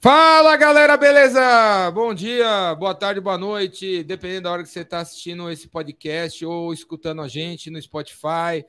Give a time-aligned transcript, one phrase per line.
[0.00, 1.90] Fala galera, beleza?
[1.90, 6.46] Bom dia, boa tarde, boa noite, dependendo da hora que você está assistindo esse podcast
[6.46, 8.64] ou escutando a gente no Spotify,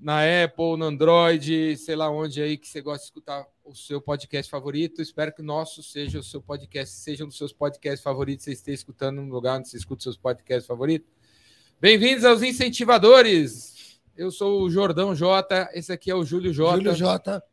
[0.00, 4.00] na Apple, no Android, sei lá onde aí que você gosta de escutar o seu
[4.00, 5.00] podcast favorito.
[5.00, 8.50] Espero que o nosso seja o seu podcast, seja um dos seus podcasts favoritos, você
[8.50, 11.08] esteja escutando no lugar onde você escuta os seus podcasts favoritos.
[11.80, 14.00] Bem-vindos aos incentivadores.
[14.16, 16.78] Eu sou o Jordão Jota, esse aqui é o Júlio Jota.
[16.78, 17.44] Júlio Jota.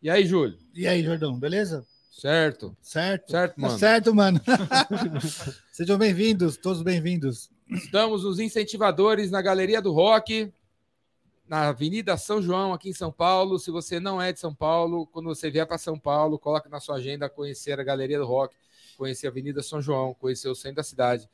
[0.00, 0.58] E aí, Júlio?
[0.74, 1.86] E aí, Jordão, beleza?
[2.18, 2.76] Certo.
[2.80, 3.32] Certo?
[3.32, 3.78] Certo, Tá mano.
[3.78, 4.40] certo, mano.
[5.72, 7.50] Sejam bem-vindos, todos bem-vindos.
[7.68, 10.52] Estamos nos incentivadores na Galeria do Rock,
[11.48, 13.58] na Avenida São João, aqui em São Paulo.
[13.58, 16.78] Se você não é de São Paulo, quando você vier para São Paulo, coloque na
[16.78, 18.54] sua agenda conhecer a Galeria do Rock,
[18.96, 21.28] conhecer a Avenida São João, conhecer o centro da cidade.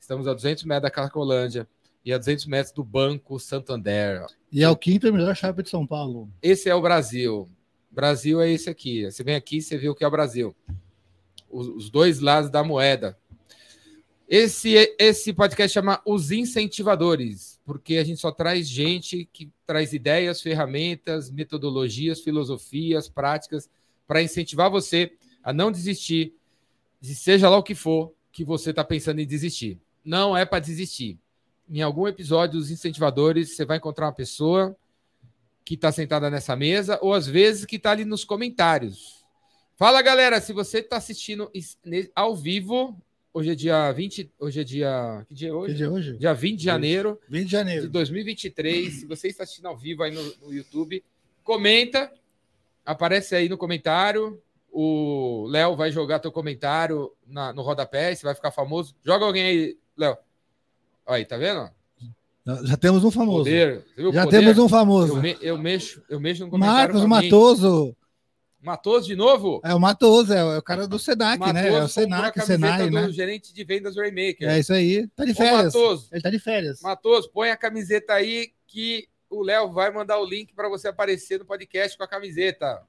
[0.00, 1.68] Estamos a 200 metros da Cracolândia
[2.02, 4.24] e a 200 metros do Banco Santander.
[4.50, 6.30] E é o quinto melhor shopping de São Paulo.
[6.42, 7.50] Esse é o Brasil.
[7.92, 9.04] Brasil é esse aqui.
[9.04, 10.56] Você vem aqui, você vê o que é o Brasil.
[11.50, 13.18] Os, os dois lados da moeda.
[14.26, 20.40] Esse, esse podcast chama Os Incentivadores, porque a gente só traz gente que traz ideias,
[20.40, 23.68] ferramentas, metodologias, filosofias, práticas
[24.06, 25.12] para incentivar você
[25.44, 26.34] a não desistir,
[26.98, 29.78] de seja lá o que for que você está pensando em desistir.
[30.02, 31.18] Não é para desistir.
[31.68, 34.74] Em algum episódio dos incentivadores, você vai encontrar uma pessoa
[35.64, 39.24] que está sentada nessa mesa, ou às vezes que está ali nos comentários.
[39.76, 41.50] Fala, galera, se você está assistindo
[42.14, 42.96] ao vivo,
[43.32, 45.72] hoje é dia 20, hoje é dia, que dia é hoje?
[45.72, 46.16] Que dia é hoje?
[46.18, 47.82] Dia 20 de janeiro 20 de janeiro.
[47.82, 48.92] de 2023.
[48.92, 51.02] Se você está assistindo ao vivo aí no, no YouTube,
[51.42, 52.12] comenta,
[52.84, 54.40] aparece aí no comentário.
[54.70, 58.94] O Léo vai jogar teu comentário na, no rodapé, você vai ficar famoso.
[59.04, 60.16] Joga alguém aí, Léo.
[61.06, 61.70] Aí, tá vendo?
[62.64, 63.44] Já temos um famoso.
[63.44, 63.84] Poder.
[63.96, 64.28] Já poder?
[64.40, 65.16] temos um famoso.
[65.16, 66.94] Eu, me- eu mexo, eu mexo no comentário.
[66.94, 67.08] Marcos.
[67.08, 67.96] Matoso.
[68.60, 69.60] Matoso de novo?
[69.64, 71.66] É o Matoso, é o é o cara do Senac, né?
[71.66, 73.10] É o Matoso Senac, Senai, do né?
[73.10, 74.48] gerente de vendas Raymaker.
[74.48, 75.06] É isso aí.
[75.16, 75.74] Tá de Ô, férias.
[75.74, 76.80] Matoso, Ele tá de férias.
[76.80, 81.38] Matoso, põe a camiseta aí que o Léo vai mandar o link para você aparecer
[81.40, 82.82] no podcast com a camiseta.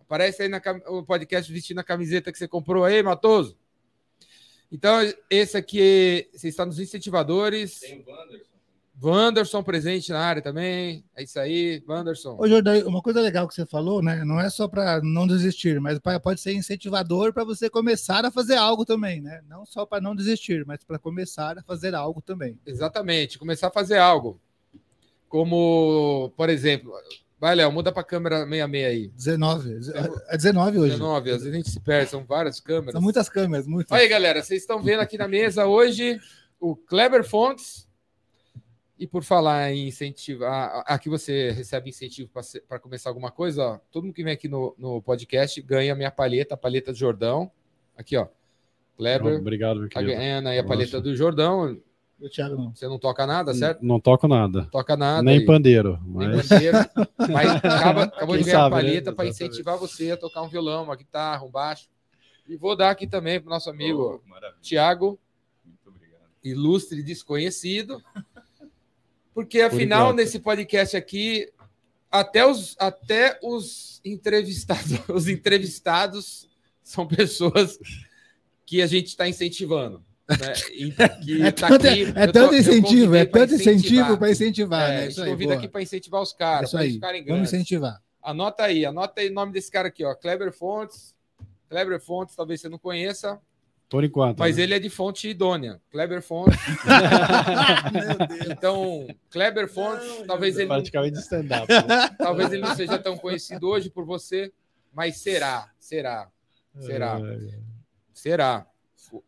[0.00, 3.56] Aparece aí no podcast vestindo a camiseta que você comprou aí, Matoso.
[4.70, 4.98] Então,
[5.28, 7.80] esse aqui, você está nos incentivadores.
[7.80, 8.49] Tem o Wanderson.
[9.02, 11.04] Wanderson presente na área também.
[11.16, 12.36] É isso aí, Wanderson.
[12.38, 14.24] Ô, Jordão, uma coisa legal que você falou, né?
[14.24, 18.56] Não é só para não desistir, mas pode ser incentivador para você começar a fazer
[18.56, 19.40] algo também, né?
[19.48, 22.58] Não só para não desistir, mas para começar a fazer algo também.
[22.66, 24.40] Exatamente, começar a fazer algo.
[25.28, 26.92] Como, por exemplo,
[27.38, 29.08] vai, Léo, muda para a câmera 66 aí.
[29.08, 29.80] 19.
[30.28, 30.92] É 19 hoje.
[30.92, 32.92] 19, às vezes a gente se perde, são várias câmeras.
[32.92, 33.96] São muitas câmeras, muitas.
[33.98, 36.20] Aí, galera, vocês estão vendo aqui na mesa hoje
[36.58, 37.88] o Kleber Fontes.
[39.00, 42.30] E por falar em incentivo, a- a- aqui você recebe incentivo
[42.68, 43.78] para começar alguma coisa, ó.
[43.90, 46.98] Todo mundo que vem aqui no, no podcast ganha a minha palheta, a palheta do
[46.98, 47.50] Jordão.
[47.96, 48.28] Aqui, ó.
[48.98, 50.18] Kleber Obrigado, meu tá querido.
[50.18, 50.74] ganhando aí a Nossa.
[50.74, 51.80] palheta do Jordão.
[52.20, 52.74] O Thiago não.
[52.74, 53.82] Você não toca nada, certo?
[53.82, 54.66] Não toco nada.
[54.70, 55.22] Toca nada.
[55.22, 55.46] Nem aí.
[55.46, 55.98] pandeiro.
[56.04, 56.90] Nem Mas bandeira.
[57.32, 58.82] Mas acaba, acabou de Quem ganhar a sabe, né?
[58.82, 59.30] palheta para Exatamente.
[59.52, 61.88] incentivar você a tocar um violão, uma guitarra, um baixo.
[62.46, 64.60] E vou dar aqui também para o nosso amigo Oh.
[64.60, 65.18] Tiago,
[65.64, 66.28] Muito obrigado.
[66.44, 68.02] ilustre desconhecido.
[69.42, 70.16] Porque afinal, enquanto.
[70.18, 71.50] nesse podcast aqui,
[72.10, 76.48] até os, até os entrevistados, os entrevistados
[76.82, 77.78] são pessoas
[78.66, 80.04] que a gente está incentivando.
[80.28, 80.36] Né?
[80.74, 80.92] E
[81.24, 84.90] que É tá tanto, aqui- é tanto tô- eu incentivo, é tanto incentivo para incentivar,
[84.90, 85.02] É, né?
[85.02, 85.58] a Isso gente aí, convida boa.
[85.58, 87.52] aqui para incentivar os caras, Isso para ficarem Vamos grandes.
[87.52, 88.00] incentivar.
[88.22, 90.14] Anota aí, anota aí o nome desse cara aqui, ó.
[90.14, 91.14] Kleber Fontes.
[91.68, 93.40] Kleber Fontes, talvez você não conheça,
[93.90, 94.38] por enquanto.
[94.38, 94.62] mas né?
[94.62, 95.80] ele é de fonte idônea.
[95.90, 96.56] Kleber Fontes.
[98.48, 101.66] Então, Kleber Fontes, talvez ele, não, praticamente stand-up.
[101.86, 102.08] né?
[102.18, 104.52] talvez ele não seja tão conhecido hoje por você,
[104.92, 106.30] mas será, será,
[106.78, 107.58] será, É,
[108.14, 108.66] será.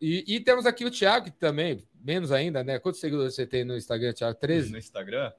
[0.01, 2.79] E, e temos aqui o Thiago, que também, menos ainda, né?
[2.79, 4.39] Quantos seguidores você tem no Instagram, Thiago?
[4.39, 4.71] 13?
[4.71, 5.31] No Instagram,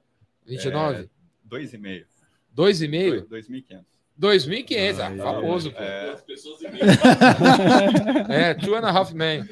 [0.45, 1.09] 29?
[1.43, 2.05] dois e meio.
[2.51, 3.25] Dois e meio?
[3.27, 3.83] Dois- 2.500.
[4.19, 5.79] 2.500, ah, Ah, famoso, pô.
[5.81, 6.15] É,
[8.49, 9.45] É, two and a half man.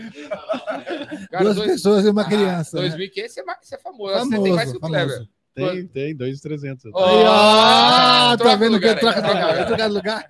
[1.30, 2.82] Cara, Duas dois- pessoas e uma Ah, criança.
[2.82, 2.90] né?
[2.90, 4.20] 2.500 você é você é famoso.
[4.26, 5.28] Você tem mais que o Kleber.
[5.56, 6.86] Tem, tem, 2,300.
[6.94, 9.66] Ó, Aí, ó, troca tá o vendo que lugar aí, troca, troca troca, lugar.
[9.68, 10.26] troca de lugar?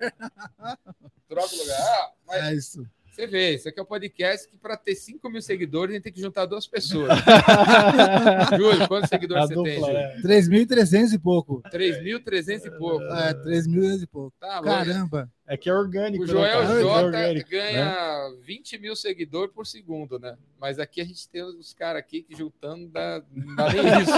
[1.28, 1.80] Troca lugar.
[1.80, 2.86] Ah, mas É isso.
[3.14, 6.02] Você vê, isso aqui é um podcast que para ter 5 mil seguidores a gente
[6.02, 7.08] tem que juntar duas pessoas.
[8.58, 9.98] Júlio, quantos seguidores A você tem, dupla, Júlio?
[9.98, 10.20] é.
[10.20, 11.62] 3.300 e pouco.
[11.70, 13.04] 3.300 e pouco.
[13.04, 14.34] É, 3.300 e pouco.
[14.40, 14.60] Tá.
[14.60, 15.30] Caramba.
[15.46, 16.24] É que é orgânico.
[16.24, 16.74] O né, Joel cara?
[16.74, 17.56] É J orgânico, né?
[17.56, 20.36] ganha 20 mil seguidores por segundo, né?
[20.58, 24.12] Mas aqui a gente tem os caras aqui que juntando dá, não dá nem isso.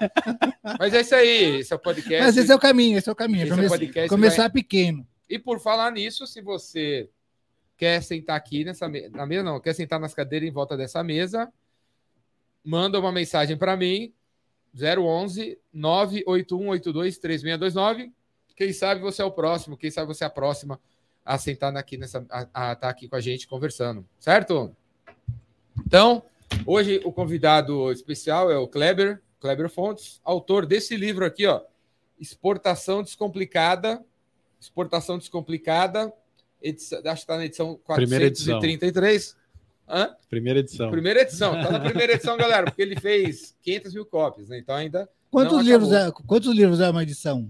[0.78, 2.24] Mas é isso aí, esse é o podcast.
[2.24, 3.42] Mas esse é o caminho, esse é o caminho.
[3.42, 5.06] Esse é o podcast começar pequeno.
[5.28, 7.10] E por falar nisso, se você
[7.82, 11.52] quer sentar aqui nessa na mesa, não, quer sentar nas cadeiras em volta dessa mesa,
[12.62, 14.14] manda uma mensagem para mim,
[14.72, 18.12] 011 98182 3629.
[18.54, 20.78] Quem sabe você é o próximo, quem sabe você é a próxima
[21.24, 22.24] a sentar aqui nessa
[22.54, 24.76] a estar aqui com a gente conversando, certo?
[25.84, 26.22] Então,
[26.64, 31.60] hoje o convidado especial é o Kleber, Kleber Fontes, autor desse livro aqui, ó,
[32.20, 34.04] Exportação Descomplicada,
[34.60, 36.14] Exportação Descomplicada,
[36.62, 38.54] edição, acho que está na edição Primeira edição.
[38.60, 39.36] 433.
[39.88, 40.16] Hã?
[40.30, 40.90] Primeira edição.
[40.90, 44.58] Primeira edição, tá na primeira edição, galera, porque ele fez 500 mil cópias, né?
[44.58, 47.48] Então ainda Quantos Não, livros é, quantos livros é uma edição?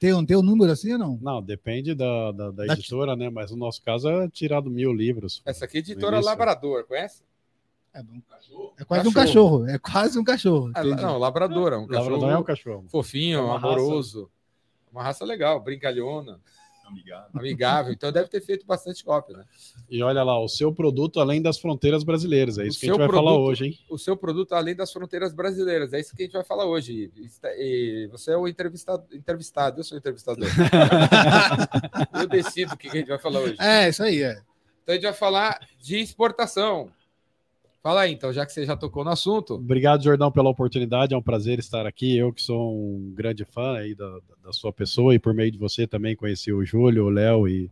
[0.00, 1.18] Tem um, tem um número assim ou não?
[1.22, 3.30] Não, depende da, da, da Da- editora, né?
[3.30, 5.40] Mas no nosso caso é tirado mil livros.
[5.44, 6.20] essa aqui é editora.
[6.20, 7.22] Labrador, conhece?
[7.92, 8.20] É, bom.
[8.78, 9.68] É quase um cachorro.
[9.68, 10.70] É quase um cachorro.
[10.70, 11.02] Entendi.
[11.02, 12.84] não, Labrador, é um cachorro Labrador é um cachorro.
[12.88, 14.30] fofinho, É uma amoroso.
[14.92, 16.40] Uma raça legal, brincalhona,
[16.90, 17.30] Amigável.
[17.34, 17.92] amigável.
[17.92, 19.44] Então deve ter feito bastante cópia, né?
[19.90, 22.58] E olha lá, o seu produto além das fronteiras brasileiras.
[22.58, 23.78] É isso O que a gente seu vai falar produto- hoje, hein?
[23.88, 25.92] O seu produto além das fronteiras brasileiras.
[25.92, 27.10] É isso que a gente vai falar hoje.
[27.56, 30.48] E você é o entrevistado, entrevistado eu sou o entrevistador.
[32.14, 33.56] eu decido o que a gente vai falar hoje.
[33.58, 34.40] É, isso aí, é.
[34.82, 36.90] Então a gente vai falar de exportação.
[37.82, 39.54] Fala aí, então, já que você já tocou no assunto.
[39.54, 41.14] Obrigado, Jordão, pela oportunidade.
[41.14, 42.16] É um prazer estar aqui.
[42.16, 45.56] Eu que sou um grande fã aí da, da sua pessoa e por meio de
[45.58, 47.70] você também conheci o Júlio, o Léo e,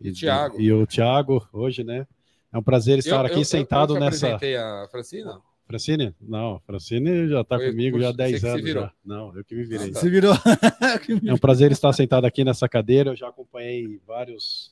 [0.00, 0.60] e, O Thiago.
[0.60, 2.06] e o Thiago hoje, né?
[2.52, 4.26] É um prazer estar Eu- aqui eu- sentado eu te nessa.
[4.34, 5.40] apresentei a Francina?
[5.66, 6.14] Francine?
[6.20, 8.62] Não, Francine já está comigo puxa, já há 10 você que se anos.
[8.62, 8.82] virou.
[8.84, 8.92] Já.
[9.04, 9.88] Não, eu que me virei.
[9.88, 10.00] Ah, tá.
[10.00, 10.34] Se virou.
[11.26, 13.10] É um prazer estar sentado aqui nessa cadeira.
[13.10, 14.71] Eu já acompanhei várias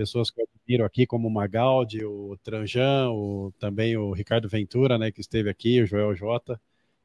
[0.00, 4.96] pessoas que eu admiro aqui, como o Magaldi, o Tranjan, o, também o Ricardo Ventura,
[4.96, 6.58] né, que esteve aqui, o Joel Jota.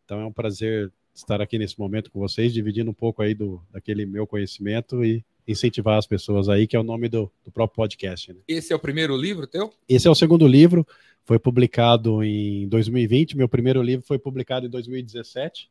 [0.05, 3.61] Então é um prazer estar aqui nesse momento com vocês, dividindo um pouco aí do,
[3.69, 7.75] daquele meu conhecimento e incentivar as pessoas aí, que é o nome do, do próprio
[7.75, 8.31] podcast.
[8.31, 8.39] Né?
[8.47, 9.73] Esse é o primeiro livro teu?
[9.89, 10.87] Esse é o segundo livro,
[11.25, 13.35] foi publicado em 2020.
[13.35, 15.69] Meu primeiro livro foi publicado em 2017,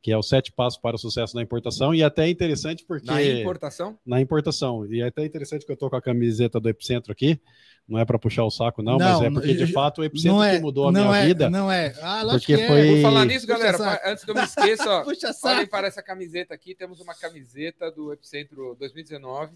[0.00, 1.94] que é o Sete Passos para o Sucesso na Importação.
[1.94, 3.06] E até é interessante porque.
[3.06, 3.98] Na importação?
[4.06, 4.86] na importação.
[4.86, 7.40] E é até interessante que eu tô com a camiseta do Epicentro aqui.
[7.88, 10.04] Não é para puxar o saco, não, mas Não, é porque de eu- fato o
[10.04, 11.48] Epicentro Não é, que mudou a não minha é, vida.
[11.48, 11.94] Não é.
[12.02, 12.68] Ah, lógico Porque que é.
[12.68, 14.08] foi- Por falar nisso, Puxa galera, saco.
[14.10, 16.74] antes que eu me esqueça, ó, Puxa olhem para essa camiseta aqui.
[16.74, 19.54] Temos uma camiseta do Epicentro 2019.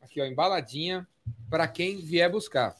[0.00, 1.04] Aqui, ó, embaladinha,
[1.50, 2.74] para quem vier buscar.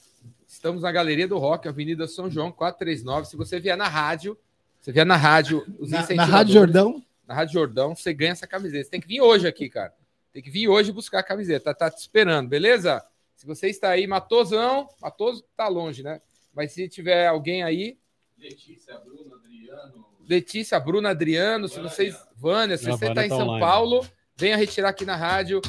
[0.46, 3.26] Estamos na Galeria do Rock, Avenida São João, 439.
[3.26, 4.38] Se você vier na rádio,
[4.80, 7.02] você vier na rádio, os Na, na Rádio Jordão.
[7.26, 8.84] na Rádio Jordão, você ganha essa camiseta.
[8.84, 9.92] Você tem que vir hoje aqui, cara.
[10.32, 11.74] Tem que vir hoje buscar a camiseta.
[11.74, 13.04] Tá, tá te esperando, beleza?
[13.34, 16.20] Se você está aí, Matosão, Matoso tá longe, né?
[16.54, 17.98] Mas se tiver alguém aí,
[18.38, 20.06] Letícia, Bruno, Adriano.
[20.28, 22.16] Letícia, Bruna, Adriano, se vocês.
[22.36, 23.60] Vânia, se A você está em tá São online.
[23.60, 24.06] Paulo,
[24.36, 25.60] venha retirar aqui na rádio.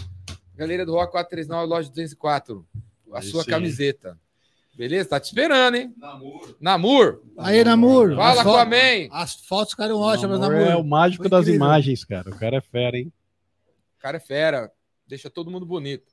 [0.55, 2.65] Galeria do Rock 439, loja 204.
[3.11, 3.49] A Aí sua sim.
[3.49, 4.17] camiseta.
[4.81, 5.09] Beleza?
[5.09, 5.93] Tá te esperando, hein?
[5.95, 6.57] Namoro.
[6.59, 8.15] Namur, Aí, Namur.
[8.15, 9.07] fala as com a man.
[9.11, 10.71] As fotos ficaram ótimas, Namor Namur.
[10.71, 11.55] é o mágico Foi das incrível.
[11.67, 12.27] imagens, cara.
[12.31, 13.13] O cara é fera, hein?
[13.95, 14.71] O cara é fera.
[15.05, 16.11] Deixa todo mundo bonito.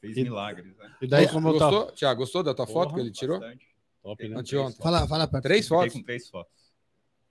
[0.00, 0.94] Fez E- milagres, né?
[1.02, 1.70] E daí, como eu tava.
[1.72, 1.92] Gostou?
[1.96, 3.40] Tiago, gostou da tua foto Porra, que ele tirou?
[3.40, 3.66] Bastante.
[4.04, 4.36] Top, né?
[4.38, 4.76] Anteontem.
[4.80, 5.92] Fala, fala pra Três Fiquei fotos.
[5.94, 6.52] com três fotos.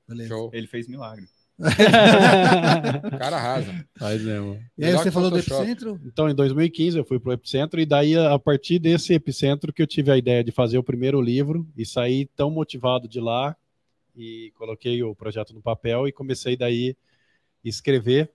[0.06, 0.27] Beleza.
[0.27, 0.50] Show.
[0.51, 1.25] Ele fez milagre.
[3.13, 3.88] O cara arrasa.
[3.98, 4.56] Faz mesmo.
[4.78, 5.63] E aí Melhor você falou do Photoshop.
[5.63, 6.02] Epicentro?
[6.06, 9.88] Então, em 2015, eu fui pro Epicentro, e daí, a partir desse Epicentro, que eu
[9.88, 13.56] tive a ideia de fazer o primeiro livro, e saí tão motivado de lá,
[14.15, 16.96] e coloquei o projeto no papel, e comecei daí
[17.63, 18.32] a escrever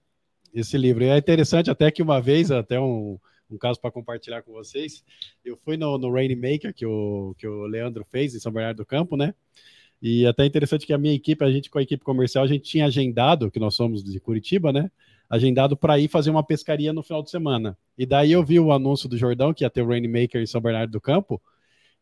[0.54, 1.04] esse livro.
[1.04, 3.18] E é interessante até que uma vez, até um,
[3.50, 5.04] um caso para compartilhar com vocês,
[5.44, 8.86] eu fui no, no Rainmaker, que o, que o Leandro fez, em São Bernardo do
[8.86, 9.34] Campo, né?
[10.02, 12.64] E até interessante que a minha equipe, a gente com a equipe comercial, a gente
[12.64, 14.90] tinha agendado, que nós somos de Curitiba, né?
[15.28, 17.76] Agendado para ir fazer uma pescaria no final de semana.
[17.98, 20.60] E daí eu vi o anúncio do Jordão, que ia ter o Rainmaker em São
[20.60, 21.40] Bernardo do Campo.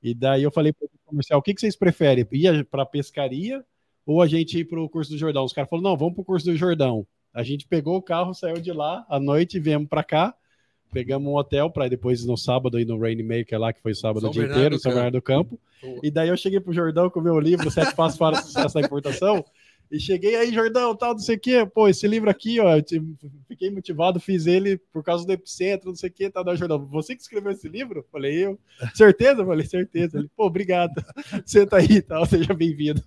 [0.02, 2.26] E daí eu falei para o comercial: o que, que vocês preferem?
[2.33, 3.64] Ir para pescaria
[4.07, 5.45] ou a gente ir para o curso do Jordão?
[5.45, 7.07] Os caras falaram: não, vamos para o curso do Jordão.
[7.35, 10.35] A gente pegou o carro, saiu de lá à noite viemos para cá.
[10.92, 14.30] Pegamos um hotel para depois no sábado ir no Rainmaker lá, que foi sábado São
[14.30, 14.92] o dia Bernardo inteiro, São.
[14.92, 15.61] Bernardo do Campo.
[16.02, 18.75] E daí eu cheguei pro Jordão com o meu livro, Sete Passos para o Sucesso
[18.75, 19.45] da Importação.
[19.90, 21.66] E cheguei aí, Jordão, tal, não sei o quê.
[21.66, 22.66] Pô, esse livro aqui, ó,
[23.47, 26.45] fiquei motivado, fiz ele por causa do Epicentro, não sei o quê, tal.
[26.45, 28.04] Daí, Jordão, você que escreveu esse livro?
[28.12, 28.59] Falei, eu.
[28.95, 29.45] Certeza?
[29.45, 30.18] Falei, certeza.
[30.18, 30.92] Ele, pô, obrigado.
[31.47, 33.02] Senta aí, tal, seja bem-vindo.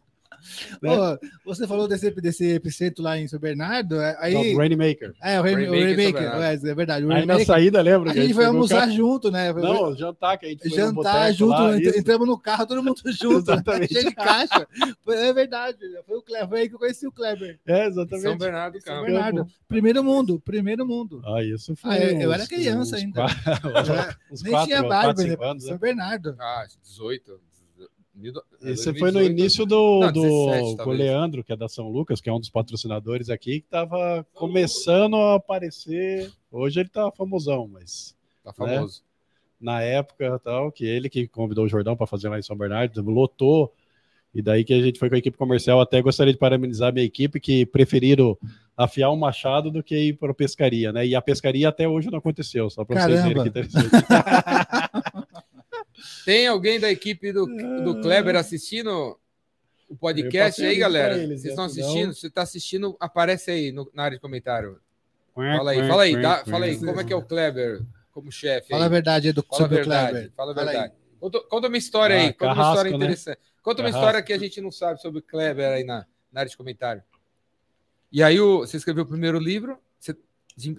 [0.81, 0.89] Né?
[0.91, 4.33] Ô, você falou desse, desse epicentro lá em São Bernardo, é- aí...
[4.33, 5.13] Não, Rainmaker.
[5.21, 7.05] É, o Rain- o Rainmaker São Rainmaker, é, é verdade.
[7.05, 8.12] O Aí na saída, lembra?
[8.12, 9.53] a gente foi o almoçar carro- junto, né?
[9.53, 13.01] Foi- Não, jantar que a gente foi jantar junto, lá, entramos no carro, todo mundo
[13.12, 13.88] junto, né?
[13.88, 14.67] Cheio de caixa.
[15.03, 17.60] Foi- É verdade, foi o Kleber, foi aí que eu conheci o Kleber.
[17.65, 18.38] É, São exatamente.
[18.39, 19.05] Bernardo do São Campo.
[19.05, 19.48] Bernardo.
[19.67, 21.21] Primeiro mundo, primeiro mundo.
[21.25, 21.91] Ah, isso foi.
[21.91, 23.21] Ah, eu- eu era uns- criança uns ainda.
[23.62, 25.50] quatro- uns Nem quatro- tinha barba, cinco né?
[25.50, 25.69] anos, né?
[25.69, 26.36] São Bernardo.
[26.39, 27.39] Ah, 18.
[28.29, 28.99] Do- Esse 2018.
[28.99, 30.99] foi no início do, Não, do 17 com o talvez.
[30.99, 35.15] Leandro, que é da São Lucas, que é um dos patrocinadores aqui, que estava começando
[35.15, 36.29] a aparecer.
[36.51, 38.13] Hoje ele tá famosão, mas
[38.43, 39.01] Tá famoso.
[39.61, 43.01] na época tal, que ele que convidou o Jordão para fazer lá em São Bernardo,
[43.01, 43.73] lotou.
[44.33, 45.81] E daí que a gente foi com a equipe comercial.
[45.81, 48.37] Até gostaria de parabenizar a minha equipe que preferiram
[48.77, 51.05] afiar um machado do que ir para pescaria, né?
[51.05, 53.89] E a pescaria até hoje não aconteceu, só para vocês verem que interessante.
[56.25, 59.17] Tem alguém da equipe do, do Kleber assistindo
[59.89, 61.17] o podcast aí, o galera?
[61.17, 61.72] eles, Vocês estão né?
[61.72, 62.13] Assistindo?
[62.13, 64.79] Se tá assistindo, aparece aí no- na área de comentário.
[65.34, 67.81] Fala aí, fala aí, dá- fala aí, como é que é o Kleber
[68.12, 68.70] como chefe?
[68.70, 70.31] Fala a verdade aí do, Fala a sobre o verdade, Kleber.
[70.36, 70.93] fala a verdade.
[71.20, 72.98] Conta, conta uma história Ah, aí, conta uma história né?
[72.98, 73.39] interessante.
[73.62, 74.08] Conta uma Carrasco.
[74.08, 77.03] história que a gente não sabe sobre o Kleber aí na, na área de comentário.
[78.12, 79.77] E aí o, você escreveu o primeiro livro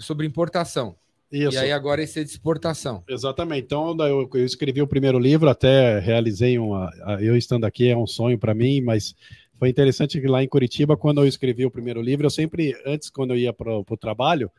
[0.01, 0.97] sobre importação.
[1.33, 1.57] Isso.
[1.57, 3.03] E aí agora esse é de exportação.
[3.09, 3.65] Exatamente.
[3.65, 6.91] Então, eu, eu escrevi o primeiro livro, até realizei uma.
[7.21, 9.15] Eu estando aqui é um sonho para mim, mas
[9.59, 13.09] foi interessante que lá em Curitiba, quando eu escrevi o primeiro livro, eu sempre, antes,
[13.09, 14.51] quando eu ia para o trabalho,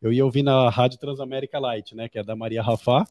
[0.00, 3.06] eu ia ouvir na Rádio Transamérica Light, né, que é da Maria Rafá,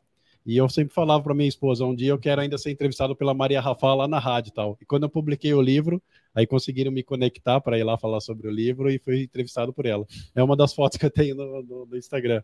[0.46, 3.34] e eu sempre falava para minha esposa, um dia eu quero ainda ser entrevistado pela
[3.34, 4.77] Maria Rafá lá na rádio e tal.
[4.81, 6.01] E quando eu publiquei o livro,
[6.34, 9.86] aí conseguiram me conectar para ir lá falar sobre o livro e fui entrevistado por
[9.86, 10.05] ela.
[10.34, 12.41] É uma das fotos que eu tenho no, no- no Instagram.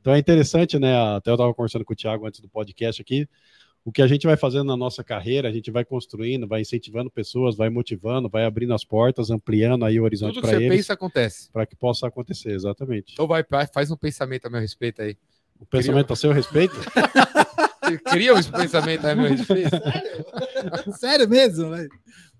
[0.00, 0.94] Então é interessante, né?
[1.16, 3.26] Até eu estava conversando com o Thiago antes do podcast aqui.
[3.84, 7.08] O que a gente vai fazendo na nossa carreira, a gente vai construindo, vai incentivando
[7.08, 10.64] pessoas, vai motivando, vai abrindo as portas, ampliando aí o horizonte Tudo que para você
[10.64, 11.50] eles, pensa acontece.
[11.52, 13.12] para que possa acontecer, exatamente.
[13.12, 15.16] Então vai, faz um pensamento a meu respeito aí.
[15.60, 16.74] O pensamento a seu respeito?
[18.10, 19.70] Cria um pensamento a meu respeito.
[20.98, 21.70] Sério mesmo?
[21.70, 21.88] velho?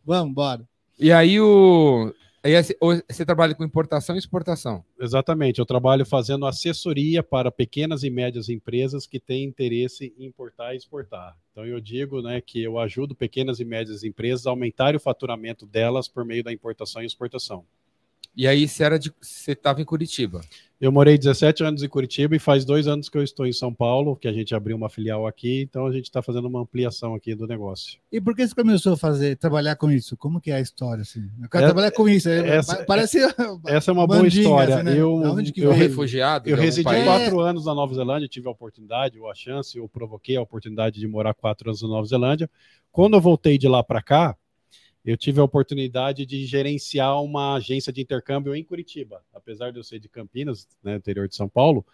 [0.04, 0.66] Vamos, bora.
[0.98, 2.12] E aí o.
[2.42, 2.52] Aí
[3.10, 4.84] você trabalha com importação e exportação.
[5.00, 10.72] Exatamente, eu trabalho fazendo assessoria para pequenas e médias empresas que têm interesse em importar
[10.72, 11.36] e exportar.
[11.50, 15.66] Então eu digo né, que eu ajudo pequenas e médias empresas a aumentarem o faturamento
[15.66, 17.64] delas por meio da importação e exportação.
[18.36, 19.12] E aí você era de.
[19.20, 20.40] Você estava em Curitiba.
[20.78, 23.72] Eu morei 17 anos em Curitiba e faz dois anos que eu estou em São
[23.72, 27.14] Paulo, que a gente abriu uma filial aqui, então a gente está fazendo uma ampliação
[27.14, 27.98] aqui do negócio.
[28.12, 30.18] E por que você começou a fazer, trabalhar com isso?
[30.18, 31.00] Como que é a história?
[31.00, 31.30] Assim?
[31.42, 32.28] Eu quero É- trabalhar com isso.
[32.28, 33.16] é- essa- parece.
[33.66, 34.74] Essa é uma boa história.
[34.74, 35.00] assim, né?
[35.00, 36.46] Eu, Da onde que eu, refugiado.
[36.46, 37.04] eu residi país.
[37.04, 41.00] quatro anos na Nova Zelândia, tive a oportunidade, ou a chance, eu provoquei a oportunidade
[41.00, 42.50] de morar quatro anos na Nova Zelândia.
[42.92, 44.36] Quando eu voltei de lá para cá,
[45.06, 49.22] eu tive a oportunidade de gerenciar uma agência de intercâmbio em Curitiba.
[49.32, 51.86] Apesar de eu ser de Campinas, né, interior de São Paulo,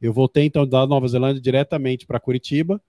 [0.00, 2.82] eu voltei então da Nova Zelândia diretamente para Curitiba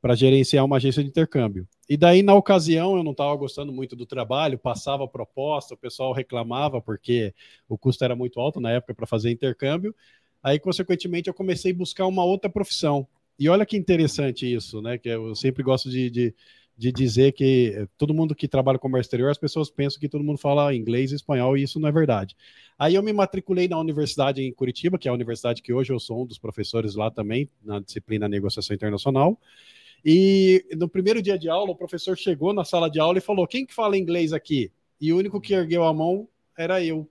[0.00, 1.68] para gerenciar uma agência de intercâmbio.
[1.88, 6.12] E daí, na ocasião, eu não estava gostando muito do trabalho, passava proposta, o pessoal
[6.12, 7.34] reclamava porque
[7.68, 9.94] o custo era muito alto na época para fazer intercâmbio.
[10.42, 13.06] Aí, consequentemente, eu comecei a buscar uma outra profissão.
[13.38, 14.98] E olha que interessante isso, né?
[14.98, 16.34] Que eu sempre gosto de, de,
[16.78, 20.08] de dizer que eh, todo mundo que trabalha com comércio exterior, as pessoas pensam que
[20.08, 22.36] todo mundo fala inglês e espanhol, e isso não é verdade.
[22.78, 25.98] Aí eu me matriculei na universidade em Curitiba, que é a universidade que hoje eu
[25.98, 29.36] sou um dos professores lá também, na disciplina Negociação Internacional.
[30.04, 33.48] E no primeiro dia de aula, o professor chegou na sala de aula e falou:
[33.48, 34.70] Quem que fala inglês aqui?
[35.00, 37.08] E o único que ergueu a mão era eu.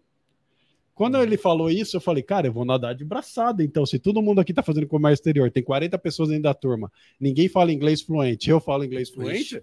[0.98, 3.64] Quando ele falou isso, eu falei, cara, eu vou nadar de braçada.
[3.64, 6.92] Então, se todo mundo aqui tá fazendo comércio exterior, tem 40 pessoas dentro da turma,
[7.20, 9.62] ninguém fala inglês fluente, eu falo inglês fluente,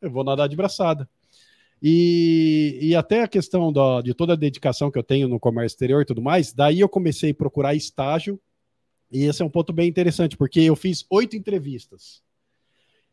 [0.00, 1.08] eu vou nadar de braçada.
[1.82, 5.74] E, e até a questão da, de toda a dedicação que eu tenho no comércio
[5.74, 8.38] exterior e tudo mais, daí eu comecei a procurar estágio,
[9.10, 12.22] e esse é um ponto bem interessante, porque eu fiz oito entrevistas.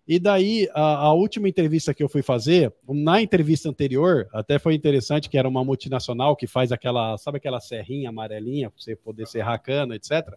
[0.07, 4.73] E daí, a, a última entrevista que eu fui fazer, na entrevista anterior, até foi
[4.73, 9.27] interessante que era uma multinacional que faz aquela, sabe aquela serrinha amarelinha, para você poder
[9.27, 10.33] serrar a etc.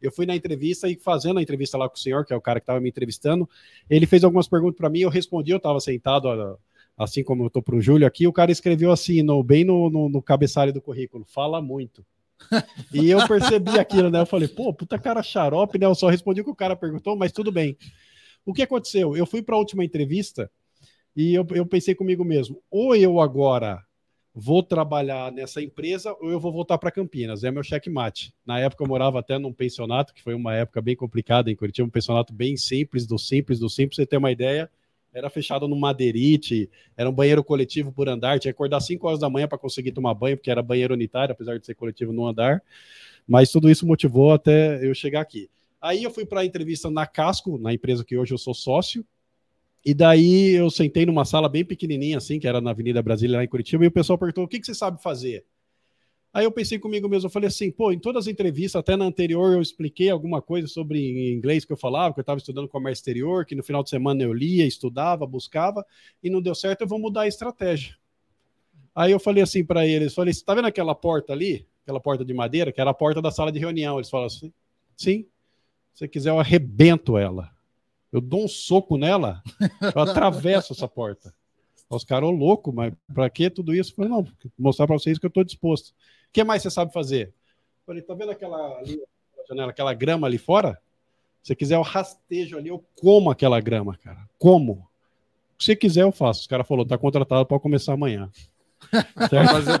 [0.00, 2.40] Eu fui na entrevista e fazendo a entrevista lá com o senhor, que é o
[2.40, 3.48] cara que estava me entrevistando,
[3.88, 6.58] ele fez algumas perguntas para mim, eu respondi, eu estava sentado,
[6.96, 9.90] assim como eu estou para o Júlio aqui, o cara escreveu assim, no, bem no,
[9.90, 12.02] no, no cabeçalho do currículo, fala muito.
[12.92, 14.20] e eu percebi aquilo, né?
[14.20, 15.86] Eu falei, pô, puta cara xarope, né?
[15.86, 17.76] Eu só respondi o que o cara perguntou, mas tudo bem.
[18.44, 19.16] O que aconteceu?
[19.16, 20.50] Eu fui para a última entrevista
[21.16, 23.84] e eu, eu pensei comigo mesmo: ou eu agora
[24.34, 27.44] vou trabalhar nessa empresa ou eu vou voltar para Campinas.
[27.44, 28.34] É meu checkmate.
[28.46, 31.86] Na época eu morava até num pensionato, que foi uma época bem complicada em Curitiba,
[31.86, 33.96] um pensionato bem simples, do simples, do simples.
[33.96, 34.70] Você ter uma ideia,
[35.14, 39.20] Era fechado no madeirite, era um banheiro coletivo por andar, tinha que acordar 5 horas
[39.20, 42.26] da manhã para conseguir tomar banho, porque era banheiro unitário, apesar de ser coletivo no
[42.26, 42.62] andar.
[43.26, 45.50] Mas tudo isso motivou até eu chegar aqui.
[45.82, 49.04] Aí eu fui para a entrevista na Casco, na empresa que hoje eu sou sócio.
[49.84, 53.44] E daí eu sentei numa sala bem pequenininha, assim, que era na Avenida Brasília, lá
[53.44, 55.44] em Curitiba, e o pessoal perguntou: o que, que você sabe fazer?
[56.32, 59.04] Aí eu pensei comigo mesmo, eu falei assim, pô, em todas as entrevistas, até na
[59.04, 63.02] anterior eu expliquei alguma coisa sobre inglês que eu falava, que eu estava estudando comércio
[63.02, 65.84] exterior, que no final de semana eu lia, estudava, buscava,
[66.22, 67.98] e não deu certo, eu vou mudar a estratégia.
[68.94, 71.66] Aí eu falei assim para eles, falei, você tá vendo aquela porta ali?
[71.82, 73.98] Aquela porta de madeira, que era a porta da sala de reunião.
[73.98, 74.50] Eles falaram assim,
[74.96, 75.26] sim,
[75.92, 77.50] se você quiser eu arrebento ela.
[78.12, 79.42] Eu dou um soco nela,
[79.94, 81.34] eu atravesso essa porta.
[81.88, 83.92] Os caras, ô louco, mas para que tudo isso?
[83.92, 84.26] Eu falei, não,
[84.58, 85.88] mostrar para vocês que eu estou disposto.
[85.88, 85.94] O
[86.32, 87.28] que mais você sabe fazer?
[87.28, 89.02] Eu falei, tá vendo aquela ali,
[89.48, 90.80] janela, aquela grama ali fora?
[91.42, 94.28] Se você quiser, eu rastejo ali, eu como aquela grama, cara.
[94.38, 94.88] Como?
[95.58, 96.42] Se você quiser, eu faço.
[96.42, 98.30] Os caras falaram, tá contratado para começar amanhã.
[99.14, 99.78] Para fazer,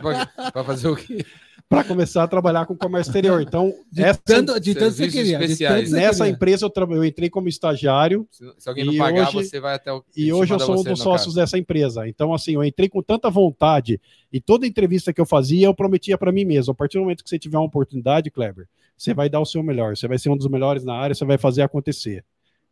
[0.52, 1.26] pra fazer o quê?
[1.72, 3.40] Para começar a trabalhar com comércio exterior.
[3.40, 5.38] Então, De essa, tanto, de tanto você queria.
[5.38, 6.32] de tanto você nessa queria.
[6.34, 9.74] empresa eu, tra- eu entrei como estagiário Se, se alguém não pagar, hoje- você vai
[9.74, 10.04] até o.
[10.16, 11.34] E hoje eu sou um dos sócios caso.
[11.34, 12.06] dessa empresa.
[12.06, 14.00] Então, assim, eu entrei com tanta vontade
[14.32, 16.72] e toda entrevista que eu fazia, eu prometia para mim mesmo.
[16.72, 19.62] A partir do momento que você tiver uma oportunidade, Kleber, você vai dar o seu
[19.62, 19.96] melhor.
[19.96, 22.24] Você vai ser um dos melhores na área, você vai fazer acontecer.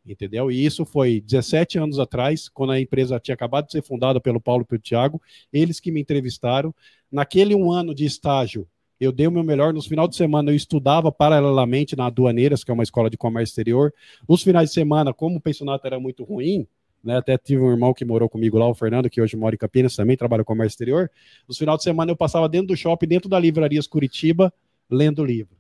[0.07, 0.51] Entendeu?
[0.51, 4.41] E isso foi 17 anos atrás, quando a empresa tinha acabado de ser fundada pelo
[4.41, 5.21] Paulo e pelo Thiago.
[5.53, 6.75] Eles que me entrevistaram.
[7.13, 8.67] Naquele um ano de estágio,
[9.01, 9.73] eu dei o meu melhor.
[9.73, 13.53] Nos finais de semana, eu estudava paralelamente na Aduaneiras, que é uma escola de comércio
[13.53, 13.93] exterior.
[14.29, 16.67] Os finais de semana, como o pensionato era muito ruim,
[17.03, 19.59] né, até tive um irmão que morou comigo lá, o Fernando, que hoje mora em
[19.59, 21.11] Campinas, também trabalha com comércio exterior.
[21.49, 24.53] Nos finais de semana eu passava dentro do shopping, dentro da Livrarias Curitiba,
[24.91, 25.57] lendo livro.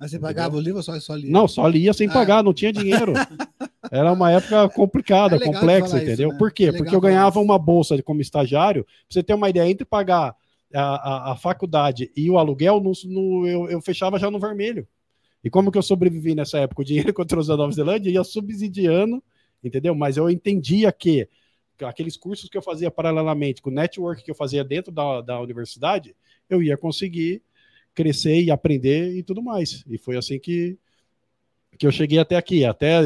[0.00, 1.30] Mas você pagava o livro ou só, só lia?
[1.30, 2.12] Não, só lia sem Ah.
[2.12, 3.12] pagar, não tinha dinheiro.
[3.90, 6.28] Era uma época complicada, É complexa, falar isso, entendeu?
[6.30, 6.38] né?
[6.38, 6.66] Por quê?
[6.66, 7.44] É Porque eu ganhava isso.
[7.44, 10.34] uma bolsa como estagiário, pra você ter uma ideia, entre pagar
[10.74, 14.86] a, a, a faculdade e o aluguel, no, no- eu, eu fechava já no vermelho.
[15.44, 16.82] E como que eu sobrevivi nessa época?
[16.82, 19.22] O dinheiro que eu trouxe da Nova Zelândia ia subsidiando,
[19.62, 19.94] entendeu?
[19.94, 21.28] Mas eu entendia que
[21.82, 25.40] aqueles cursos que eu fazia paralelamente, com o network que eu fazia dentro da, da
[25.40, 26.14] universidade,
[26.50, 27.42] eu ia conseguir
[27.94, 29.84] crescer e aprender e tudo mais.
[29.88, 30.78] E foi assim que,
[31.78, 32.64] que eu cheguei até aqui.
[32.64, 33.00] Até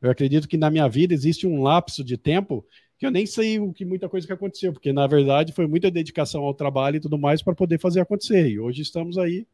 [0.00, 2.64] eu acredito que na minha vida existe um lapso de tempo
[3.02, 5.90] que eu nem sei o que muita coisa que aconteceu, porque na verdade foi muita
[5.90, 8.48] dedicação ao trabalho e tudo mais para poder fazer acontecer.
[8.48, 9.44] E hoje estamos aí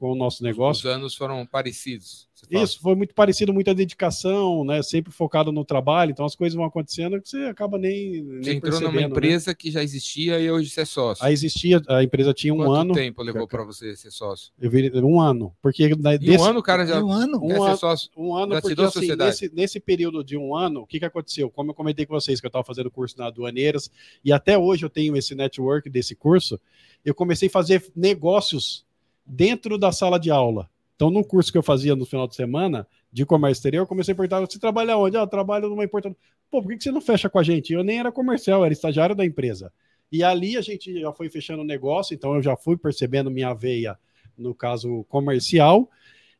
[0.00, 0.88] com o nosso negócio.
[0.88, 2.26] Os anos foram parecidos.
[2.50, 4.82] Isso, foi muito parecido, muita dedicação, né?
[4.82, 8.52] Sempre focado no trabalho, então as coisas vão acontecendo que você acaba nem, nem Você
[8.54, 9.02] entrou numa né?
[9.02, 11.22] empresa que já existia e hoje você é sócio.
[11.22, 12.94] Aí existia, a empresa tinha um Quanto ano.
[12.94, 14.52] tempo levou para você ser sócio?
[14.58, 15.54] Eu vi, um ano.
[15.60, 17.38] Porque desse- um ano o cara já um ano?
[17.44, 18.10] um ser ano- sócio.
[18.16, 19.30] Um ano, Já porque assim, sociedade.
[19.32, 21.50] nesse, nesse período de um ano, o que, que aconteceu?
[21.50, 23.90] Como eu comentei com vocês, que eu estava fazendo curso na Aduaneiras,
[24.24, 26.58] e até hoje eu tenho esse network desse curso,
[27.04, 28.88] eu comecei a fazer negócios
[29.24, 30.68] dentro da sala de aula.
[30.96, 34.12] Então, no curso que eu fazia no final de semana, de comércio exterior, eu comecei
[34.12, 35.16] a perguntar, você trabalha onde?
[35.16, 36.18] Ah, eu trabalho numa importadora.
[36.50, 37.72] Pô, por que você não fecha com a gente?
[37.72, 39.72] Eu nem era comercial, era estagiário da empresa.
[40.12, 43.54] E ali a gente já foi fechando o negócio, então eu já fui percebendo minha
[43.54, 43.98] veia,
[44.36, 45.88] no caso comercial,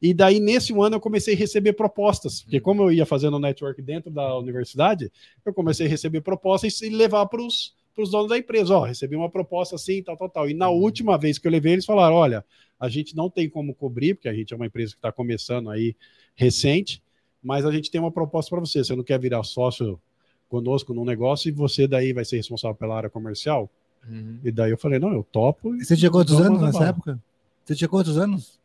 [0.03, 3.83] e daí, nesse ano, eu comecei a receber propostas, porque como eu ia fazendo network
[3.83, 5.13] dentro da universidade,
[5.45, 7.75] eu comecei a receber propostas e levar para os
[8.11, 8.77] donos da empresa.
[8.77, 10.49] Ó, recebi uma proposta assim, tal, tal, tal.
[10.49, 12.45] E na última vez que eu levei, eles falaram: olha,
[12.79, 15.71] a gente não tem como cobrir, porque a gente é uma empresa que está começando
[15.71, 15.95] aí
[16.35, 17.03] recente,
[17.43, 18.85] mas a gente tem uma proposta para você.
[18.85, 20.01] Você não quer virar sócio
[20.49, 23.71] conosco num negócio e você daí vai ser responsável pela área comercial?
[24.09, 24.39] Uhum.
[24.45, 25.75] E daí eu falei: não, eu topo.
[25.75, 26.91] e Você tinha quantos anos nessa levar.
[26.91, 27.21] época?
[27.65, 28.60] Você tinha quantos anos?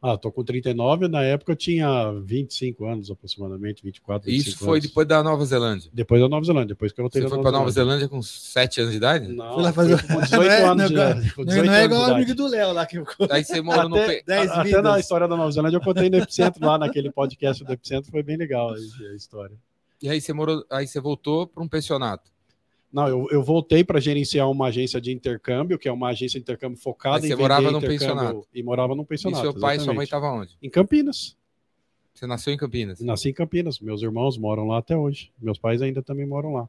[0.00, 4.78] Ah, tô com 39, na época eu tinha 25 anos aproximadamente, 24, 25 Isso foi
[4.78, 4.88] anos.
[4.88, 5.90] depois da Nova Zelândia.
[5.92, 8.80] Depois da Nova Zelândia, depois que eu voltei Você foi para Nova Zelândia com 7
[8.80, 9.26] anos de idade?
[9.26, 11.20] Não, Foi lá fazer- com 18 Não é- anos de não é- idade.
[11.36, 13.88] Não, 18 não é igual de o amigo do Léo lá que Aí você morou
[13.88, 13.96] no.
[13.96, 14.82] Até- Pe- Dez Até vidas.
[14.84, 18.22] na história da Nova Zelândia eu contei no Epicentro lá naquele podcast do Epicentro, foi
[18.22, 19.56] bem legal a a história.
[20.00, 22.30] E aí você morou, aí você voltou para um pensionato.
[22.92, 26.42] Não, eu, eu voltei para gerenciar uma agência de intercâmbio, que é uma agência de
[26.44, 28.48] intercâmbio focada Mas em você morava num intercâmbio- pensionato.
[28.54, 29.42] E morava num E pensionato.
[29.42, 30.06] seu pai e sua mãe exatamente.
[30.06, 30.56] estavam onde?
[30.62, 31.36] Em Campinas.
[32.14, 33.00] Você nasceu em Campinas.
[33.00, 33.78] Nasci em Campinas.
[33.78, 35.30] Meus irmãos moram lá até hoje.
[35.40, 36.68] Meus pais ainda também moram lá.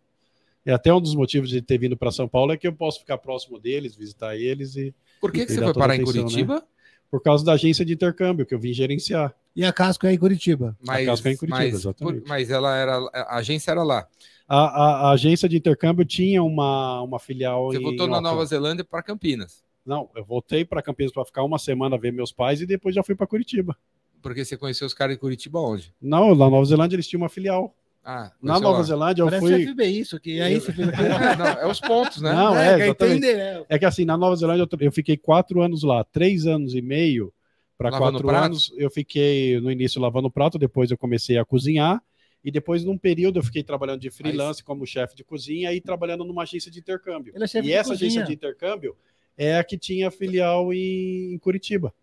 [0.66, 3.00] E até um dos motivos de ter vindo para São Paulo é que eu posso
[3.00, 6.16] ficar próximo deles, visitar eles e Por que, que E você foi parar em atenção,
[6.16, 6.30] né?
[6.30, 6.64] Curitiba?
[7.10, 9.34] por causa da agência de intercâmbio que eu vim gerenciar.
[9.56, 10.78] E a Casco é em Curitiba.
[10.86, 12.20] Mas, Casca é em Curitiba, mas, exatamente.
[12.22, 12.98] por- mas ela era.
[13.12, 14.08] A agência era lá.
[14.50, 18.20] A, a- a agência de intercâmbio tinha uma, uma filial Você em voltou na.
[18.20, 19.64] Nova Zelândia para Campinas.
[19.86, 23.04] Não, eu voltei para Campinas para ficar uma semana ver meus pais e depois já
[23.04, 23.78] fui para Curitiba.
[24.22, 25.94] Porque você conheceu os caras de Curitiba onde?
[26.02, 27.76] Não, na Nova Zelândia eles tinham uma filial.
[28.04, 28.84] Ah, Na Nova lá.
[28.84, 29.68] Zelândia eu Parece fui.
[29.68, 30.42] FBI isso aqui.
[30.42, 30.90] Aí você fica.
[31.00, 32.34] É, não, é os pontos, né?
[32.34, 33.18] Não, é, exatamente.
[33.18, 33.66] entender, né?
[33.70, 36.82] É que assim, na Nova Zelândia eu eu fiquei quatro anos lá, três anos e
[36.82, 37.32] meio
[37.78, 38.46] para quatro prato?
[38.48, 38.74] anos.
[38.78, 42.02] Eu fiquei no início lavando prato, depois eu comecei a cozinhar.
[42.44, 46.24] E depois, num período, eu fiquei trabalhando de freelance como chefe de cozinha e trabalhando
[46.24, 47.34] numa agência de intercâmbio.
[47.36, 48.08] Ele é chefe e de essa cozinha.
[48.08, 48.96] agência de intercâmbio
[49.38, 51.94] é a que tinha filial em, em Curitiba.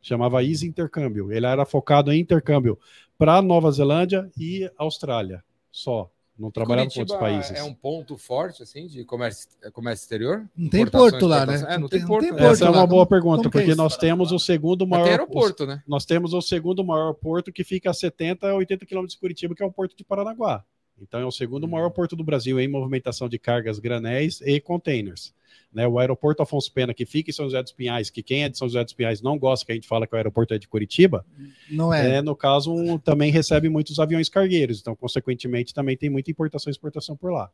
[0.00, 1.32] Chamava Easy Intercâmbio.
[1.32, 2.78] Ele era focado em intercâmbio
[3.18, 5.42] para Nova Zelândia e Austrália.
[5.70, 6.10] Só.
[6.38, 7.56] Não trabalhava com outros Curitiba países.
[7.56, 10.46] É um ponto forte, assim, de comércio, comércio exterior?
[10.54, 11.64] Não tem porto lá, né?
[11.68, 12.46] É, não tem porto, né?
[12.46, 12.78] Essa é lá.
[12.78, 13.76] uma boa pergunta, como é porque isso?
[13.76, 15.04] nós temos o segundo maior.
[15.04, 15.82] tem aeroporto, né?
[15.86, 19.54] Nós temos o segundo maior porto que fica a 70 a 80 quilômetros de Curitiba,
[19.54, 20.62] que é o Porto de Paranaguá.
[21.00, 25.34] Então é o segundo maior porto do Brasil em movimentação de cargas granéis e containers.
[25.72, 28.48] Né, o aeroporto Afonso Pena, que fica em São José dos Pinhais, que quem é
[28.48, 30.58] de São José dos Pinhais não gosta que a gente fala que o aeroporto é
[30.58, 31.26] de Curitiba,
[31.70, 32.16] Não é.
[32.16, 34.80] é, no caso, um- também recebe muitos aviões cargueiros.
[34.80, 37.50] Então, consequentemente, também tem muita importação e exportação por lá.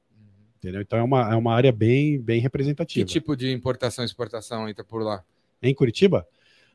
[0.58, 0.80] Entendeu?
[0.82, 3.04] Então é uma, é uma área bem, bem Que representativa.
[3.04, 5.24] tipo de importação e exportação entra por lá?
[5.60, 6.24] Em Curitiba,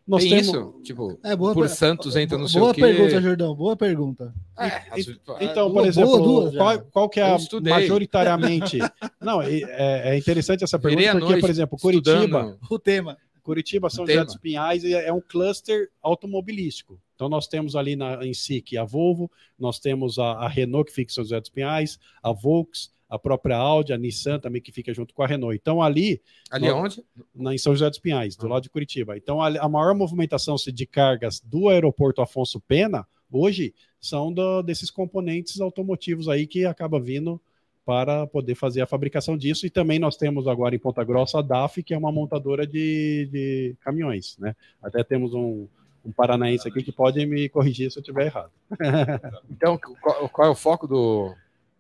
[0.08, 0.48] nós tem temos.
[0.48, 0.80] isso?
[0.84, 2.82] Tipo, É boa por per- Santos entra no sei Boa o quê.
[2.82, 3.56] pergunta, Jordão.
[3.56, 4.34] Boa pergunta.
[4.58, 5.08] É, as-
[5.42, 7.74] Então, duas- por exemplo, boa, qual, qual que é Eu a estudei.
[7.74, 8.78] majoritariamente?
[9.22, 12.58] Não, é, é- é interessante essa pergunta Virei porque, noite por exemplo, Curitiba, estudando.
[12.70, 13.18] O tema.
[13.44, 17.00] Curitiba, São José dos Pinhais é é um cluster automobilístico.
[17.16, 20.96] Então nós temos ali na, em SIC a Volvo, nós temos a, a Renault que
[20.96, 24.72] fica em São José dos Pinhais, a Volks, a própria Audi, a Nissan também que
[24.72, 25.56] fica junto com a Renault.
[25.56, 26.80] Então ali Ali Não.
[26.80, 27.04] aonde?
[27.34, 28.50] na, em São José dos Pinhais, do Ah.
[28.50, 29.16] lado de Curitiba.
[29.18, 34.92] Então, a, a maior movimentação de cargas do aeroporto Afonso Pena, hoje, são do- desses
[34.92, 37.40] componentes automotivos aí que acaba vindo
[37.86, 39.66] para poder fazer a fabricação disso.
[39.66, 43.30] E também nós temos agora em Ponta Grossa a DAF, que é uma montadora de,
[43.32, 44.38] de caminhões.
[44.38, 44.54] Né?
[44.84, 45.68] Até temos um,
[46.04, 48.52] um paranaense aqui que pode me corrigir se eu estiver errado.
[49.50, 51.34] Então, qual, qual é o foco do,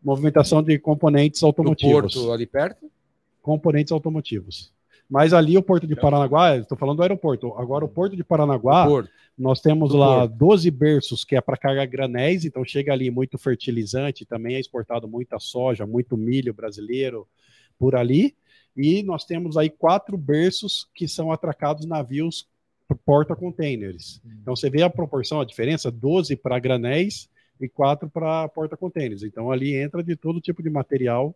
[0.08, 2.14] Movimentação de componentes do automotivos.
[2.14, 2.90] porto ali perto?
[3.48, 4.74] componentes automotivos.
[5.10, 7.54] Mas ali o Porto de Paranaguá, estou falando do aeroporto.
[7.54, 9.10] Agora o Porto de Paranaguá, Porto.
[9.38, 13.38] nós temos do lá 12 berços que é para carregar granéis, então chega ali muito
[13.38, 17.26] fertilizante, também é exportado muita soja, muito milho brasileiro
[17.80, 18.36] por ali.
[18.76, 22.46] E nós temos aí quatro berços que são atracados navios
[23.06, 24.22] porta-containers.
[24.42, 29.24] Então você vê a proporção, a diferença, 12 para granéis e 4 para porta-containers.
[29.24, 31.36] Então ali entra de todo tipo de material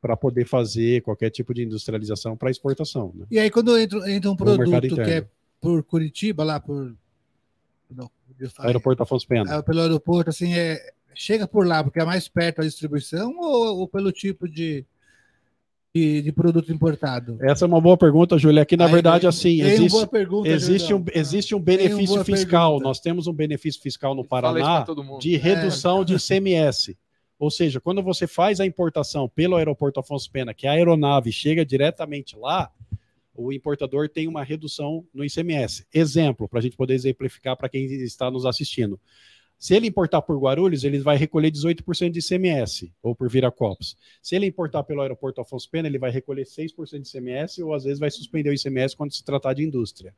[0.00, 3.12] para poder fazer qualquer tipo de industrialização para exportação.
[3.14, 3.26] Né?
[3.30, 5.26] E aí, quando entra, entra um produto que é
[5.60, 6.96] por Curitiba, lá por.
[7.90, 8.10] Não.
[8.58, 9.56] Aeroporto Afonso Pena.
[9.56, 13.80] É, pelo aeroporto, assim, é, chega por lá porque é mais perto a distribuição ou,
[13.80, 14.86] ou pelo tipo de,
[15.94, 17.36] de, de produto importado?
[17.40, 18.62] Essa é uma boa pergunta, Júlia.
[18.62, 22.70] Aqui, na Aí, tem- verdade, assim, existe, pergunta, existe, um, existe um benefício fiscal.
[22.72, 22.84] pergunta.
[22.88, 24.86] Nós temos um benefício fiscal no Paraná
[25.20, 26.96] de redução de ICMS.
[27.38, 31.64] Ou seja, quando você faz a importação pelo aeroporto Afonso Pena, que a aeronave chega
[31.64, 32.70] diretamente lá,
[33.34, 35.86] o importador tem uma redução no ICMS.
[35.92, 39.00] Exemplo, para a gente poder exemplificar para quem está nos assistindo.
[39.60, 43.94] Se ele importar por Guarulhos, ele vai recolher 18% de ICMS, ou por Viracopos.
[44.22, 47.84] Se ele importar pelo aeroporto Afonso Pena, ele vai recolher 6% de ICMS, ou às
[47.84, 50.14] vezes vai suspender o ICMS quando se tratar de indústria.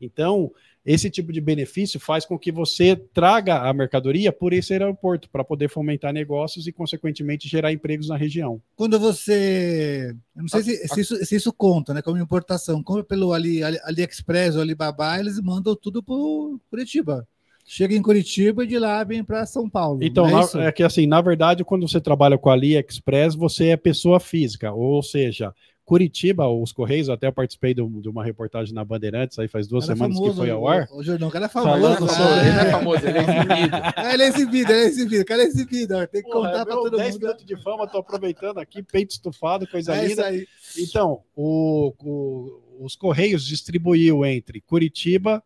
[0.00, 0.52] Então,
[0.86, 5.42] esse tipo de benefício faz com que você traga a mercadoria por esse aeroporto, para
[5.42, 8.62] poder fomentar negócios e, consequentemente, gerar empregos na região.
[8.76, 10.14] Quando você.
[10.36, 12.00] Eu não sei se, se isso, se isso conta, né?
[12.00, 12.80] Como importação.
[12.80, 17.26] Como pelo Ali, Ali, AliExpress ou Alibaba, eles mandam tudo por Curitiba.
[17.66, 20.00] Chega em Curitiba e de lá vem para São Paulo.
[20.02, 23.34] Então, não é na- é que assim, na verdade, quando você trabalha com a AliExpress,
[23.34, 28.08] você é pessoa física, ou seja, Curitiba, os Correios, até eu participei de, um- de
[28.08, 30.88] uma reportagem na Bandeirantes, aí faz duas Cara semanas que foi ao ar.
[30.90, 31.76] O, o Jordão, o cara é famoso.
[31.86, 33.76] Ele é famoso, ele é exibido.
[33.96, 36.06] é, ele é exibido, ele é exibido, o cara é exibido.
[36.08, 37.22] Tem que Porra, contar para todo 10 mundo.
[37.22, 40.26] minutos de fama, tô aproveitando aqui, peito estufado, coisa É isso linda.
[40.26, 40.46] aí.
[40.78, 45.42] Então, o- o- os Correios distribuiu entre Curitiba,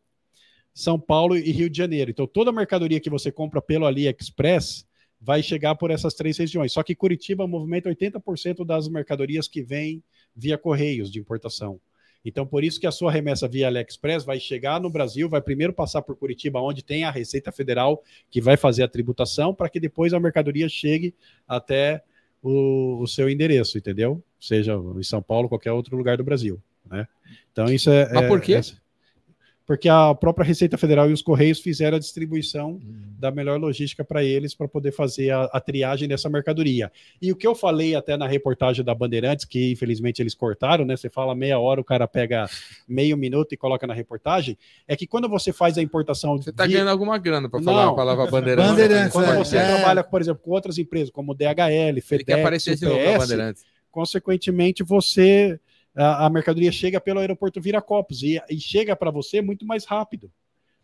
[0.79, 2.09] São Paulo e Rio de Janeiro.
[2.09, 4.87] Então, toda a mercadoria que você compra pelo AliExpress
[5.21, 6.73] vai chegar por essas três regiões.
[6.73, 10.01] Só que Curitiba movimenta 80% das mercadorias que vêm
[10.37, 11.81] via Correios de importação.
[12.25, 15.73] Então, por isso que a sua remessa via AliExpress vai chegar no Brasil, vai primeiro
[15.73, 19.81] passar por Curitiba, onde tem a Receita Federal que vai fazer a tributação, para que
[19.81, 21.12] depois a mercadoria chegue
[21.49, 22.05] até
[22.41, 24.23] o, o seu endereço, entendeu?
[24.38, 27.09] Seja em São Paulo, qualquer outro lugar do Brasil, né?
[27.51, 28.09] Então isso é.
[28.14, 28.55] Mas é- por quê?
[28.55, 28.88] é-
[29.69, 32.81] porque a própria Receita Federal e os Correios fizeram a distribuição
[33.19, 36.91] da melhor logística para eles para poder fazer a, a, triagem dessa mercadoria.
[37.21, 40.97] E o que eu falei até na reportagem da Bandeirantes, que infelizmente eles cortaram, né?
[40.97, 42.49] Você fala meia hora, o cara pega
[42.89, 46.39] meio minuto e coloca na reportagem, é que quando você faz a importação.
[46.39, 46.79] Você está via...
[46.79, 48.71] ganhando alguma grana para falar a palavra Bandeirantes.
[48.71, 49.77] Bandeirantes, Quando é, você é.
[49.77, 51.45] trabalha, por exemplo, com outras empresas, como DHL,
[51.91, 53.67] Ele quer FedEx, aparecer de novo na Bandeirantes.
[53.91, 55.61] consequentemente você
[55.99, 60.31] a, a mercadoria chega pelo aeroporto Viracopos e, e chega para você muito mais rápido.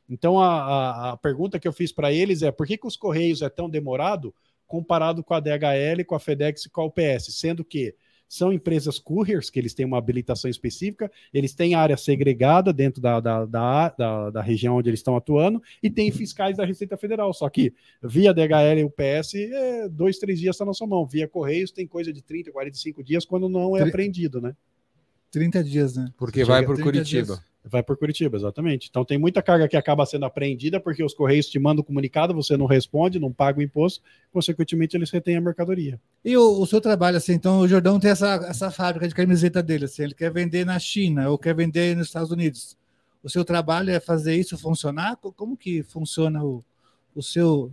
[0.09, 3.41] Então a, a, pergunta que eu fiz para eles é por que, que os correios
[3.41, 4.35] é tão demorado
[4.67, 7.95] comparado com a DHL, com a FedEx e com a UPS, sendo que
[8.27, 13.21] são empresas couriers, que eles têm uma habilitação específica, eles têm área segregada dentro da,
[13.21, 17.33] da, da, da, região onde eles estão atuando, e tem fiscais da Receita Federal.
[17.33, 17.73] Só que
[18.03, 21.07] via DHL e UPS, é, dois, três dias está na sua mão.
[21.07, 24.57] Via Correios tem coisa de 30, 45 dias quando não é apreendido, né?
[25.35, 26.11] 30 dias, né?
[26.17, 27.27] Porque vai por 30 Curitiba.
[27.27, 27.41] dias.
[27.67, 28.89] Vai por Curitiba, exatamente.
[28.91, 32.35] Então tem muita carga que acaba sendo apreendida porque os Correios te mandam o comunicado,
[32.35, 35.99] você não responde, não paga o imposto, consequentemente eles retêm a mercadoria.
[36.25, 39.63] E o, o seu trabalho, assim, então o Jordão tem essa, essa fábrica de camiseta
[39.63, 42.77] dele, assim, ele quer vender na China ou quer vender nos Estados Unidos.
[43.23, 45.17] O seu trabalho é fazer isso funcionar?
[45.17, 46.63] Co- Como que funciona o,
[47.15, 47.73] o, seu,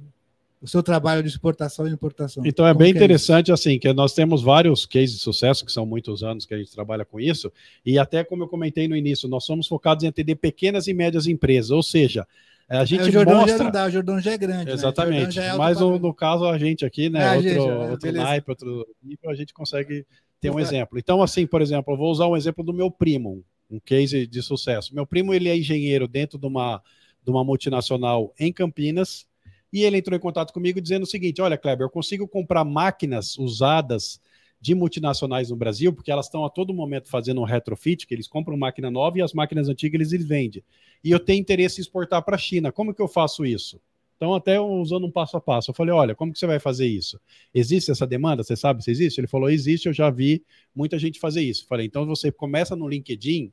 [0.62, 2.44] o seu trabalho de exportação e importação?
[2.46, 5.72] Então é Como bem que interessante assim, que nós temos vários cases de sucesso, que
[5.72, 7.52] são muitos anos que a gente trabalha com isso,
[7.86, 11.26] e até como eu comentei no início, nós somos focados em atender pequenas e médias
[11.28, 12.28] empresas, ou seja,
[12.70, 13.64] a É, gente o Jordão já mostra...
[13.66, 14.66] não dá, o Jordão já é grande.
[14.66, 14.74] né?
[14.74, 15.32] Exatamente.
[15.36, 16.08] já é Mas no, padrão.
[16.10, 17.20] no caso, a gente aqui, né?
[17.20, 20.06] É, a outro gente, é, outro naipe, outro nível, a gente consegue
[20.40, 20.76] ter um Exato.
[20.76, 20.98] exemplo.
[21.00, 24.42] Então, assim, por exemplo, eu vou usar um exemplo do meu primo, um case de
[24.42, 24.94] sucesso.
[24.96, 26.82] Meu primo, ele é engenheiro dentro de uma,
[27.24, 29.26] de uma multinacional em Campinas,
[29.72, 33.38] e ele entrou em contato comigo dizendo o seguinte: olha, Kleber, eu consigo comprar máquinas
[33.38, 34.20] usadas
[34.60, 38.28] de multinacionais no Brasil, porque elas estão a todo momento fazendo um retrofit, que eles
[38.28, 40.64] compram máquina nova e as máquinas antigas eles vendem.
[41.04, 42.72] E eu tenho interesse em exportar para a China.
[42.72, 43.82] Como que eu faço isso?
[44.22, 46.86] Então, até usando um passo a passo, eu falei: olha, como que você vai fazer
[46.86, 47.20] isso?
[47.52, 48.44] Existe essa demanda?
[48.44, 49.20] Você sabe se existe?
[49.20, 51.64] Ele falou: existe, eu já vi muita gente fazer isso.
[51.64, 53.52] Eu falei: então você começa no LinkedIn,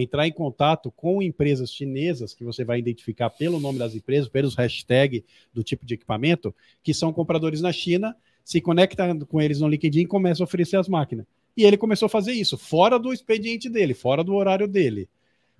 [0.00, 4.54] entrar em contato com empresas chinesas que você vai identificar pelo nome das empresas, pelos
[4.54, 9.68] hashtags do tipo de equipamento, que são compradores na China, se conecta com eles no
[9.68, 11.26] LinkedIn e começa a oferecer as máquinas.
[11.56, 15.08] E ele começou a fazer isso, fora do expediente dele, fora do horário dele.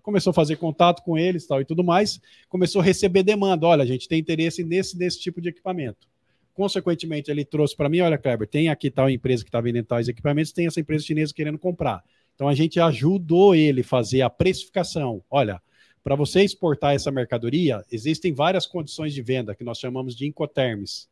[0.01, 3.67] Começou a fazer contato com eles tal, e tudo mais, começou a receber demanda.
[3.67, 6.09] Olha, a gente tem interesse nesse, nesse tipo de equipamento.
[6.55, 10.09] Consequentemente, ele trouxe para mim: olha, Kleber, tem aqui tal empresa que está vendendo tais
[10.09, 12.03] equipamentos, tem essa empresa chinesa querendo comprar.
[12.39, 15.25] Então a gente ajudou ele a fazer a precificação.
[15.29, 15.61] Olha,
[16.05, 21.09] para você exportar essa mercadoria, existem várias condições de venda que nós chamamos de incoterms.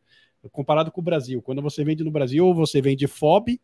[0.52, 3.60] Comparado com o Brasil, quando você vende no Brasil, ou você vende FOB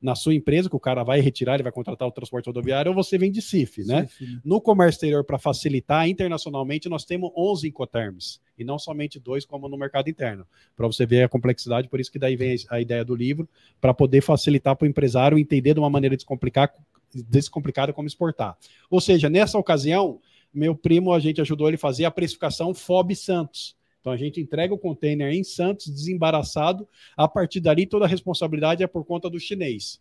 [0.00, 2.94] na sua empresa, que o cara vai retirar, ele vai contratar o transporte rodoviário, ou
[2.94, 4.02] você vende CIF, né?
[4.02, 4.40] Sim, filho.
[4.44, 9.68] No comércio exterior, para facilitar internacionalmente, nós temos 11 incoterms, e não somente dois, como
[9.68, 10.46] no mercado interno.
[10.76, 13.48] Para você ver a complexidade, por isso que daí vem a ideia do livro,
[13.80, 16.72] para poder facilitar para o empresário entender de uma maneira descomplicar,
[17.14, 18.56] descomplicada como exportar.
[18.90, 20.20] Ou seja, nessa ocasião,
[20.52, 23.76] meu primo, a gente ajudou ele a fazer a precificação FOB Santos.
[24.00, 26.88] Então a gente entrega o container em Santos, desembaraçado.
[27.16, 30.00] A partir dali, toda a responsabilidade é por conta do chinês.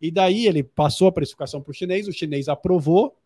[0.00, 3.16] E daí ele passou a precificação para o chinês, o chinês aprovou,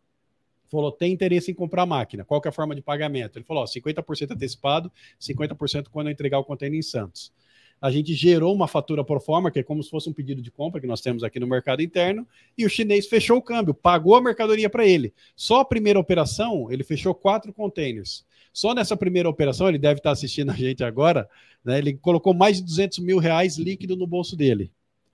[0.71, 2.25] falou: tem interesse em comprar a máquina.
[2.25, 3.39] Qual que é a forma de pagamento?
[3.39, 7.33] Ele falou: ó, 50% antecipado, 50% quando eu entregar o container em Santos.
[7.81, 10.51] A gente gerou uma fatura por forma, que é como se fosse um pedido de
[10.51, 14.15] compra que nós temos aqui no mercado interno, e o chinês fechou o câmbio, pagou
[14.15, 15.15] a mercadoria para ele.
[15.35, 18.25] Só a primeira operação, ele fechou quatro containers.
[18.53, 21.29] Só nessa primeira operação, ele deve estar assistindo a gente agora,
[21.65, 24.71] né, ele colocou mais de 200 mil reais líquido no bolso dele.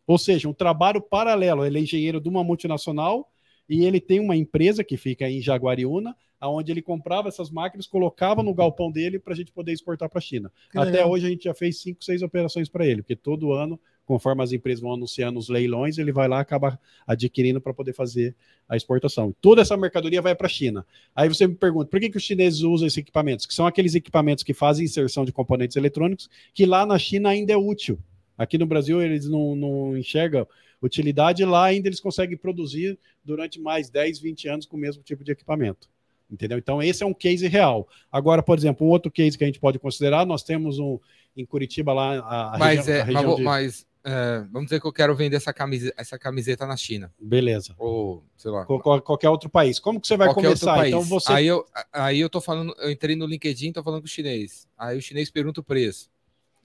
[0.07, 1.65] Ou seja, um trabalho paralelo.
[1.65, 3.29] Ele é engenheiro de uma multinacional
[3.69, 8.43] e ele tem uma empresa que fica em Jaguariúna, onde ele comprava essas máquinas, colocava
[8.43, 10.53] no galpão dele para a gente poder exportar para a China.
[10.71, 11.11] Que Até legal.
[11.11, 14.53] hoje a gente já fez cinco, seis operações para ele, porque todo ano, conforme as
[14.53, 18.35] empresas vão anunciando os leilões, ele vai lá e acaba adquirindo para poder fazer
[18.69, 19.35] a exportação.
[19.41, 20.87] Toda essa mercadoria vai para a China.
[21.15, 23.47] Aí você me pergunta, por que, que os chineses usam esses equipamentos?
[23.47, 27.53] Que são aqueles equipamentos que fazem inserção de componentes eletrônicos, que lá na China ainda
[27.53, 27.99] é útil.
[28.39, 30.47] Aqui no Brasil eles não, não enxergam
[30.83, 35.25] utilidade, lá ainda eles conseguem produzir durante mais 10, 20 anos com o mesmo tipo
[35.25, 35.89] de equipamento.
[36.31, 36.59] Entendeu?
[36.59, 37.89] Então, esse é um case real.
[38.11, 40.99] Agora, por exemplo, um outro case que a gente pode considerar, nós temos um
[41.37, 43.43] em Curitiba lá a, a Mas, região, é, a mas, região vou- de...
[43.45, 47.13] mas, é, vamos dizer que eu quero vender essa camiseta, essa camiseta na China.
[47.21, 47.75] Beleza.
[47.79, 48.65] Ou, sei lá.
[48.65, 49.79] Qual- qual- qualquer outro país.
[49.79, 50.89] Como que você vai começar?
[50.89, 54.07] Então você Aí eu, aí eu tô falando, eu entrei no LinkedIn, tô falando com
[54.07, 54.67] o chinês.
[54.77, 56.11] Aí o chinês pergunta o preço.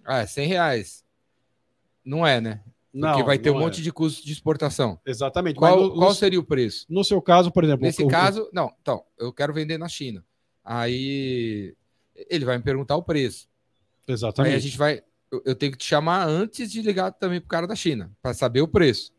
[0.03, 1.03] Ah, é 100 reais.
[2.03, 2.61] Não é, né?
[2.91, 3.59] Porque não vai ter um é.
[3.59, 4.99] monte de custo de exportação.
[5.05, 5.55] Exatamente.
[5.57, 6.85] Qual, no, qual seria o preço?
[6.89, 8.69] no seu caso, por exemplo, Nesse o- caso, não.
[8.81, 10.25] Então, eu quero vender na China.
[10.63, 11.73] Aí
[12.29, 13.47] ele vai me perguntar o preço.
[14.07, 14.55] Aí Exatamente.
[14.55, 15.01] a gente vai.
[15.31, 18.33] Eu, eu tenho que te chamar antes de ligar também pro cara da China, para
[18.33, 19.13] saber o preço.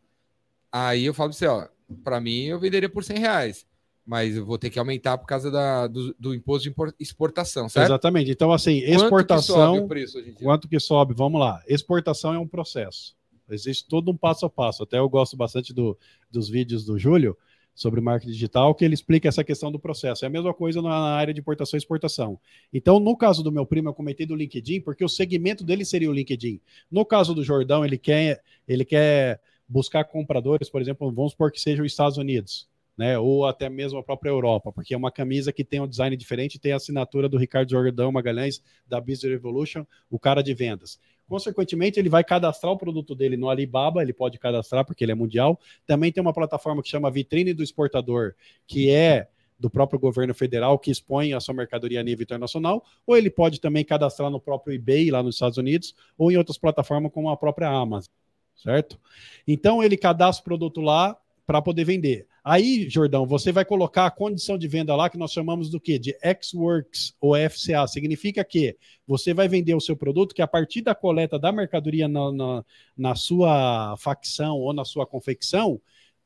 [0.71, 1.67] Aí eu falo pra você, ó,
[2.03, 3.65] para mim eu venderia por 100 reais,
[4.05, 7.87] mas eu vou ter que aumentar por causa da, do, do imposto de exportação, certo?
[7.87, 8.29] Exatamente.
[8.31, 9.77] Então, assim, Quanto que sobe exportação.
[9.85, 10.43] o preço hoje em dia?
[10.43, 11.13] Quanto que sobe?
[11.15, 11.61] Vamos lá.
[11.67, 13.15] Exportação é um processo.
[13.49, 14.83] Existe todo um passo a passo.
[14.83, 15.97] Até eu gosto bastante do-
[16.31, 17.37] dos vídeos do Júlio
[17.75, 20.23] sobre marketing digital, que ele explica essa questão do processo.
[20.23, 22.39] É a mesma coisa na área de importação e exportação.
[22.71, 26.09] Então, no caso do meu primo, eu comentei do LinkedIn, porque o segmento dele seria
[26.09, 26.61] o LinkedIn.
[26.91, 31.59] No caso do Jordão, ele quer, ele quer buscar compradores, por exemplo, vamos supor que
[31.59, 32.71] seja os Estados Unidos.
[32.95, 36.15] Né, ou até mesmo a própria Europa, porque é uma camisa que tem um design
[36.15, 40.99] diferente, tem a assinatura do Ricardo Jordão Magalhães, da Business Revolution, o cara de vendas.
[41.27, 45.15] Consequentemente, ele vai cadastrar o produto dele no Alibaba, ele pode cadastrar porque ele é
[45.15, 45.59] mundial.
[45.85, 48.35] Também tem uma plataforma que chama Vitrine do Exportador,
[48.67, 53.15] que é do próprio governo federal, que expõe a sua mercadoria a nível internacional, ou
[53.15, 57.11] ele pode também cadastrar no próprio eBay lá nos Estados Unidos, ou em outras plataformas
[57.13, 58.11] como a própria Amazon,
[58.55, 58.99] certo?
[59.47, 62.27] Então ele cadastra o produto lá para poder vender.
[62.43, 65.97] Aí, Jordão, você vai colocar a condição de venda lá que nós chamamos do quê?
[65.97, 67.87] De X-Works ou FCA.
[67.87, 68.77] Significa que
[69.07, 72.65] você vai vender o seu produto que a partir da coleta da mercadoria na, na,
[72.97, 75.81] na sua facção ou na sua confecção,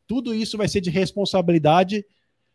[0.07, 2.05] tudo isso vai ser de responsabilidade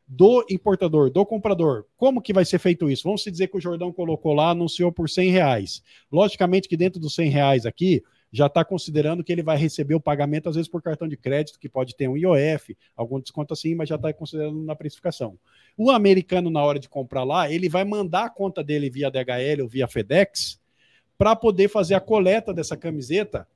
[0.06, 1.86] do importador, do comprador.
[1.96, 3.04] Como que vai ser feito isso?
[3.04, 5.82] Vamos dizer que o Jordão colocou lá, anunciou por 100 reais.
[6.10, 10.00] Logicamente que dentro dos 100 reais aqui, já está considerando que ele vai receber o
[10.00, 13.74] pagamento, às vezes, por cartão de crédito, que pode ter um IOF, algum desconto assim,
[13.74, 15.38] mas já está considerando na precificação.
[15.76, 19.62] O americano, na hora de comprar lá, ele vai mandar a conta dele via DHL
[19.62, 20.58] ou via FedEx
[21.18, 23.46] para poder fazer a coleta dessa camiseta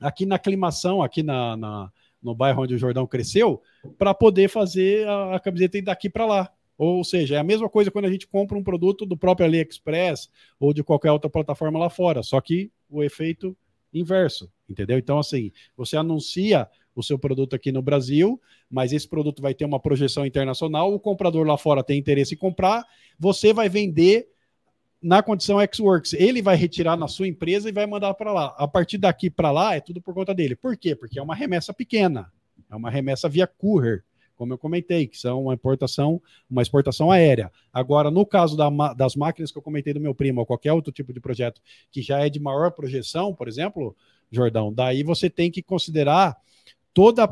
[0.00, 1.92] aqui na aclimação, aqui na, na
[2.22, 3.62] no bairro onde o Jordão cresceu,
[3.96, 6.52] para poder fazer a, a camiseta ir daqui para lá.
[6.76, 10.28] Ou seja, é a mesma coisa quando a gente compra um produto do próprio AliExpress
[10.58, 13.56] ou de qualquer outra plataforma lá fora, só que o efeito
[13.92, 14.98] inverso, entendeu?
[14.98, 19.64] Então, assim, você anuncia o seu produto aqui no Brasil, mas esse produto vai ter
[19.64, 22.84] uma projeção internacional, o comprador lá fora tem interesse em comprar,
[23.18, 24.28] você vai vender
[25.02, 26.12] na condição X-Works.
[26.12, 28.54] Ele vai retirar na sua empresa e vai mandar para lá.
[28.58, 30.54] A partir daqui para lá é tudo por conta dele.
[30.54, 30.94] Por quê?
[30.94, 32.30] Porque é uma remessa pequena,
[32.70, 34.04] é uma remessa via courier,
[34.40, 36.18] como eu comentei, que são uma importação,
[36.50, 37.52] uma exportação aérea.
[37.70, 40.90] Agora, no caso da, das máquinas que eu comentei do meu primo, ou qualquer outro
[40.90, 41.60] tipo de projeto
[41.92, 43.94] que já é de maior projeção, por exemplo,
[44.32, 46.38] Jordão, daí você tem que considerar
[46.94, 47.22] todos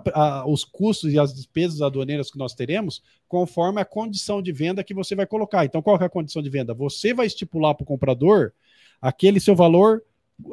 [0.47, 4.93] os custos e as despesas aduaneiras que nós teremos, conforme a condição de venda que
[4.93, 5.65] você vai colocar.
[5.65, 6.75] Então, qual é a condição de venda?
[6.75, 8.53] Você vai estipular para o comprador
[9.01, 10.03] aquele seu valor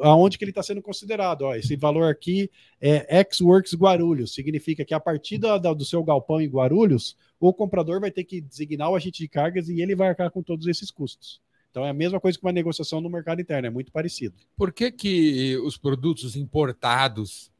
[0.00, 1.42] aonde que ele está sendo considerado.
[1.42, 6.40] Ó, esse valor aqui é X-Works Guarulhos, significa que a partir da, do seu galpão
[6.40, 10.08] em Guarulhos, o comprador vai ter que designar o agente de cargas e ele vai
[10.08, 11.40] arcar com todos esses custos.
[11.70, 14.34] Então é a mesma coisa que uma negociação no mercado interno, é muito parecido.
[14.56, 17.50] Por que, que os produtos importados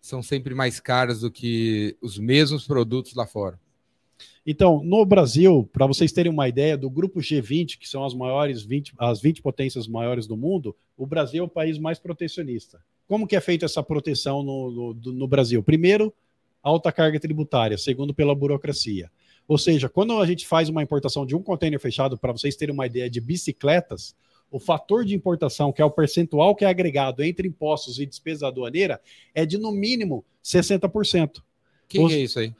[0.00, 3.60] são sempre mais caros do que os mesmos produtos lá fora?
[4.46, 8.62] Então, no Brasil, para vocês terem uma ideia, do grupo G20, que são as maiores
[8.62, 12.80] 20, as 20 potências maiores do mundo, o Brasil é o país mais protecionista.
[13.06, 15.62] Como que é feita essa proteção no, no, no Brasil?
[15.62, 16.12] Primeiro,
[16.62, 19.10] alta carga tributária, segundo, pela burocracia.
[19.48, 22.72] Ou seja, quando a gente faz uma importação de um container fechado, para vocês terem
[22.72, 24.14] uma ideia de bicicletas,
[24.50, 28.48] o fator de importação, que é o percentual que é agregado entre impostos e despesa
[28.48, 29.00] aduaneira,
[29.34, 31.38] é de no mínimo 60%.
[31.38, 31.42] O
[31.88, 32.52] que, que é isso aí?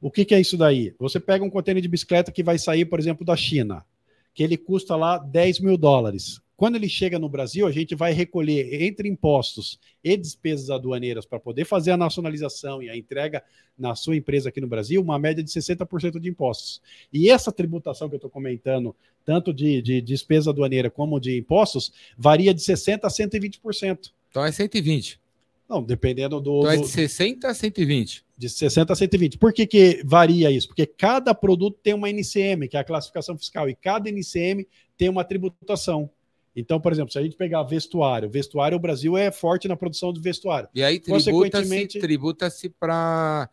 [0.00, 0.94] O que, que, é isso daí?
[0.98, 3.84] Você pega um container de bicicleta que vai sair, por exemplo, da China,
[4.32, 6.40] que ele custa lá 10 mil dólares.
[6.56, 11.38] Quando ele chega no Brasil, a gente vai recolher entre impostos e despesas aduaneiras para
[11.38, 13.44] poder fazer a nacionalização e a entrega
[13.78, 16.82] na sua empresa aqui no Brasil, uma média de 60% de impostos.
[17.12, 21.92] E essa tributação que eu estou comentando, tanto de, de despesa aduaneira como de impostos,
[22.16, 24.10] varia de 60% a 120%.
[24.30, 25.16] Então é 120%.
[25.68, 26.60] Não, dependendo do.
[26.60, 28.24] Então é de 60 a 120.
[28.36, 29.36] De 60 a 120.
[29.36, 30.68] Por que, que varia isso?
[30.68, 35.08] Porque cada produto tem uma NCM, que é a classificação fiscal, e cada NCM tem
[35.08, 36.10] uma tributação.
[36.56, 40.12] Então, por exemplo, se a gente pegar vestuário, vestuário, o Brasil é forte na produção
[40.12, 40.68] de vestuário.
[40.74, 42.48] E aí tributa-se tributa
[42.80, 43.48] para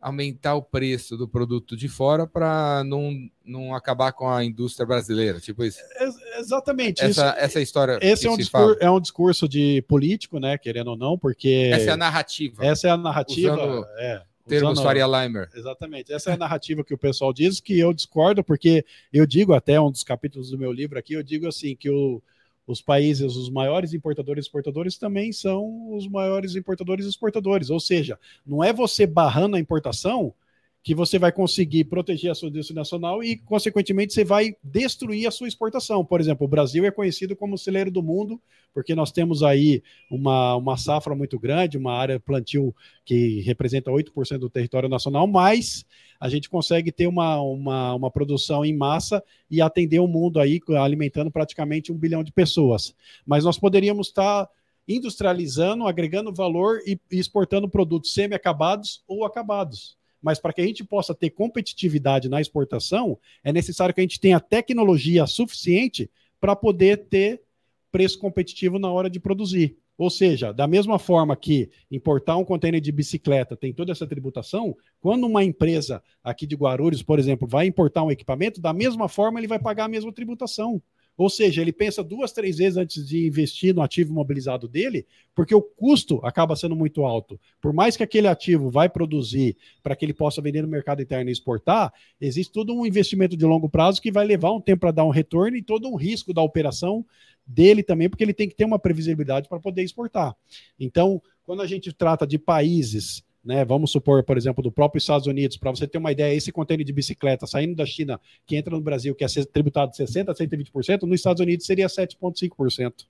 [0.00, 3.12] aumentar o preço do produto de fora para não,
[3.44, 5.78] não acabar com a indústria brasileira, tipo isso.
[5.96, 7.04] É, exatamente.
[7.04, 7.98] Essa, isso, essa história.
[8.00, 10.56] Esse é um, discurso, é um discurso de político, né?
[10.56, 11.70] Querendo ou não, porque.
[11.72, 12.64] Essa é a narrativa.
[12.64, 13.54] Essa é a narrativa.
[13.54, 15.48] Usando é, termos usando, Faria Limer.
[15.54, 16.12] Exatamente.
[16.12, 19.80] Essa é a narrativa que o pessoal diz, que eu discordo, porque eu digo, até
[19.80, 22.22] um dos capítulos do meu livro aqui, eu digo assim, que o
[22.66, 27.70] os países, os maiores importadores e exportadores também são os maiores importadores e exportadores.
[27.70, 30.34] Ou seja, não é você barrando a importação
[30.82, 35.30] que você vai conseguir proteger a sua indústria nacional e, consequentemente, você vai destruir a
[35.30, 36.04] sua exportação.
[36.04, 38.40] Por exemplo, o Brasil é conhecido como o celeiro do mundo,
[38.72, 42.74] porque nós temos aí uma, uma safra muito grande, uma área plantio
[43.04, 45.84] que representa 8% do território nacional, mas
[46.20, 50.60] a gente consegue ter uma, uma, uma produção em massa e atender o mundo aí,
[50.78, 52.94] alimentando praticamente um bilhão de pessoas.
[53.26, 54.48] Mas nós poderíamos estar
[54.86, 60.84] industrializando, agregando valor e, e exportando produtos semi-acabados ou acabados mas para que a gente
[60.84, 66.10] possa ter competitividade na exportação, é necessário que a gente tenha tecnologia suficiente
[66.40, 67.42] para poder ter
[67.90, 69.76] preço competitivo na hora de produzir.
[70.00, 74.74] Ou seja, da mesma forma que importar um container de bicicleta tem toda essa tributação,
[74.98, 79.38] quando uma empresa aqui de Guarulhos, por exemplo, vai importar um equipamento, da mesma forma
[79.38, 80.80] ele vai pagar a mesma tributação.
[81.18, 85.54] Ou seja, ele pensa duas, três vezes antes de investir no ativo imobilizado dele, porque
[85.54, 87.38] o custo acaba sendo muito alto.
[87.60, 91.28] Por mais que aquele ativo vai produzir para que ele possa vender no mercado interno
[91.28, 94.92] e exportar, existe todo um investimento de longo prazo que vai levar um tempo para
[94.92, 97.04] dar um retorno e todo um risco da operação
[97.50, 100.34] dele também, porque ele tem que ter uma previsibilidade para poder exportar.
[100.78, 103.64] Então, quando a gente trata de países né?
[103.64, 106.84] Vamos supor, por exemplo, do próprio Estados Unidos, para você ter uma ideia, esse container
[106.84, 110.34] de bicicleta saindo da China, que entra no Brasil, que é tributado de 60% a
[110.34, 113.06] 120%, nos Estados Unidos seria 7,5%.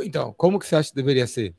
[0.00, 1.54] Então, como que você acha que deveria ser?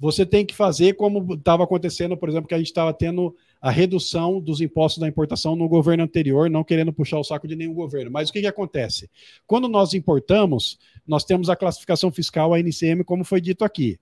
[0.00, 3.70] Você tem que fazer como estava acontecendo, por exemplo, que a gente estava tendo a
[3.70, 7.74] redução dos impostos da importação no governo anterior, não querendo puxar o saco de nenhum
[7.74, 8.10] governo.
[8.10, 9.10] Mas o que, que acontece?
[9.44, 13.98] Quando nós importamos, nós temos a classificação fiscal, a NCM, como foi dito aqui.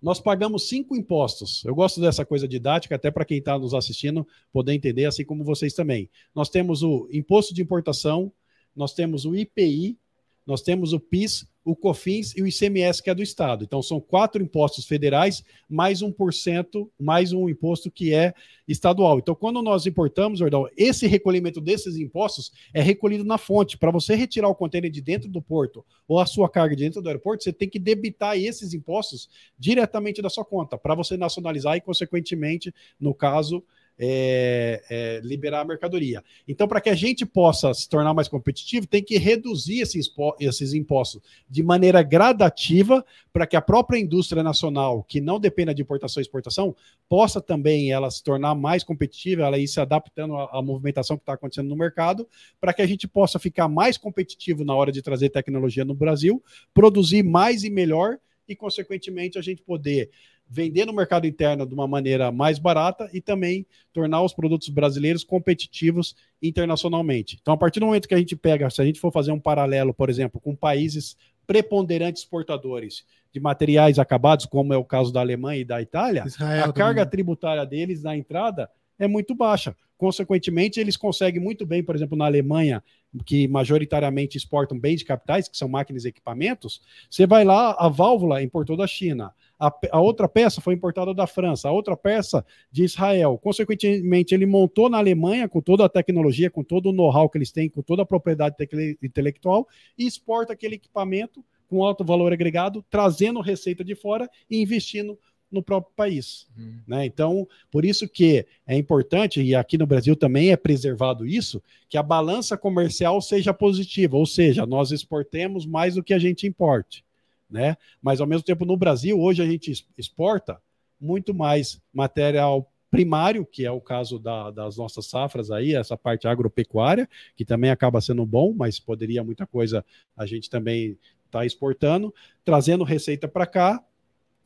[0.00, 1.62] Nós pagamos cinco impostos.
[1.64, 5.44] Eu gosto dessa coisa didática, até para quem está nos assistindo poder entender, assim como
[5.44, 6.08] vocês também.
[6.34, 8.32] Nós temos o imposto de importação,
[8.74, 9.98] nós temos o IPI,
[10.46, 13.64] nós temos o PIS, o COFINS e o ICMS, que é do Estado.
[13.64, 18.34] Então, são quatro impostos federais, mais um por cento, mais um imposto que é
[18.66, 19.18] estadual.
[19.18, 23.78] Então, quando nós importamos, Jordão, esse recolhimento desses impostos é recolhido na fonte.
[23.78, 27.00] Para você retirar o contêiner de dentro do porto ou a sua carga de dentro
[27.00, 31.76] do aeroporto, você tem que debitar esses impostos diretamente da sua conta, para você nacionalizar
[31.76, 33.62] e, consequentemente, no caso,
[34.04, 36.24] é, é, liberar a mercadoria.
[36.48, 40.74] Então, para que a gente possa se tornar mais competitivo, tem que reduzir esses, esses
[40.74, 46.20] impostos de maneira gradativa, para que a própria indústria nacional, que não dependa de importação
[46.20, 46.74] e exportação,
[47.08, 51.22] possa também ela se tornar mais competitiva, ela ir se adaptando à, à movimentação que
[51.22, 52.28] está acontecendo no mercado,
[52.60, 56.42] para que a gente possa ficar mais competitivo na hora de trazer tecnologia no Brasil,
[56.74, 60.10] produzir mais e melhor e, consequentemente, a gente poder
[60.52, 65.24] vender no mercado interno de uma maneira mais barata e também tornar os produtos brasileiros
[65.24, 67.38] competitivos internacionalmente.
[67.40, 69.40] Então, a partir do momento que a gente pega, se a gente for fazer um
[69.40, 75.20] paralelo, por exemplo, com países preponderantes exportadores de materiais acabados, como é o caso da
[75.20, 76.74] Alemanha e da Itália, Israel a também.
[76.74, 79.74] carga tributária deles na entrada é muito baixa.
[79.96, 82.82] Consequentemente, eles conseguem muito bem, por exemplo, na Alemanha,
[83.24, 87.88] que majoritariamente exportam bens de capitais, que são máquinas e equipamentos, você vai lá, a
[87.88, 89.32] válvula importou da China,
[89.62, 93.38] a, a, outra peça foi importada da França, a outra peça de Israel.
[93.40, 97.52] Consequentemente, ele montou na Alemanha com toda a tecnologia, com todo o know-how que eles
[97.52, 98.56] têm, com toda a propriedade
[99.00, 105.16] intelectual e exporta aquele equipamento com alto valor agregado, trazendo receita de fora e investindo
[105.48, 106.48] no próprio país.
[106.58, 106.80] Uhum.
[106.88, 107.06] Né?
[107.06, 111.96] Então, por isso que é importante, e aqui no Brasil também é preservado isso, que
[111.96, 117.04] a balança comercial seja positiva, ou seja, nós exportemos mais do que a gente importe
[117.52, 117.76] né?
[118.00, 120.60] Mas ao mesmo tempo no Brasil hoje a gente exporta
[121.00, 126.28] muito mais material primário, que é o caso da, das nossas safras aí, essa parte
[126.28, 129.84] agropecuária, que também acaba sendo bom, mas poderia muita coisa
[130.16, 130.98] a gente também
[131.30, 133.82] tá exportando, trazendo receita para cá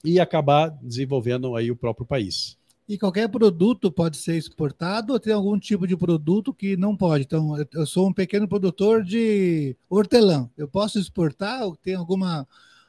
[0.04, 2.56] e acabar desenvolvendo aí o próprio país.
[2.88, 7.24] E qualquer produto pode ser exportado ou tem algum tipo de produto que não pode?
[7.24, 10.48] Então, eu sou um pequeno produtor de hortelã.
[10.56, 12.46] Eu posso exportar ou tem alguma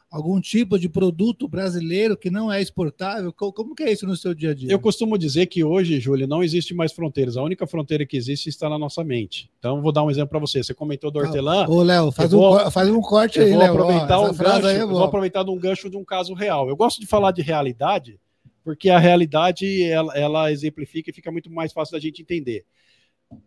[0.10, 3.32] algum tipo de produto brasileiro que não é exportável?
[3.34, 4.72] Como que é isso no seu dia a dia?
[4.72, 7.38] Eu costumo dizer que hoje, Júlio, não existe mais fronteiras.
[7.38, 9.52] A única fronteira que existe está na nossa mente.
[9.60, 10.64] Então, vou dar um exemplo para você.
[10.64, 11.68] Você comentou do hortelã.
[11.68, 13.72] Ô, Léo, faz, um, faz um corte aí, Léo.
[13.72, 16.70] Aproveitar um gancho, é vou aproveitar de um gancho de um caso real.
[16.70, 18.20] Eu gosto de falar de realidade,
[18.64, 22.66] porque a realidade ela, ela exemplifica e fica muito mais fácil da gente entender.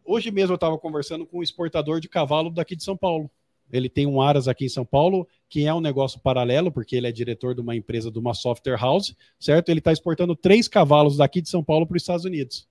[0.05, 3.31] Hoje mesmo eu estava conversando com um exportador de cavalo daqui de São Paulo.
[3.73, 7.07] Ele tem um Aras aqui em São Paulo, que é um negócio paralelo, porque ele
[7.07, 9.69] é diretor de uma empresa, de uma software house, certo?
[9.69, 12.69] Ele está exportando três cavalos daqui de São Paulo para os Estados Unidos.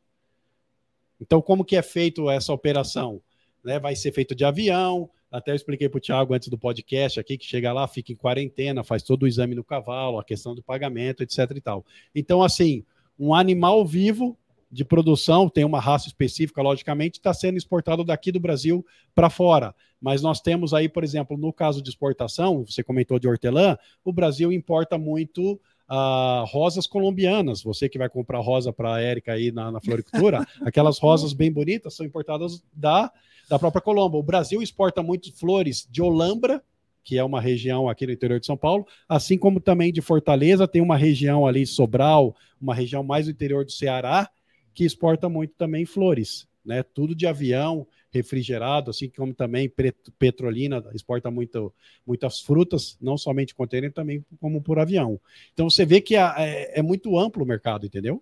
[1.20, 3.22] Então, como que é feito essa operação?
[3.64, 3.80] Né?
[3.80, 7.38] Vai ser feito de avião, até eu expliquei para o Thiago antes do podcast aqui,
[7.38, 10.64] que chega lá, fica em quarentena, faz todo o exame no cavalo, a questão do
[10.64, 11.86] pagamento, etc e tal.
[12.16, 12.84] Então, assim,
[13.18, 14.36] um animal vivo
[14.72, 19.76] de produção, tem uma raça específica, logicamente, está sendo exportado daqui do Brasil para fora.
[20.02, 24.14] Mas nós temos aí, por exemplo, no caso de exportação, você comentou de hortelã, o
[24.14, 27.62] Brasil importa muito ah, rosas colombianas.
[27.64, 31.52] Você que vai comprar rosa para a Érica aí na, na floricultura, aquelas rosas bem
[31.52, 33.12] bonitas são importadas da,
[33.50, 34.20] da própria Colômbia.
[34.20, 36.64] O Brasil exporta muito flores de Olambra,
[37.04, 40.68] que é uma região aqui no interior de São Paulo, assim como também de Fortaleza,
[40.68, 44.30] tem uma região ali, Sobral, uma região mais do interior do Ceará,
[44.76, 46.84] que exporta muito também flores, né?
[46.84, 49.72] Tudo de avião, refrigerado, assim como também
[50.18, 51.74] Petrolina exporta muito,
[52.06, 55.20] muitas frutas, não somente container, também como por avião.
[55.54, 58.22] Então você vê que é, é muito amplo o mercado, entendeu?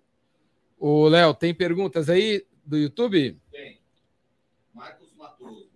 [0.78, 3.36] O Léo, tem perguntas aí do YouTube?
[3.50, 3.78] Tem.
[4.74, 5.70] Marcos Matoso.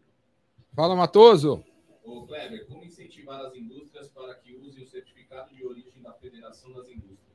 [0.75, 1.65] Fala, Matoso.
[2.05, 6.73] Ô, Kleber, como incentivar as indústrias para que usem o certificado de origem da Federação
[6.73, 7.32] das Indústrias?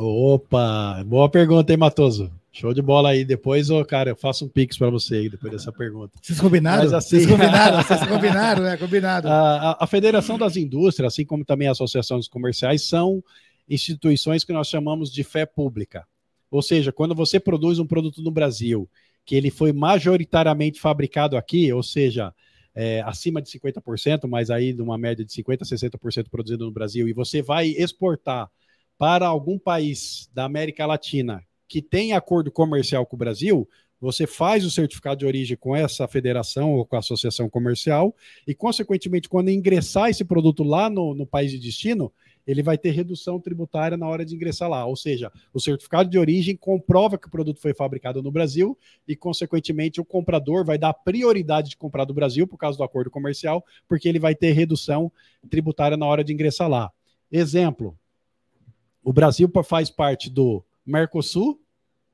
[0.00, 2.30] Opa, boa pergunta, hein, Matoso?
[2.52, 3.24] Show de bola aí.
[3.24, 6.12] Depois, oh, cara, eu faço um pix para você aí, depois dessa pergunta.
[6.22, 6.84] Vocês combinaram?
[6.84, 7.16] Mas, assim...
[7.16, 8.76] Vocês combinaram, vocês combinaram, né?
[8.76, 9.26] Combinado.
[9.26, 13.24] A, a, a Federação das Indústrias, assim como também a Associação dos Comerciais, são
[13.68, 16.06] instituições que nós chamamos de fé pública.
[16.48, 18.88] Ou seja, quando você produz um produto no Brasil,
[19.26, 22.32] que ele foi majoritariamente fabricado aqui, ou seja,
[22.72, 26.70] é, acima de 50%, mas aí de uma média de 50% a 60% produzido no
[26.70, 28.48] Brasil, e você vai exportar
[28.98, 33.68] para algum país da América Latina que tem acordo comercial com o Brasil,
[34.00, 38.14] você faz o certificado de origem com essa federação ou com a associação comercial,
[38.46, 42.12] e, consequentemente, quando ingressar esse produto lá no, no, país de destino,
[42.46, 44.86] ele vai ter redução tributária na hora de ingressar lá.
[44.86, 49.14] Ou seja, o certificado de origem comprova que o produto foi fabricado no Brasil e,
[49.14, 53.64] consequentemente, o comprador vai dar prioridade de comprar do Brasil por causa do acordo comercial,
[53.86, 55.12] porque ele vai ter redução
[55.50, 56.90] tributária na hora de ingressar lá.
[57.30, 57.98] Exemplo:
[59.08, 61.58] o Brasil faz parte do Mercosul,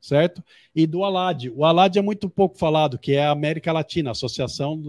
[0.01, 0.45] certo?
[0.73, 1.51] E do ALAD.
[1.51, 4.81] O ALAD é muito pouco falado, que é a América Latina, Associação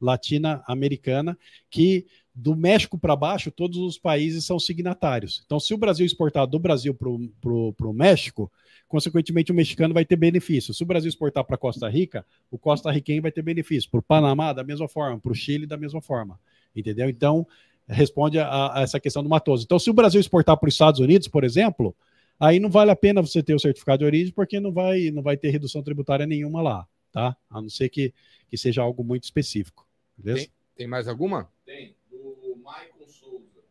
[0.00, 1.38] Latina Americana,
[1.70, 5.44] que do México para baixo, todos os países são signatários.
[5.46, 8.50] Então, se o Brasil exportar do Brasil para o México,
[8.88, 10.74] consequentemente o mexicano vai ter benefício.
[10.74, 13.88] Se o Brasil exportar para Costa Rica, o Costa Riquenho vai ter benefício.
[13.88, 15.20] Para o Panamá, da mesma forma.
[15.20, 16.40] Para o Chile, da mesma forma.
[16.74, 17.08] Entendeu?
[17.08, 17.46] Então,
[17.88, 19.64] responde a, a, essa questão do matoso.
[19.64, 21.94] Então, se o Brasil exportar para os Estados Unidos, por exemplo,
[22.38, 25.22] aí não vale a pena você ter o certificado de origem, porque não vai, não
[25.22, 27.36] vai ter redução tributária nenhuma lá, tá?
[27.50, 28.12] A não ser que,
[28.48, 29.86] que seja algo muito específico.
[30.16, 30.46] Beleza?
[30.46, 31.50] Tem, tem mais alguma?
[31.64, 33.62] Tem, do Maicon Souza.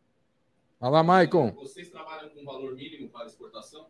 [0.78, 1.52] Fala, Maicon.
[1.52, 3.86] Vocês trabalham com valor mínimo para exportação?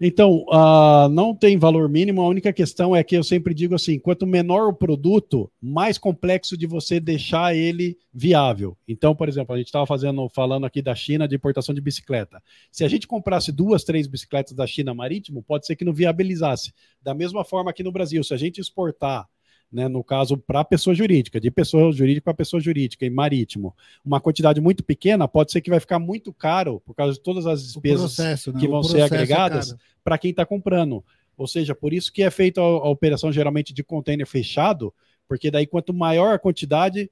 [0.00, 3.98] Então, uh, não tem valor mínimo, a única questão é que eu sempre digo assim:
[3.98, 8.76] quanto menor o produto, mais complexo de você deixar ele viável.
[8.88, 12.42] Então, por exemplo, a gente estava fazendo, falando aqui da China de importação de bicicleta.
[12.70, 16.72] Se a gente comprasse duas, três bicicletas da China marítimo, pode ser que não viabilizasse.
[17.02, 19.28] Da mesma forma aqui no Brasil, se a gente exportar
[19.70, 23.74] né, no caso, para pessoa jurídica, de pessoa jurídica para pessoa jurídica e marítimo.
[24.04, 27.44] Uma quantidade muito pequena pode ser que vai ficar muito caro por causa de todas
[27.44, 28.60] as despesas processo, né?
[28.60, 31.04] que vão ser é agregadas é para quem está comprando.
[31.36, 34.94] Ou seja, por isso que é feita a, a, operação geralmente de container fechado,
[35.26, 37.10] porque daí quanto maior a quantidade,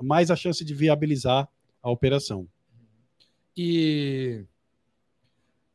[0.00, 1.48] mais a chance de viabilizar
[1.82, 2.48] a operação.
[3.56, 4.44] E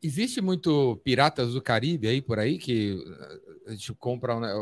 [0.04, 2.98] existe muito piratas do Caribe aí por aí que
[3.66, 4.54] a gente compra né,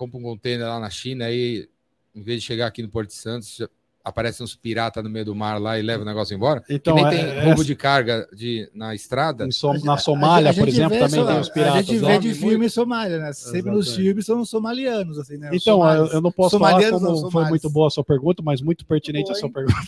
[0.00, 1.68] compra um container lá na China aí,
[2.14, 3.60] em vez de chegar aqui no Porto de Santos,
[4.02, 6.62] aparecem uns piratas no meio do mar lá e leva o negócio embora.
[6.68, 9.50] Então, que nem tem é, roubo de carga de, na estrada.
[9.50, 11.76] Som, na Somália, a, a por exemplo, também tem os piratas.
[11.76, 12.70] A gente vê de filme muito...
[12.70, 13.32] Somália, né?
[13.32, 13.76] Sempre Exatamente.
[13.76, 15.50] nos filmes são somalianos, assim, né?
[15.52, 18.60] Então, eu, eu, não posso falar como não, foi muito boa a sua pergunta, mas
[18.60, 19.76] muito pertinente boa, a sua pergunta.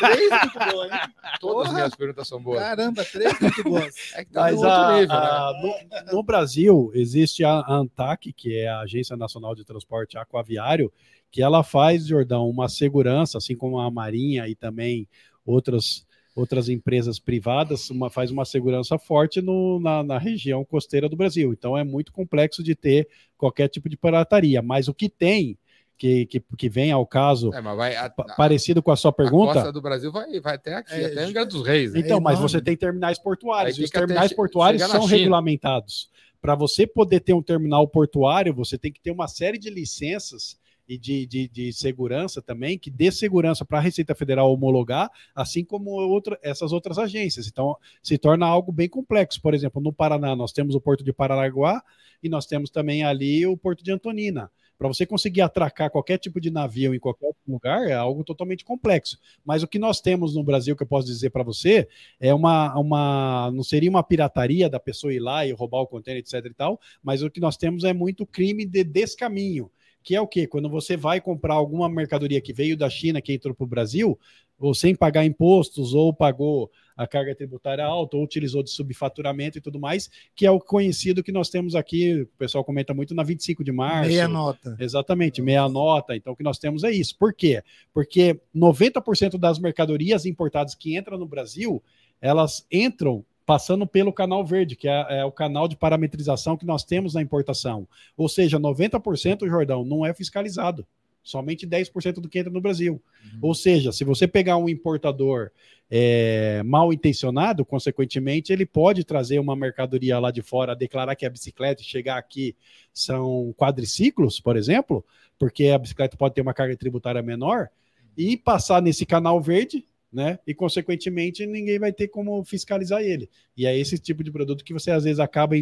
[0.00, 0.98] três muito boas, hein?
[1.40, 2.78] Todas as minhas perguntas são boas.
[2.78, 3.94] Outro três muito boas.
[4.14, 6.02] É que tá mas a, nível, a, né?
[6.06, 10.92] no, no, Brasil, existe a ANTAC, que é a Agência Nacional de Transporte Aquaviário,
[11.30, 15.08] que ela faz, Jordão, uma segurança, assim como a Marinha e também
[15.44, 21.16] outras, outras empresas privadas, uma, faz uma segurança forte no, na, na, região costeira do
[21.16, 21.52] Brasil.
[21.52, 24.60] Então é muito complexo de ter qualquer tipo de pirataria.
[24.60, 25.56] Mas o que tem,
[25.96, 29.52] que, que, que vem ao caso, é, vai, a, parecido com a sua pergunta.
[29.52, 31.92] A costa do Brasil vai, vai até aqui, é, até Angra dos Reis.
[31.92, 32.00] Né?
[32.00, 36.08] Então, é mas você tem terminais portuários, e os terminais portuários são regulamentados.
[36.40, 40.58] Para você poder ter um terminal portuário, você tem que ter uma série de licenças
[40.90, 45.64] e de, de, de segurança também, que dê segurança para a Receita Federal homologar, assim
[45.64, 47.46] como outra, essas outras agências.
[47.46, 49.40] Então, se torna algo bem complexo.
[49.40, 51.80] Por exemplo, no Paraná, nós temos o Porto de Paranaguá
[52.20, 54.50] e nós temos também ali o Porto de Antonina.
[54.76, 59.16] Para você conseguir atracar qualquer tipo de navio em qualquer lugar é algo totalmente complexo.
[59.44, 61.86] Mas o que nós temos no Brasil, que eu posso dizer para você,
[62.18, 63.52] é uma, uma.
[63.54, 66.80] Não seria uma pirataria da pessoa ir lá e roubar o container, etc e tal,
[67.00, 69.70] mas o que nós temos é muito crime de descaminho
[70.02, 70.46] que é o quê?
[70.46, 74.18] Quando você vai comprar alguma mercadoria que veio da China, que entrou para o Brasil,
[74.58, 79.60] ou sem pagar impostos, ou pagou a carga tributária alta, ou utilizou de subfaturamento e
[79.60, 83.22] tudo mais, que é o conhecido que nós temos aqui, o pessoal comenta muito na
[83.22, 84.10] 25 de março.
[84.10, 84.76] Meia nota.
[84.78, 86.14] Exatamente, meia nota.
[86.14, 87.16] Então, o que nós temos é isso.
[87.18, 87.62] Por quê?
[87.94, 91.82] Porque 90% das mercadorias importadas que entram no Brasil,
[92.20, 96.84] elas entram passando pelo canal verde, que é, é, o canal de parametrização que nós
[96.84, 97.84] temos na importação.
[98.16, 100.86] Ou seja, 90%, Jordão, não é fiscalizado.
[101.20, 103.02] Somente 10% do que entra no Brasil.
[103.24, 103.38] Uhum.
[103.42, 105.50] Ou seja, se você pegar um importador
[105.90, 111.28] é, mal intencionado, consequentemente, ele pode trazer uma mercadoria lá de fora, declarar que é
[111.28, 112.54] bicicleta e chegar aqui
[112.94, 115.04] são quadriciclos, por exemplo,
[115.36, 117.68] porque a bicicleta pode ter uma carga tributária menor,
[118.16, 120.38] e passar nesse canal verde né?
[120.46, 123.30] E consequentemente ninguém vai ter como fiscalizar ele.
[123.56, 125.54] E é esse tipo de produto que você às vezes acaba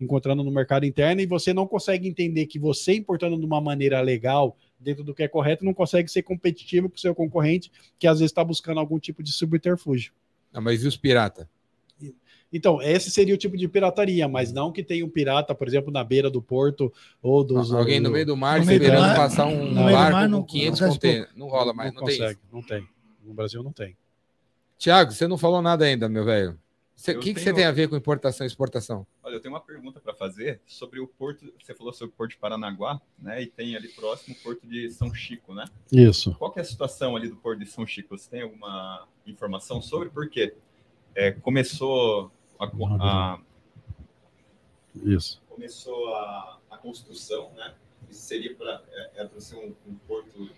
[0.00, 4.00] encontrando no mercado interno e você não consegue entender que você importando de uma maneira
[4.00, 8.06] legal, dentro do que é correto, não consegue ser competitivo com o seu concorrente, que
[8.06, 10.12] às vezes está buscando algum tipo de subterfúgio.
[10.52, 11.46] Não, mas e os piratas?
[12.52, 15.92] Então, esse seria o tipo de pirataria, mas não que tenha um pirata, por exemplo,
[15.92, 16.92] na beira do porto
[17.22, 17.72] ou dos.
[17.72, 21.28] Alguém no meio do mar esperando passar um barco com 500 containers.
[21.36, 22.50] Não rola mais, não, não consegue, tem.
[22.52, 22.88] Não tem.
[23.22, 23.96] No Brasil não tem.
[24.78, 26.58] Tiago, você não falou nada ainda, meu velho.
[27.00, 27.34] O que, tenho...
[27.34, 29.06] que você tem a ver com importação e exportação?
[29.22, 31.50] Olha, eu tenho uma pergunta para fazer sobre o porto.
[31.58, 33.42] Você falou sobre o porto de Paranaguá, né?
[33.42, 35.64] E tem ali próximo o porto de São Chico, né?
[35.90, 36.34] Isso.
[36.34, 38.16] Qual é a situação ali do porto de São Chico?
[38.16, 40.54] Você tem alguma informação sobre por quê?
[41.14, 43.40] É, começou a, a,
[44.94, 45.42] Isso.
[45.48, 47.74] Começou a, a construção, né?
[48.10, 48.82] Isso seria para
[49.14, 50.50] é, para ser um, um porto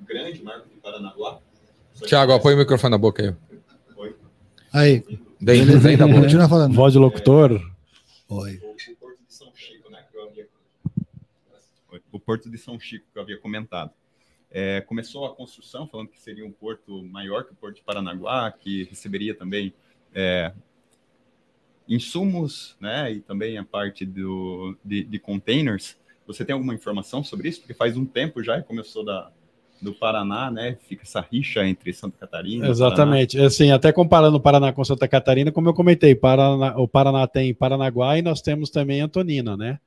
[0.00, 1.40] grande, Marco de Paranaguá.
[2.06, 3.34] Tiago, apoia o microfone na boca aí.
[3.96, 4.16] Oi.
[4.72, 5.04] Aí.
[5.40, 6.22] Bem, bem da boca.
[6.22, 6.74] Continua falando.
[6.74, 7.50] Voz de locutor.
[8.28, 8.56] Oi.
[8.56, 10.04] O, Porto de São Chico, né?
[10.10, 10.48] Que eu havia...
[12.10, 13.90] O Porto de São Chico, que eu havia comentado.
[14.50, 18.50] É, começou a construção, falando que seria um porto maior que o Porto de Paranaguá,
[18.52, 19.74] que receberia também
[20.14, 20.52] é,
[21.88, 23.12] insumos, né?
[23.12, 25.96] E também a parte do, de, de containers.
[26.26, 27.60] Você tem alguma informação sobre isso?
[27.60, 29.30] Porque faz um tempo já e começou da,
[29.84, 30.76] do Paraná, né?
[30.88, 32.66] Fica essa rixa entre Santa Catarina.
[32.68, 33.38] Exatamente.
[33.38, 37.54] Assim, até comparando o Paraná com Santa Catarina, como eu comentei, Paraná, o Paraná tem
[37.54, 39.78] Paranaguá e nós temos também Antonina, né?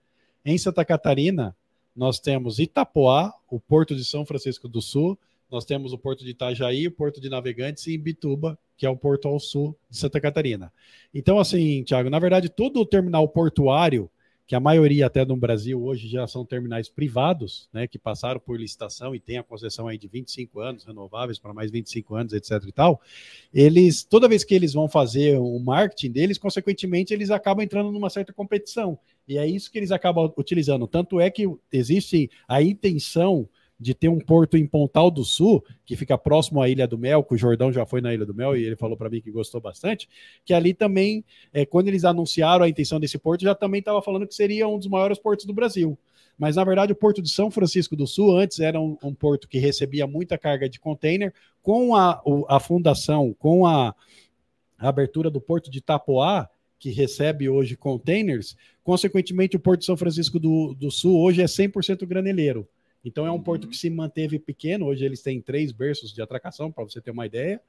[0.45, 1.55] Em Santa Catarina,
[1.95, 5.17] nós temos Itapoá, o Porto de São Francisco do Sul,
[5.51, 8.95] nós temos o Porto de Itajaí, o Porto de Navegantes e Imbituba, que é o
[8.95, 10.71] porto ao sul de Santa Catarina.
[11.13, 14.09] Então, assim, Tiago, na verdade, todo o terminal portuário
[14.47, 18.57] que a maioria até no Brasil hoje já são terminais privados, né, que passaram por
[18.57, 22.63] licitação e tem a concessão aí de 25 anos, renováveis para mais 25 anos, etc
[22.65, 23.01] e tal,
[23.53, 28.09] eles, toda vez que eles vão fazer o marketing deles, consequentemente, eles acabam entrando numa
[28.09, 33.49] certa competição, e é isso que eles acabam utilizando, tanto é que existe a intenção
[33.79, 37.23] de ter um porto em Pontal do Sul, que fica próximo à Ilha do Mel,
[37.23, 39.31] que o Jordão já foi na Ilha do Mel e ele falou para mim que
[39.31, 40.09] gostou bastante,
[40.43, 41.23] que ali também,
[41.53, 44.77] é, quando eles anunciaram a intenção desse porto, já também estava falando que seria um
[44.77, 45.97] dos maiores portos do Brasil.
[46.37, 49.47] Mas, na verdade, o porto de São Francisco do Sul antes era um, um porto
[49.47, 53.93] que recebia muita carga de container, com a, a fundação, com a,
[54.77, 56.47] a abertura do porto de Itapoá,
[56.79, 61.45] que recebe hoje containers, consequentemente o Porto de São Francisco do, do Sul hoje é
[61.45, 62.67] 100% graneleiro.
[63.07, 63.69] Então é um porto uhum.
[63.69, 64.85] que se manteve pequeno.
[64.85, 67.61] Hoje eles têm três berços de atracação, para você ter uma ideia,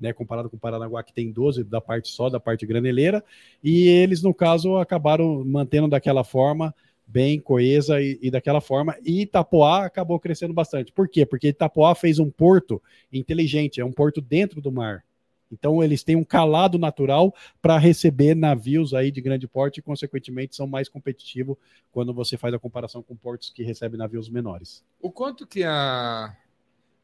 [0.00, 0.10] né?
[0.14, 3.22] Comparado com o Paranaguá, que tem 12 da parte só, da parte graneleira.
[3.62, 6.74] E eles, no caso, acabaram mantendo daquela forma,
[7.06, 8.96] bem coesa e, e, daquela forma.
[9.04, 10.90] E Itapoá acabou crescendo bastante.
[10.90, 11.26] Por quê?
[11.26, 12.82] Porque Itapoá fez um porto
[13.12, 15.04] inteligente, é um porto dentro do mar.
[15.50, 20.56] Então eles têm um calado natural para receber navios aí de grande porte e, consequentemente,
[20.56, 21.56] são mais competitivos
[21.92, 24.84] quando você faz a comparação com portos que recebem navios menores.
[25.00, 26.36] O quanto que a,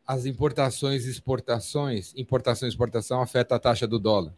[0.07, 4.35] as importações e exportações, importação e exportação afeta a taxa do dólar?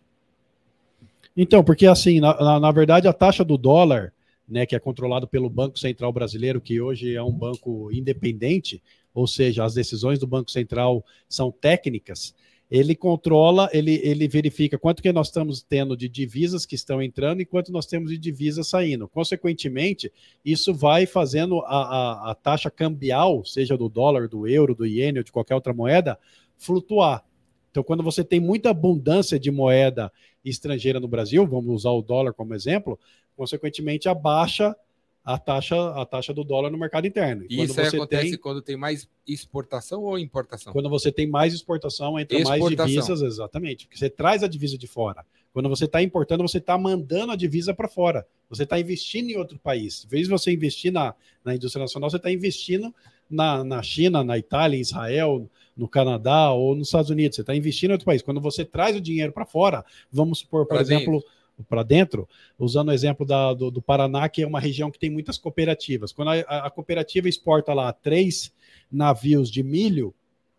[1.37, 4.13] Então, porque assim, na, na, na verdade, a taxa do dólar,
[4.49, 8.83] né, que é controlado pelo Banco Central Brasileiro, que hoje é um banco independente,
[9.13, 12.35] ou seja, as decisões do Banco Central são técnicas,
[12.71, 17.41] ele controla, ele, ele verifica quanto que nós estamos tendo de divisas que estão entrando
[17.41, 19.07] e quanto nós temos de divisas saindo.
[19.07, 20.11] Consequentemente,
[20.45, 25.19] isso vai fazendo a, a, a taxa cambial, seja do dólar, do euro, do iene
[25.19, 26.19] ou de qualquer outra moeda,
[26.57, 27.25] flutuar.
[27.71, 30.11] Então, quando você tem muita abundância de moeda
[30.45, 32.99] estrangeira no Brasil, vamos usar o dólar como exemplo,
[33.37, 34.77] consequentemente abaixa
[35.25, 37.47] a taxa, a taxa do dólar no mercado interno.
[37.49, 40.71] E isso acontece tem, quando tem mais exportação ou importação?
[40.71, 42.69] Quando você tem mais exportação, entra exportação.
[42.69, 43.87] mais divisas, exatamente.
[43.87, 45.25] Porque você traz a divisa de fora.
[45.51, 48.27] Quando você está importando, você está mandando a divisa para fora.
[48.51, 50.05] Você está investindo em outro país.
[50.05, 52.95] Em vez de você investir na, na indústria nacional, você está investindo
[53.31, 57.37] na, na China, na Itália, em Israel, no Canadá ou nos Estados Unidos.
[57.37, 58.21] Você está investindo em outro país.
[58.21, 61.35] Quando você traz o dinheiro para fora, vamos supor, por pra exemplo, dentro
[61.69, 62.29] para dentro,
[62.59, 66.13] usando o exemplo da, do, do, Paraná, que é uma região que tem muitas cooperativas.
[66.13, 68.53] Quando a, a cooperativa exporta lá três
[68.91, 70.15] navios de milho,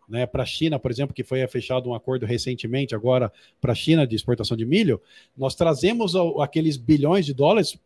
[0.08, 3.74] né, para a China, por exemplo, que foi fechado um acordo recentemente agora para a
[3.74, 5.00] China de exportação de milho,
[5.36, 7.78] nós trazemos aqueles bilhões de dólares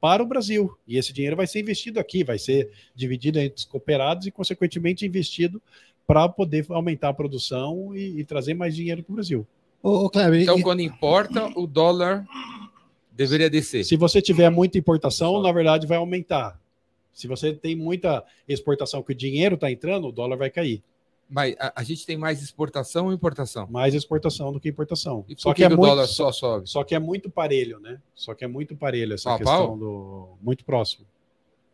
[0.00, 0.76] para o Brasil.
[0.86, 5.06] E esse dinheiro vai ser investido aqui, vai ser dividido entre os cooperados e, consequentemente,
[5.06, 5.60] investido
[6.06, 9.46] para poder aumentar a produção e, e trazer mais dinheiro para o Brasil.
[9.82, 10.62] Ô, Kleber, então, e...
[10.62, 12.26] quando importa, o dólar
[13.12, 13.84] deveria descer.
[13.84, 16.60] Se você tiver muita importação, na verdade, vai aumentar.
[17.12, 20.82] Se você tem muita exportação que o dinheiro está entrando, o dólar vai cair.
[21.28, 23.66] Mas a, a, gente tem mais exportação ou importação?
[23.68, 25.24] Mais exportação do que importação.
[25.28, 26.68] E só que, que é o muito, dólar só sobe?
[26.68, 28.00] Só que é muito parelho, né?
[28.14, 29.76] Só que é muito parelho essa questão pau?
[29.76, 31.06] do muito próximo.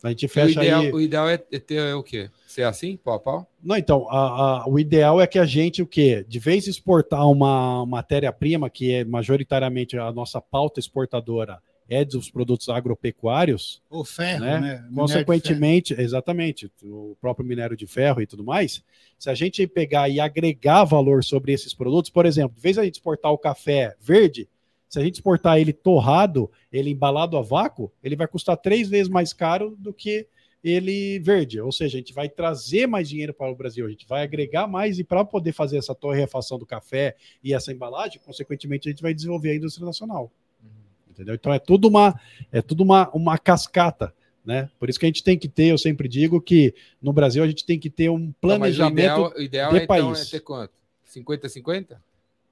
[0.02, 0.92] A gente fecha o ideal, aí...
[0.92, 2.28] o ideal é ter o quê?
[2.46, 3.46] Ser assim, pau a pau?
[3.62, 6.24] Não, então, a, a, o ideal é que a gente, o quê?
[6.28, 12.68] De vez exportar uma matéria-prima, que é majoritariamente a nossa pauta exportadora, é dos produtos
[12.68, 13.82] agropecuários.
[13.90, 14.60] O ferro, né?
[14.60, 14.88] né?
[14.94, 16.06] Consequentemente, ferro.
[16.06, 18.82] exatamente, o próprio minério de ferro e tudo mais.
[19.18, 22.84] Se a gente pegar e agregar valor sobre esses produtos, por exemplo, de vez a
[22.84, 24.48] gente exportar o café verde,
[24.92, 29.08] se a gente exportar ele torrado, ele embalado a vácuo, ele vai custar três vezes
[29.08, 30.26] mais caro do que
[30.62, 31.58] ele verde.
[31.58, 34.66] Ou seja, a gente vai trazer mais dinheiro para o Brasil, a gente vai agregar
[34.66, 39.00] mais e para poder fazer essa torrefação do café e essa embalagem, consequentemente, a gente
[39.00, 40.30] vai desenvolver a indústria nacional.
[40.62, 40.68] Uhum.
[41.10, 41.36] Entendeu?
[41.36, 42.20] Então é tudo uma
[42.52, 44.14] é tudo uma, uma cascata.
[44.44, 44.68] Né?
[44.78, 47.48] Por isso que a gente tem que ter, eu sempre digo que no Brasil a
[47.48, 50.04] gente tem que ter um planejamento não, o ideal, o ideal de é, país.
[50.04, 50.74] Então, é ter quanto?
[51.08, 51.96] 50-50?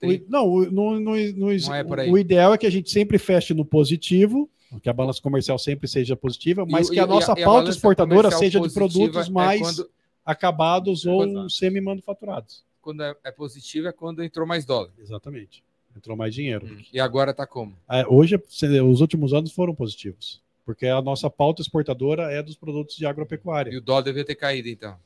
[0.03, 3.53] O, não, no, no, no, não é o ideal é que a gente sempre feche
[3.53, 4.49] no positivo,
[4.83, 7.69] que a balança comercial sempre seja positiva, mas e, que a nossa e a, pauta
[7.69, 9.91] a exportadora seja de produtos é mais é quando,
[10.25, 12.65] acabados é ou semi-manufaturados.
[12.81, 14.91] Quando é, é positivo é quando entrou mais dólar.
[14.99, 15.63] Exatamente.
[15.97, 16.67] Entrou mais dinheiro.
[16.67, 16.83] Hum.
[16.93, 17.77] E agora está como?
[17.91, 20.41] É, hoje, os últimos anos foram positivos.
[20.65, 23.73] Porque a nossa pauta exportadora é dos produtos de agropecuária.
[23.73, 24.97] E o dólar devia ter caído, então?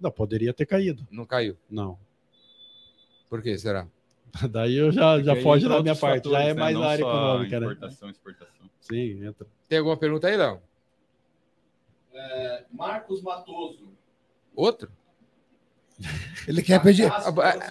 [0.00, 1.06] Não, poderia ter caído.
[1.10, 1.56] Não caiu?
[1.68, 1.98] Não.
[3.28, 3.86] Por que será?
[4.50, 6.60] Daí eu já, já foge da minha parte, fatores, já é né?
[6.60, 6.86] mais né?
[6.86, 7.66] área econômica, né?
[7.66, 8.70] Importação, exportação.
[8.80, 9.46] Sim, entra.
[9.68, 10.60] Tem alguma pergunta aí, Léo?
[12.12, 13.92] É, Marcos Matoso.
[14.54, 14.90] Outro?
[16.46, 17.10] Ele quer pedir.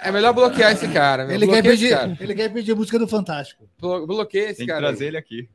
[0.01, 1.33] É melhor bloquear esse cara.
[1.33, 2.17] Ele quer, pedir, cara.
[2.19, 3.67] ele quer pedir música do Fantástico.
[3.79, 4.87] Bloqueia esse Tem cara.
[4.87, 5.09] Tem que trazer aí.
[5.09, 5.49] ele aqui.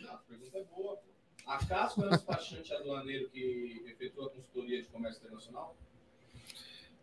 [0.00, 0.98] Não, a pergunta é boa.
[1.46, 5.76] A Casco é o despachante aduaneiro que efetua a consultoria de comércio internacional?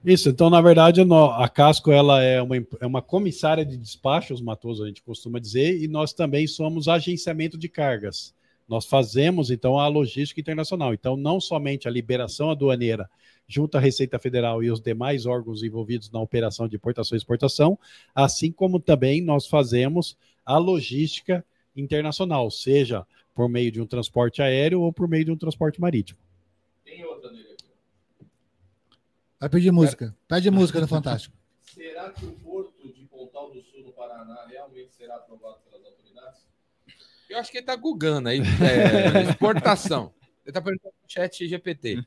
[0.06, 4.84] Isso, então, na verdade, a Casco ela é uma, é uma comissária de despachos, Matoso,
[4.84, 8.34] a gente costuma dizer, e nós também somos agenciamento de cargas.
[8.68, 10.94] Nós fazemos, então, a logística internacional.
[10.94, 13.10] Então, não somente a liberação aduaneira
[13.48, 17.80] junto à Receita Federal e os demais órgãos envolvidos na operação de importação e exportação,
[18.14, 21.46] assim como também nós fazemos a logística
[21.76, 26.20] internacional, seja por meio de um transporte aéreo ou por meio de um transporte marítimo.
[26.84, 27.47] Tem outra dele
[29.40, 30.16] Vai pedir música.
[30.28, 31.36] Pede música no Fantástico.
[31.62, 36.42] Será que o porto de Pontal do Sul, no Paraná, realmente será aprovado pelas autoridades?
[37.30, 38.40] Eu acho que ele está gugando aí.
[38.40, 40.12] É, exportação.
[40.44, 42.04] Ele está perguntando no chat GPT.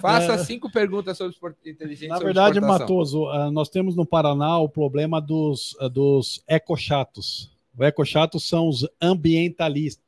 [0.00, 0.38] Faça é.
[0.38, 2.08] cinco perguntas sobre inteligência.
[2.08, 7.56] Na verdade, Matoso, ah, nós temos no Paraná o problema dos, ah, dos ecochatos.
[7.72, 10.04] Os ecochatos são os ambientalistas.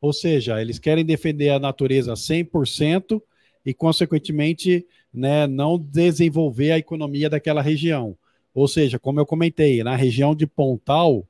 [0.00, 3.22] Ou seja, eles querem defender a natureza 100%
[3.64, 4.86] e, consequentemente,
[5.16, 8.14] né, não desenvolver a economia daquela região.
[8.54, 11.26] Ou seja, como eu comentei, na região de Pontal,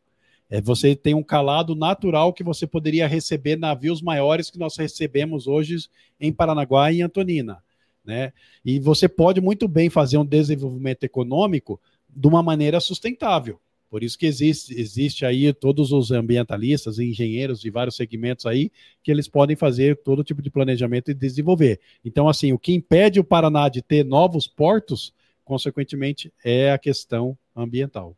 [0.50, 5.46] é, você tem um calado natural que você poderia receber navios maiores que nós recebemos
[5.46, 5.76] hoje
[6.20, 7.62] em Paranaguá e em Antonina.
[8.04, 8.32] Né?
[8.64, 13.60] E você pode muito bem fazer um desenvolvimento econômico de uma maneira sustentável.
[13.88, 18.70] Por isso que existe, existe aí todos os ambientalistas e engenheiros de vários segmentos aí
[19.02, 21.80] que eles podem fazer todo tipo de planejamento e desenvolver.
[22.04, 25.12] Então, assim, o que impede o Paraná de ter novos portos,
[25.44, 28.16] consequentemente, é a questão ambiental.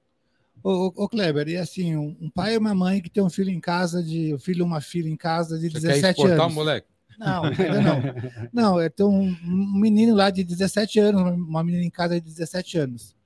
[0.63, 3.51] Ô, ô, Kleber, e assim, um, um, pai e uma mãe que tem um filho
[3.51, 6.55] em casa, de um filho e uma filha em casa de Você 17 quer anos.
[6.55, 6.87] moleque?
[7.19, 8.03] Não, ainda não.
[8.53, 12.27] Não, é tem um, um menino lá de 17 anos, uma menina em casa de
[12.27, 13.18] 17 anos.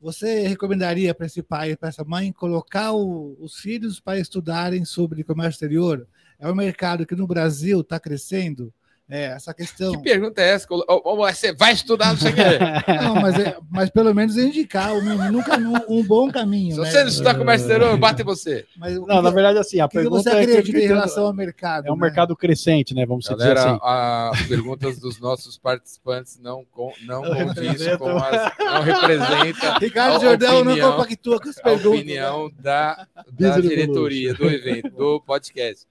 [0.00, 5.22] Você recomendaria para esse pai para essa mãe colocar o, os filhos para estudarem sobre
[5.22, 6.08] comércio exterior?
[6.40, 8.72] é um mercado que no Brasil está crescendo.
[9.10, 9.92] É, essa questão.
[9.92, 10.68] Que pergunta é essa?
[10.68, 12.42] Você vai estudar, não sei o quê.
[13.02, 15.02] Não, mas, é- mas pelo menos é indicar um,
[15.32, 16.74] nunca um, um bom caminho.
[16.76, 16.90] Se né?
[16.90, 18.64] você não estudar exterior, eu bato em você.
[18.76, 20.50] Mas o Não, que- na verdade, assim, a o que que pergunta você é que-
[20.52, 21.86] acredita em que- relação ao mercado?
[21.86, 22.00] é um né?
[22.02, 23.04] mercado crescente, né?
[23.04, 23.78] Vamos dizer Galera, assim.
[23.82, 27.98] as perguntas dos nossos participantes não, com, não condiz representam.
[27.98, 32.00] com as, não representa Ricardo a Jordão não compactua com as a perguntas.
[32.00, 33.24] opinião da, da
[33.56, 35.86] Business diretoria do evento, do podcast.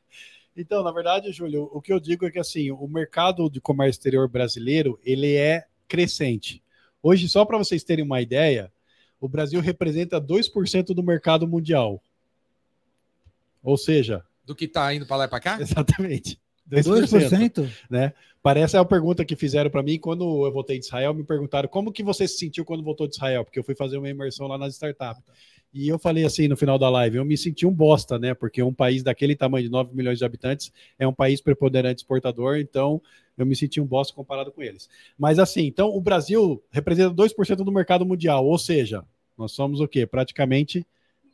[0.59, 3.97] Então, na verdade, Júlio, o que eu digo é que assim, o mercado de comércio
[3.97, 6.61] exterior brasileiro, ele é crescente.
[7.01, 8.69] Hoje, só para vocês terem uma ideia,
[9.21, 12.03] o Brasil representa 2% do mercado mundial.
[13.63, 15.57] Ou seja, Do que tá indo para lá e para cá?
[15.63, 16.37] exatamente.
[16.69, 17.07] 2%.
[17.07, 17.71] 2%?
[17.89, 18.13] né?
[18.43, 21.91] Parece a pergunta que fizeram para mim quando eu voltei de Israel, me perguntaram como
[21.91, 24.57] que você se sentiu quando voltou de Israel, porque eu fui fazer uma imersão lá
[24.57, 25.23] nas startups.
[25.73, 28.33] E eu falei assim no final da live, eu me senti um bosta, né?
[28.33, 32.57] Porque um país daquele tamanho de 9 milhões de habitantes é um país preponderante exportador,
[32.57, 33.01] então
[33.37, 34.89] eu me senti um bosta comparado com eles.
[35.17, 39.03] Mas assim, então o Brasil representa 2% do mercado mundial, ou seja,
[39.37, 40.07] nós somos o quê?
[40.07, 40.85] Praticamente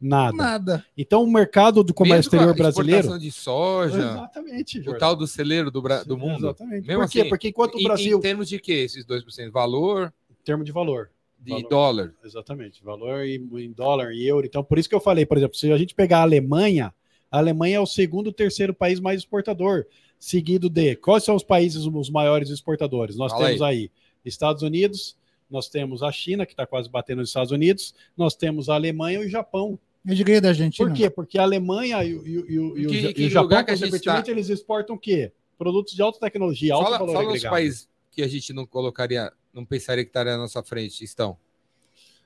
[0.01, 0.35] nada.
[0.35, 0.85] Nada.
[0.97, 4.99] Então o mercado do comércio Mesmo exterior brasileiro de soja, Exatamente, o Jordão.
[4.99, 6.47] tal do celeiro do, Bra- do mundo.
[6.47, 6.85] Exatamente.
[6.85, 7.19] Mesmo Por quê?
[7.21, 8.73] assim, Porque enquanto o Em- Brasil, Em, termos de quê?
[8.73, 9.51] Esses 2%?
[9.53, 11.09] Valor em termos de valor,
[11.45, 11.69] de Valor.
[11.69, 12.13] dólar.
[12.23, 14.45] Exatamente, valor em, em dólar, em euro.
[14.45, 16.93] Então, por isso que eu falei, por exemplo, se a gente pegar a Alemanha,
[17.31, 19.85] a Alemanha é o segundo, terceiro país mais exportador,
[20.19, 23.15] seguido de quais são os países os maiores exportadores?
[23.15, 23.91] Nós Fala temos aí.
[24.23, 25.15] Estados Unidos,
[25.49, 29.19] nós temos a China, que está quase batendo nos Estados Unidos, nós temos a Alemanha
[29.21, 29.77] e o Japão.
[30.03, 30.87] Eu diria da Argentina.
[30.87, 31.09] Por quê?
[31.09, 33.71] Porque a Alemanha e, o- e o- e e Que- e o Japão, lugar que
[33.71, 35.31] a gente consequentemente, eles exportam o quê?
[35.57, 37.51] Produtos de alta tecnologia, alto Fala, valor fala os agregado.
[37.53, 41.03] países que a gente não colocaria, não pensaria que estaria na nossa frente.
[41.03, 41.37] Estão.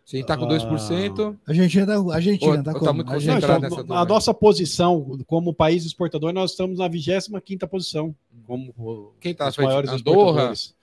[0.03, 0.47] Se a gente tá com Ah.
[0.47, 3.65] 2%, A Argentina tá, a Argentina Ou- tá ou tá muito A Não, Argentina- concentrado
[3.67, 8.15] então, nessa a nossa posição como país exportador, nós estamos na 25 posição,
[8.47, 9.67] como quem tá frente?
[9.67, 10.17] maiores Andorra?
[10.31, 10.75] exportadores.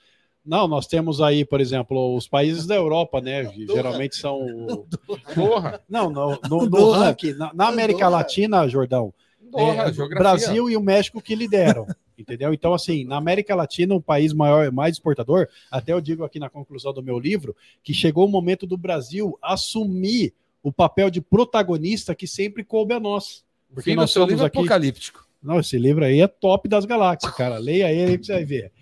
[0.45, 3.47] Não, nós temos aí, por exemplo, os países da Europa, né?
[3.47, 4.87] que Geralmente são.
[5.35, 5.81] Porra.
[5.89, 7.07] Não, no, no, no Andorra.
[7.07, 8.19] ranking, na, na América Andorra.
[8.23, 9.13] Latina, Jordão,
[9.45, 10.09] Andorra, é.
[10.15, 11.85] Brasil e o México que lideram.
[12.19, 12.55] Entendeu?
[12.55, 16.49] Então, assim, na América Latina, um país maior, mais exportador, até eu digo aqui na
[16.49, 22.15] conclusão do meu livro, que chegou o momento do Brasil assumir o papel de protagonista
[22.15, 23.45] que sempre coube a nós.
[23.71, 24.59] O Porque fim nós seu somos livro é aqui.
[24.59, 25.27] apocalíptico.
[25.43, 27.59] Não, esse livro aí é top das galáxias, cara.
[27.59, 28.73] Leia ele aí que você vai ver.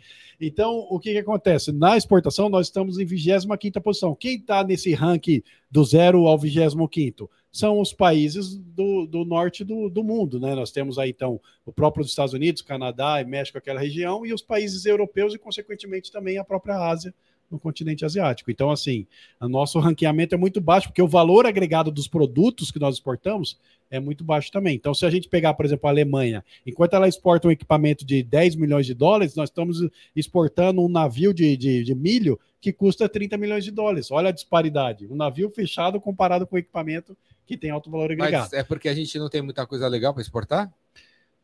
[0.41, 1.73] Então, o que, que acontece?
[1.73, 4.15] Na exportação, nós estamos em 25 posição.
[4.15, 7.31] Quem está nesse ranking do 0 ao 25?
[7.55, 10.57] São os países do, do norte do, do mundo, né?
[10.57, 14.43] Nós temos aí, então, o próprio Estados Unidos, Canadá e México, aquela região, e os
[14.43, 17.15] países europeus e, consequentemente, também a própria Ásia,
[17.49, 18.51] no continente asiático.
[18.51, 19.07] Então, assim,
[19.41, 23.57] o nosso ranqueamento é muito baixo, porque o valor agregado dos produtos que nós exportamos
[23.89, 24.75] é muito baixo também.
[24.75, 28.21] Então, se a gente pegar, por exemplo, a Alemanha, enquanto ela exporta um equipamento de
[28.25, 33.09] 10 milhões de dólares, nós estamos exportando um navio de, de, de milho que custa
[33.09, 34.11] 30 milhões de dólares.
[34.11, 35.07] Olha a disparidade.
[35.07, 38.49] Um navio fechado comparado com o equipamento que tem alto valor agregado.
[38.51, 40.73] Mas é porque a gente não tem muita coisa legal para exportar?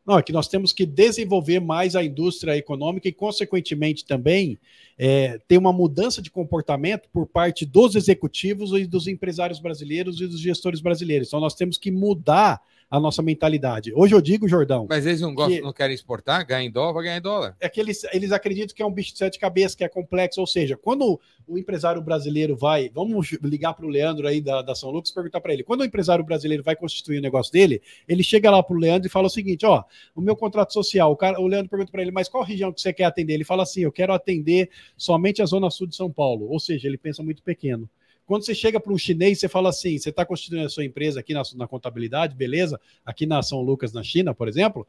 [0.05, 4.57] Não, é que nós temos que desenvolver mais a indústria econômica e, consequentemente, também
[4.97, 10.25] é, ter uma mudança de comportamento por parte dos executivos e dos empresários brasileiros e
[10.25, 11.27] dos gestores brasileiros.
[11.27, 12.59] Então, nós temos que mudar
[12.91, 13.93] a nossa mentalidade.
[13.95, 16.91] Hoje eu digo, Jordão, Mas eles não gostam, Que- não querem exportar, ganhar em dólar,
[16.91, 17.55] vai ganhar em dólar.
[17.61, 20.41] é que eles, eles acreditam que é um bicho de sete cabeças, que é complexo.
[20.41, 21.17] Ou seja, quando
[21.47, 22.89] o empresário brasileiro vai.
[22.93, 25.63] Vamos ligar para o Leandro aí da, da São Lucas perguntar para ele.
[25.63, 29.07] Quando o empresário brasileiro vai constituir o negócio dele, ele chega lá para o Leandro
[29.07, 29.83] e fala o seguinte: ó,
[30.15, 32.81] o meu contrato social, o, cara, o Leandro pergunta para ele, mas qual região que
[32.81, 33.33] você quer atender?
[33.33, 36.49] Ele fala assim: eu quero atender somente a Zona Sul de São Paulo.
[36.49, 37.89] Ou seja, ele pensa muito pequeno.
[38.25, 41.19] Quando você chega para um chinês, você fala assim: você está constituindo a sua empresa
[41.19, 42.79] aqui na, na contabilidade, beleza?
[43.05, 44.87] Aqui na São Lucas, na China, por exemplo,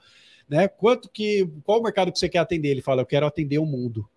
[0.49, 0.69] né?
[0.69, 1.49] Quanto que.
[1.65, 2.69] Qual o mercado que você quer atender?
[2.69, 4.09] Ele fala: eu quero atender o mundo.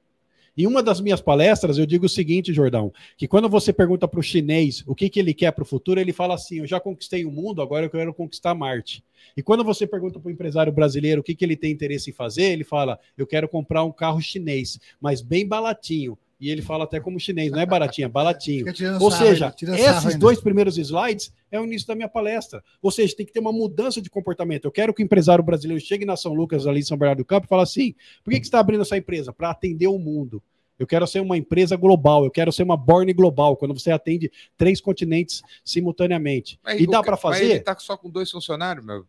[0.58, 4.22] Em uma das minhas palestras, eu digo o seguinte, Jordão, que quando você pergunta para
[4.22, 6.80] o chinês o que, que ele quer para o futuro, ele fala assim: eu já
[6.80, 9.04] conquistei o mundo, agora eu quero conquistar Marte.
[9.36, 12.14] E quando você pergunta para o empresário brasileiro o que, que ele tem interesse em
[12.14, 16.18] fazer, ele fala: eu quero comprar um carro chinês, mas bem baratinho.
[16.40, 18.72] E ele fala até como chinês, não é baratinho, é baratinho.
[18.74, 20.18] Tirando Ou sarro seja, esses ainda.
[20.18, 22.62] dois primeiros slides é o início da minha palestra.
[22.82, 24.66] Ou seja, tem que ter uma mudança de comportamento.
[24.66, 27.26] Eu quero que o empresário brasileiro chegue na São Lucas, ali em São Bernardo do
[27.26, 29.32] Campo, e fale assim: por que, que você está abrindo essa empresa?
[29.32, 30.44] Para atender o mundo.
[30.78, 34.30] Eu quero ser uma empresa global, eu quero ser uma Born global, quando você atende
[34.58, 36.60] três continentes simultaneamente.
[36.62, 37.64] Mas e dá para mas ele fazer?
[37.64, 39.06] tá só com dois funcionários, meu.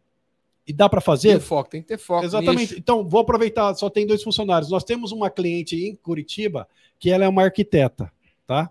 [0.66, 1.40] E dá para Tem fazer?
[1.40, 2.24] foco, tem que ter foco.
[2.24, 2.76] Exatamente.
[2.76, 4.70] Então, vou aproveitar, só tem dois funcionários.
[4.70, 6.68] Nós temos uma cliente em Curitiba
[6.98, 8.10] que ela é uma arquiteta,
[8.46, 8.70] tá?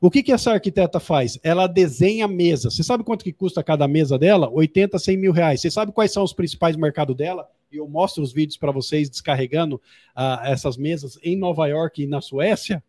[0.00, 1.38] O que, que essa arquiteta faz?
[1.42, 2.70] Ela desenha mesa.
[2.70, 4.50] Você sabe quanto que custa cada mesa dela?
[4.50, 5.60] 80, 100 mil reais.
[5.60, 7.48] Você sabe quais são os principais mercados dela?
[7.70, 12.06] e eu mostro os vídeos para vocês descarregando uh, essas mesas em Nova York e
[12.06, 12.82] na Suécia,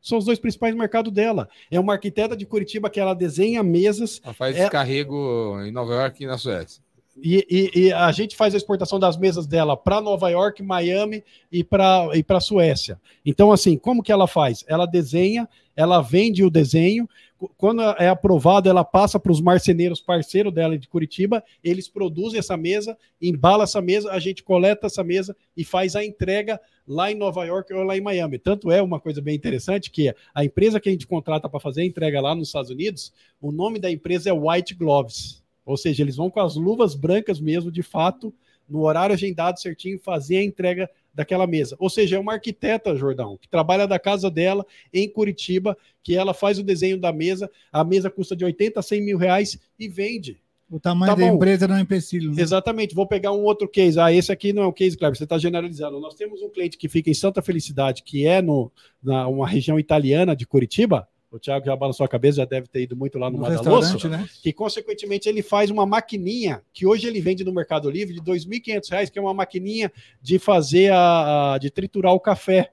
[0.00, 1.48] são os dois principais mercados dela.
[1.70, 4.20] É uma arquiteta de Curitiba que ela desenha mesas.
[4.24, 4.60] Ela faz é...
[4.60, 6.82] descarrego em Nova York e na Suécia.
[7.24, 11.22] E, e, e, a gente faz a exportação das mesas dela para Nova York, Miami
[11.52, 13.00] e para e a Suécia.
[13.24, 14.64] Então, assim, como que ela faz?
[14.66, 17.08] Ela desenha, ela vende o desenho.
[17.56, 21.44] Quando é aprovado, ela passa para os marceneiros parceiros dela de Curitiba.
[21.62, 26.04] Eles produzem essa mesa, embala essa mesa, a gente coleta essa mesa e faz a
[26.04, 28.38] entrega lá em Nova York ou lá em Miami.
[28.38, 31.82] Tanto é uma coisa bem interessante que a empresa que a gente contrata para fazer
[31.82, 35.41] a entrega lá nos Estados Unidos, o nome da empresa é White Gloves.
[35.64, 38.34] Ou seja, eles vão com as luvas brancas mesmo, de fato,
[38.68, 41.76] no horário agendado certinho, fazer a entrega daquela mesa.
[41.78, 46.32] Ou seja, é uma arquiteta, Jordão, que trabalha da casa dela em Curitiba, que ela
[46.32, 49.88] faz o desenho da mesa, a mesa custa de 80 a 100 mil reais e
[49.88, 50.40] vende.
[50.70, 51.34] O tamanho tá da bom.
[51.34, 52.32] empresa não é empecilho.
[52.32, 52.40] Né?
[52.40, 52.94] Exatamente.
[52.94, 54.00] Vou pegar um outro case.
[54.00, 56.00] Ah, esse aqui não é o case, Kleber, você está generalizando.
[56.00, 59.78] Nós temos um cliente que fica em Santa Felicidade, que é no, na uma região
[59.78, 63.30] italiana de Curitiba, o Thiago já balançou a cabeça, já deve ter ido muito lá
[63.30, 64.28] no, no Madaloso, né?
[64.42, 68.38] que consequentemente ele faz uma maquininha que hoje ele vende no Mercado Livre de R$
[68.38, 72.70] 2.500, que é uma maquininha de fazer a, a de triturar o café.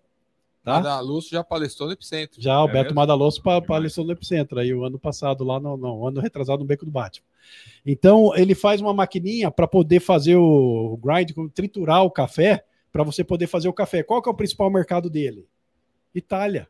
[0.61, 0.73] Tá?
[0.73, 2.41] Madaloso já palestrou no Epicentro.
[2.41, 5.77] Já, o é Beto Madaloso pa, palestrou no Epicentro, aí o ano passado lá, no,
[5.77, 7.25] no ano retrasado no Beco do Batman.
[7.85, 13.03] Então, ele faz uma maquininha para poder fazer o, o grind, triturar o café, para
[13.03, 14.03] você poder fazer o café.
[14.03, 15.47] Qual que é o principal mercado dele?
[16.13, 16.67] Itália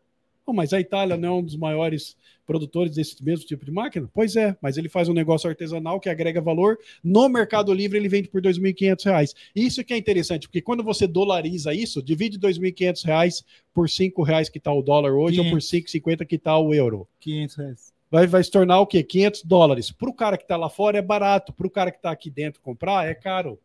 [0.53, 4.09] mas a Itália não é um dos maiores produtores desse mesmo tipo de máquina?
[4.13, 6.79] Pois é, mas ele faz um negócio artesanal que agrega valor.
[7.03, 9.33] No Mercado Livre ele vende por R$ 2.500.
[9.55, 13.43] Isso que é interessante, porque quando você dolariza isso, divide R$ 2.500
[13.73, 15.45] por R$ reais que está o dólar hoje 500.
[15.45, 17.07] ou por R$ 5,50 que está o euro.
[17.19, 17.93] 500 reais.
[18.11, 19.03] Vai, vai se tornar o quê?
[19.03, 19.91] 500 dólares.
[19.91, 22.29] Para o cara que está lá fora é barato, para o cara que está aqui
[22.29, 23.59] dentro comprar é caro.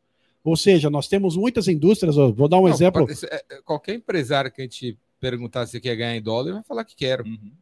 [0.44, 3.06] Ou seja, nós temos muitas indústrias, vou dar um Não, exemplo.
[3.30, 6.62] É, é, qualquer empresário que a gente perguntar se quer ganhar em dólar, ele vai
[6.62, 7.24] falar que quero.
[7.24, 7.52] Uhum.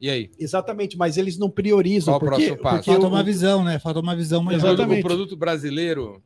[0.00, 0.30] E aí?
[0.38, 2.12] Exatamente, mas eles não priorizam.
[2.12, 3.78] Qual porque, porque falta uma visão, né?
[3.78, 5.00] Falta uma visão mais Exatamente.
[5.00, 6.22] O produto brasileiro,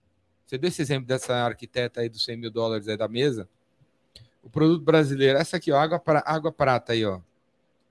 [0.46, 3.48] você deu esse exemplo dessa arquiteta aí dos 100 mil dólares aí da mesa.
[4.42, 7.20] O produto brasileiro, essa aqui, ó, água, pra, água prata aí, ó.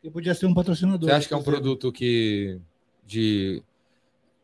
[0.01, 1.09] Que podia ser um patrocinador.
[1.09, 2.59] Você acha que é um produto que
[3.05, 3.61] de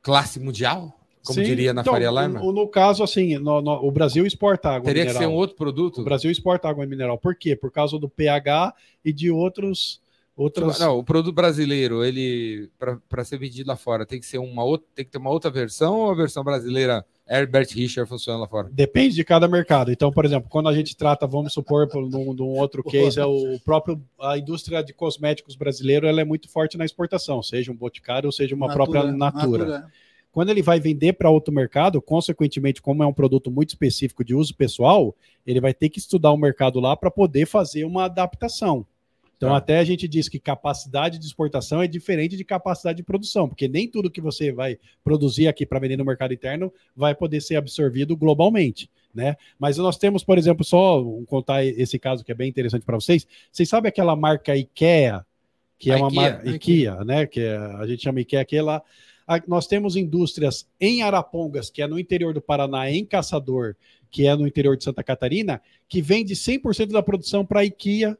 [0.01, 0.99] classe mundial?
[1.25, 2.39] Como Sim, diria na então, Faria Lima?
[2.39, 5.19] No, no caso, assim, no, no, o Brasil exporta água Teria mineral.
[5.21, 6.01] que ser um outro produto?
[6.01, 7.17] O Brasil exporta água mineral.
[7.17, 7.55] Por quê?
[7.55, 8.73] Por causa do pH
[9.05, 10.01] e de outros.
[10.35, 10.79] Outras...
[10.79, 12.67] Não, o produto brasileiro, ele
[13.07, 15.51] para ser vendido lá fora, tem que ser uma outra, tem que ter uma outra
[15.51, 18.67] versão ou a versão brasileira Herbert Richard funciona lá fora?
[18.71, 19.91] Depende de cada mercado.
[19.91, 23.59] Então, por exemplo, quando a gente trata, vamos supor, num, num outro case, é o
[23.63, 28.27] próprio a indústria de cosméticos brasileiro, ela é muito forte na exportação, seja um boticário
[28.27, 29.65] ou seja uma natura, própria natura.
[29.65, 29.91] natura.
[30.33, 34.33] Quando ele vai vender para outro mercado, consequentemente, como é um produto muito específico de
[34.33, 35.15] uso pessoal,
[35.45, 38.83] ele vai ter que estudar o mercado lá para poder fazer uma adaptação.
[39.37, 39.57] Então, tá.
[39.57, 43.67] até a gente diz que capacidade de exportação é diferente de capacidade de produção, porque
[43.67, 47.57] nem tudo que você vai produzir aqui para vender no mercado interno vai poder ser
[47.57, 48.89] absorvido globalmente.
[49.13, 49.35] Né?
[49.59, 53.27] Mas nós temos, por exemplo, só contar esse caso que é bem interessante para vocês.
[53.51, 55.23] Vocês sabem aquela marca IKEA,
[55.77, 57.27] que é uma marca IKEA, né?
[57.27, 58.81] Que é, a gente chama IKEA, que ela
[59.47, 63.75] nós temos indústrias em Arapongas, que é no interior do Paraná, em Caçador,
[64.11, 68.17] que é no interior de Santa Catarina, que vende 100% da produção para a IKEA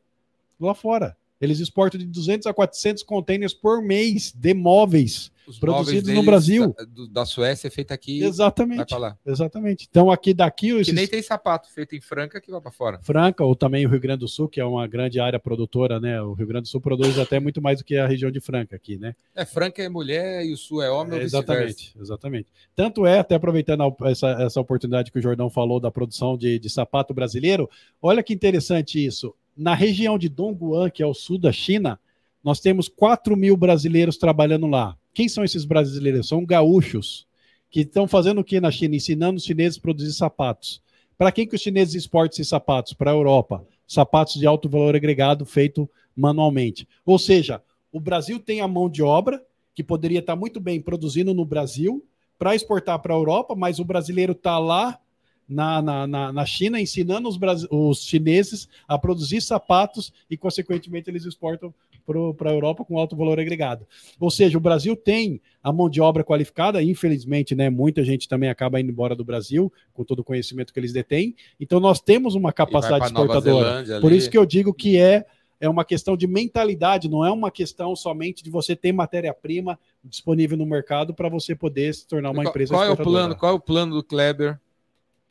[0.60, 1.16] lá fora.
[1.40, 6.74] Eles exportam de 200 a 400 containers por mês de móveis os produzidos no Brasil.
[6.74, 8.24] Da, da, Suécia é feito aqui.
[8.24, 8.94] Exatamente.
[9.26, 9.88] Exatamente.
[9.90, 10.88] Então aqui daqui esses...
[10.88, 13.00] que nem tem sapato feito em Franca que vai para fora.
[13.02, 16.22] Franca ou também o Rio Grande do Sul, que é uma grande área produtora, né?
[16.22, 18.76] O Rio Grande do Sul produz até muito mais do que a região de Franca
[18.76, 19.16] aqui, né?
[19.36, 21.20] É Franca é mulher e o Sul é homem.
[21.20, 22.48] É, exatamente, exatamente.
[22.76, 26.70] Tanto é até aproveitando essa, essa oportunidade que o Jordão falou da produção de, de
[26.70, 27.70] sapato brasileiro.
[28.02, 29.34] Olha que interessante isso.
[29.56, 32.00] Na região de Dongguan, que é o sul da China,
[32.44, 34.98] nós temos 4 mil brasileiros trabalhando lá.
[35.14, 36.28] Quem são esses brasileiros?
[36.28, 37.26] São gaúchos
[37.70, 38.96] que estão fazendo o que na China?
[38.96, 40.82] Ensinando os chineses a produzir sapatos.
[41.18, 42.94] Para quem que os chineses exportam esses sapatos?
[42.94, 43.66] Para a Europa.
[43.88, 46.88] Sapatos de alto valor agregado feito manualmente.
[47.06, 51.34] Ou seja, o Brasil tem a mão de obra que poderia estar muito bem produzindo
[51.34, 52.06] no Brasil
[52.38, 55.00] para exportar para a Europa, mas o brasileiro está lá
[55.48, 57.38] na, na, na, na, China ensinando os,
[57.70, 61.74] os chineses a produzir sapatos e, consequentemente, eles exportam
[62.06, 63.88] para a Europa com alto valor agregado.
[64.20, 68.50] Ou seja, o Brasil tem a mão de obra qualificada, infelizmente, né, muita gente também
[68.50, 71.36] acaba indo embora do Brasil, com todo o conhecimento que eles detêm.
[71.60, 73.84] Então, nós temos uma capacidade exportadora.
[74.02, 75.26] Por isso que eu digo que é
[75.64, 80.58] é uma questão de mentalidade, não é uma questão somente de você ter matéria-prima disponível
[80.58, 83.56] no mercado para você poder se tornar uma empresa qual é o plano Qual é
[83.56, 84.60] o plano do Kleber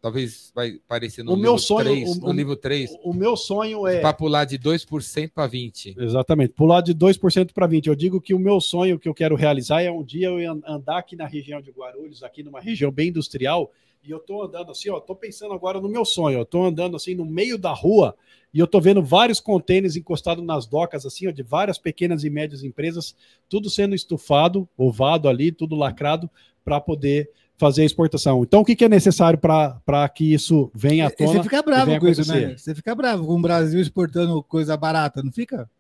[0.03, 3.15] Talvez vai parecer no O livro meu sonho- 3, o- no o- livro 3, O
[3.15, 4.01] meu sonho é.
[4.01, 5.97] para pular de 2% para 20%.
[6.03, 7.87] Exatamente, pular de 2% para 20%.
[7.87, 10.61] Eu digo que o meu sonho que eu quero realizar é um dia eu an-
[10.67, 13.71] andar aqui na região de Guarulhos, aqui numa região bem industrial,
[14.03, 16.97] e eu tô andando assim, ó, tô pensando agora no meu sonho, eu tô andando
[16.97, 18.17] assim no meio da rua
[18.53, 22.29] e eu tô vendo vários contêineres encostados nas docas, assim, ó, de várias pequenas e
[22.29, 23.15] médias empresas,
[23.49, 26.29] tudo sendo estufado, ovado ali, tudo lacrado,
[26.65, 27.31] para poder
[27.63, 28.43] fazer a exportação.
[28.43, 31.35] Então, o que, que é necessário para que isso venha à tona?
[31.35, 32.49] você fica bravo com isso, acontecer.
[32.49, 32.57] né?
[32.59, 35.71] Você fica bravo com o Brasil exportando coisa barata, não fica?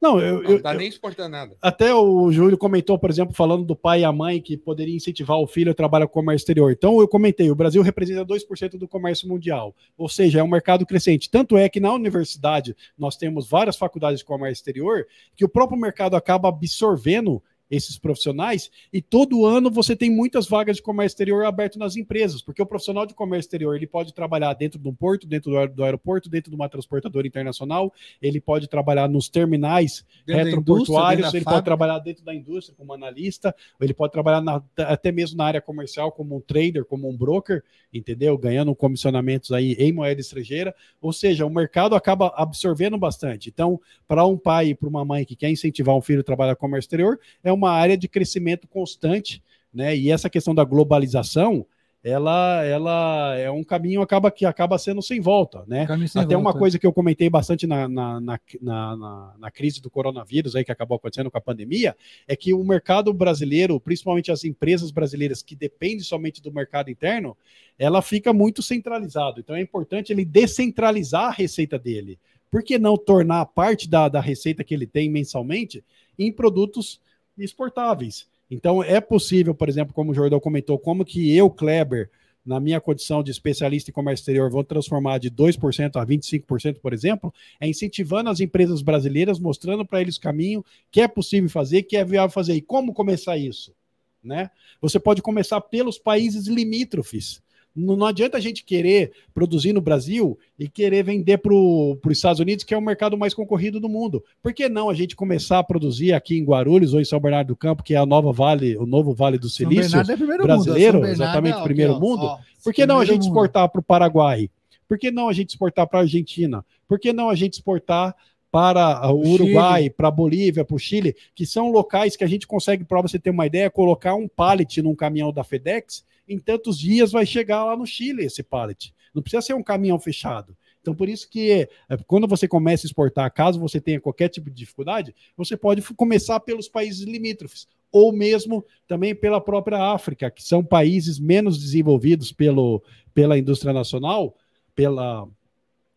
[0.00, 1.56] Não, eu, Não tá eu- nem exportando nada.
[1.60, 5.38] Até o Júlio comentou, por exemplo, falando do pai e a mãe que poderia incentivar
[5.38, 6.72] o filho a trabalhar com o comércio exterior.
[6.72, 10.86] Então, eu comentei, o Brasil representa 2% do comércio mundial, ou seja, é um mercado
[10.86, 11.30] crescente.
[11.30, 15.78] Tanto é que na universidade nós temos várias faculdades de comércio exterior que o próprio
[15.78, 21.44] mercado acaba absorvendo esses profissionais e todo ano você tem muitas vagas de comércio exterior
[21.44, 24.94] aberto nas empresas, porque o profissional de comércio exterior ele pode trabalhar dentro de um
[24.94, 29.28] porto, dentro do aer- do aeroporto, dentro de uma transportadora internacional, ele pode trabalhar nos
[29.28, 31.62] terminais Dentro retroportuários, ele pode fábrica.
[31.64, 36.12] trabalhar dentro da indústria como analista, ele pode trabalhar na- até mesmo na área comercial
[36.12, 37.62] como um trader, como um broker,
[37.92, 38.36] entendeu?
[38.36, 40.74] Ganhando comissionamentos aí em moeda estrangeira.
[41.00, 43.48] Ou seja, o mercado acaba absorvendo bastante.
[43.48, 46.54] Então, para um pai e para uma mãe que quer incentivar um filho a trabalhar
[46.56, 49.42] com comércio exterior, é uma área de crescimento constante,
[49.72, 49.96] né?
[49.96, 51.66] E essa questão da globalização,
[52.02, 55.86] ela, ela é um caminho acaba que acaba sendo sem volta, né?
[56.12, 56.58] Sem Até uma volta.
[56.58, 60.62] coisa que eu comentei bastante na, na, na, na, na- na crise do coronavírus aí
[60.64, 61.96] que acabou acontecendo com a pandemia,
[62.28, 67.34] é que o mercado brasileiro, principalmente as empresas brasileiras que dependem somente do mercado interno,
[67.78, 69.40] ela fica muito centralizado.
[69.40, 72.18] Então é importante ele descentralizar a receita dele.
[72.50, 75.82] Por que não tornar parte da, da receita que ele tem mensalmente
[76.18, 77.00] em produtos
[77.38, 78.26] exportáveis?
[78.50, 82.10] Então é possível, por exemplo, como o Jordão comentou, como que eu, Kleber,
[82.44, 86.92] na minha condição de especialista em comércio exterior, vou transformar de 2% a 25%, por
[86.92, 91.84] exemplo, é incentivando as empresas brasileiras, mostrando para eles o caminho que é possível fazer,
[91.84, 92.54] que é viável fazer.
[92.54, 93.74] E como começar isso?
[94.22, 94.50] Né?
[94.80, 97.42] Você pode começar pelos países limítrofes.
[97.74, 102.38] Não, não adianta a gente querer produzir no Brasil e querer vender para os Estados
[102.40, 104.22] Unidos, que é o mercado mais concorrido do mundo.
[104.42, 107.48] Por que não a gente começar a produzir aqui em Guarulhos ou em São Bernardo
[107.48, 109.90] do Campo, que é a nova Vale, o novo Vale do Silício?
[109.90, 111.08] Bernardo é primeiro brasileiro, mundo.
[111.08, 112.22] Exatamente, é, ó, primeiro ó, mundo.
[112.22, 113.26] ó, Por que não a gente mundo.
[113.26, 114.48] exportar para o Paraguai?
[114.86, 116.64] Por que não a gente exportar para a Argentina?
[116.86, 118.14] Por que não a gente exportar
[118.54, 122.46] para o Uruguai, para a Bolívia, para o Chile, que são locais que a gente
[122.46, 126.78] consegue, para você ter uma ideia, colocar um pallet num caminhão da FedEx, em tantos
[126.78, 128.94] dias vai chegar lá no Chile esse pallet.
[129.12, 130.56] Não precisa ser um caminhão fechado.
[130.80, 131.68] Então, por isso que é,
[132.06, 136.38] quando você começa a exportar, caso você tenha qualquer tipo de dificuldade, você pode começar
[136.38, 142.80] pelos países limítrofes, ou mesmo também pela própria África, que são países menos desenvolvidos pelo,
[143.12, 144.36] pela indústria nacional,
[144.76, 145.26] pela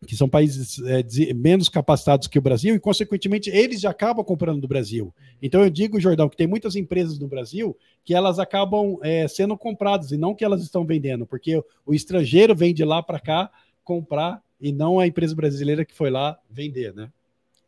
[0.06, 1.02] que são países é,
[1.34, 5.12] menos capacitados que o Brasil, e, consequentemente, eles já acabam comprando do Brasil.
[5.42, 9.56] Então, eu digo, Jordão, que tem muitas empresas no Brasil que elas acabam é, sendo
[9.56, 13.50] compradas, e não que elas estão vendendo, porque o, estrangeiro vem de lá para cá
[13.82, 17.10] comprar, e não a empresa brasileira que foi lá vender, né?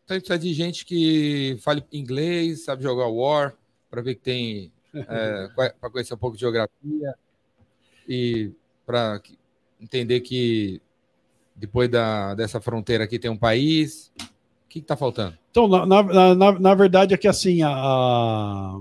[0.04, 3.54] Então a gente precisa de gente que fale inglês, sabe jogar War,
[3.88, 4.72] para ver que tem.
[5.54, 7.14] para conhecer um pouco de geografia
[8.08, 8.50] e
[8.84, 9.22] para
[9.80, 10.82] entender que
[11.54, 14.12] depois da, dessa fronteira aqui tem um país.
[14.18, 15.36] O que está faltando?
[15.50, 18.80] Então, na, na, na, na verdade, é que assim, a, a-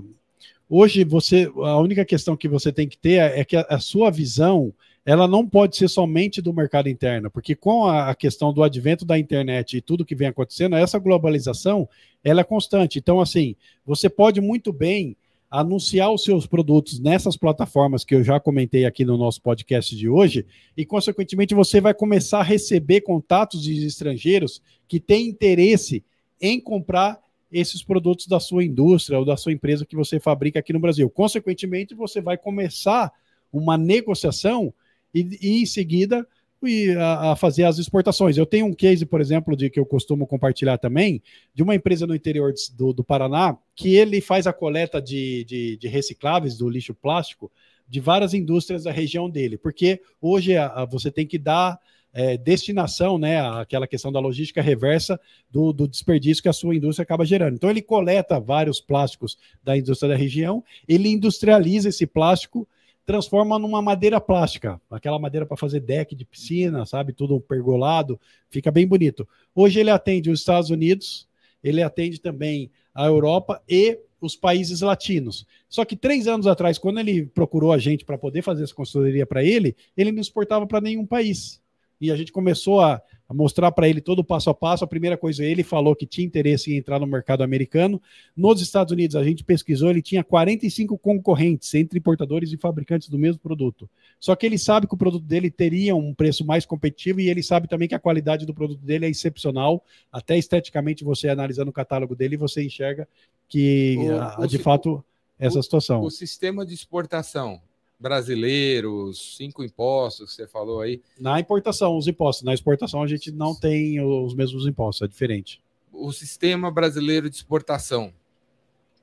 [0.68, 3.78] hoje você, a única questão que você tem que ter é, é que a, a
[3.78, 4.72] sua visão
[5.04, 9.18] ela não pode ser somente do mercado interno, porque com a, questão do advento da
[9.18, 11.88] internet e tudo que vem acontecendo, essa globalização
[12.22, 12.98] ela é constante.
[12.98, 15.16] Então, assim, você pode muito bem
[15.50, 20.08] anunciar os seus produtos nessas plataformas que eu já comentei aqui no nosso podcast de
[20.08, 20.46] hoje,
[20.76, 26.04] e consequentemente você vai começar a receber contatos de estrangeiros que têm interesse
[26.40, 27.20] em comprar
[27.50, 31.10] esses produtos da sua indústria ou da sua empresa que você fabrica aqui no Brasil.
[31.10, 33.12] Consequentemente, você vai começar
[33.52, 34.72] uma negociação
[35.12, 36.24] e, e em seguida
[36.66, 38.36] e a, a fazer as exportações.
[38.36, 41.22] Eu tenho um case, por exemplo, de que eu costumo compartilhar também,
[41.54, 45.76] de uma empresa no interior do, do Paraná, que ele faz a coleta de, de,
[45.76, 47.50] de recicláveis do lixo plástico
[47.88, 51.78] de várias indústrias da região dele, porque hoje a- a- você tem que dar
[52.12, 55.18] é, destinação, né, aquela questão da logística reversa
[55.48, 57.54] do, do desperdício que a sua indústria acaba gerando.
[57.54, 62.66] Então ele coleta vários plásticos da indústria da região, ele industrializa esse plástico,
[63.10, 68.70] transforma numa madeira plástica, aquela madeira para fazer deck de piscina, sabe, tudo pergolado, fica
[68.70, 69.26] bem bonito.
[69.52, 71.26] Hoje ele atende os Estados Unidos,
[71.60, 75.44] ele atende também a Europa e os países latinos.
[75.68, 79.26] Só que três anos atrás, quando ele procurou a gente para poder fazer essa consultoria
[79.26, 81.59] para ele, ele não exportava para nenhum país.
[82.00, 84.82] E a gente começou a, a mostrar para ele todo o passo a passo.
[84.82, 88.00] A primeira coisa, ele falou que tinha interesse em entrar no mercado americano.
[88.34, 93.18] Nos Estados Unidos, a gente pesquisou, ele tinha 45 concorrentes entre importadores e fabricantes do
[93.18, 93.88] mesmo produto.
[94.18, 97.42] Só que ele sabe que o produto dele teria um preço mais competitivo e ele
[97.42, 99.84] sabe também que a qualidade do produto dele é excepcional.
[100.10, 103.06] Até esteticamente, você analisando o catálogo dele, você enxerga
[103.46, 103.96] que,
[104.38, 105.04] O- o de si- fato,
[105.38, 106.02] essa o- situação.
[106.02, 107.60] O sistema de exportação
[108.00, 112.42] brasileiro, os cinco impostos que você falou aí, Na importação, os impostos.
[112.44, 115.60] Na exportação, a gente não tem os mesmos impostos, é diferente.
[115.92, 118.12] o sistema brasileiro de exportação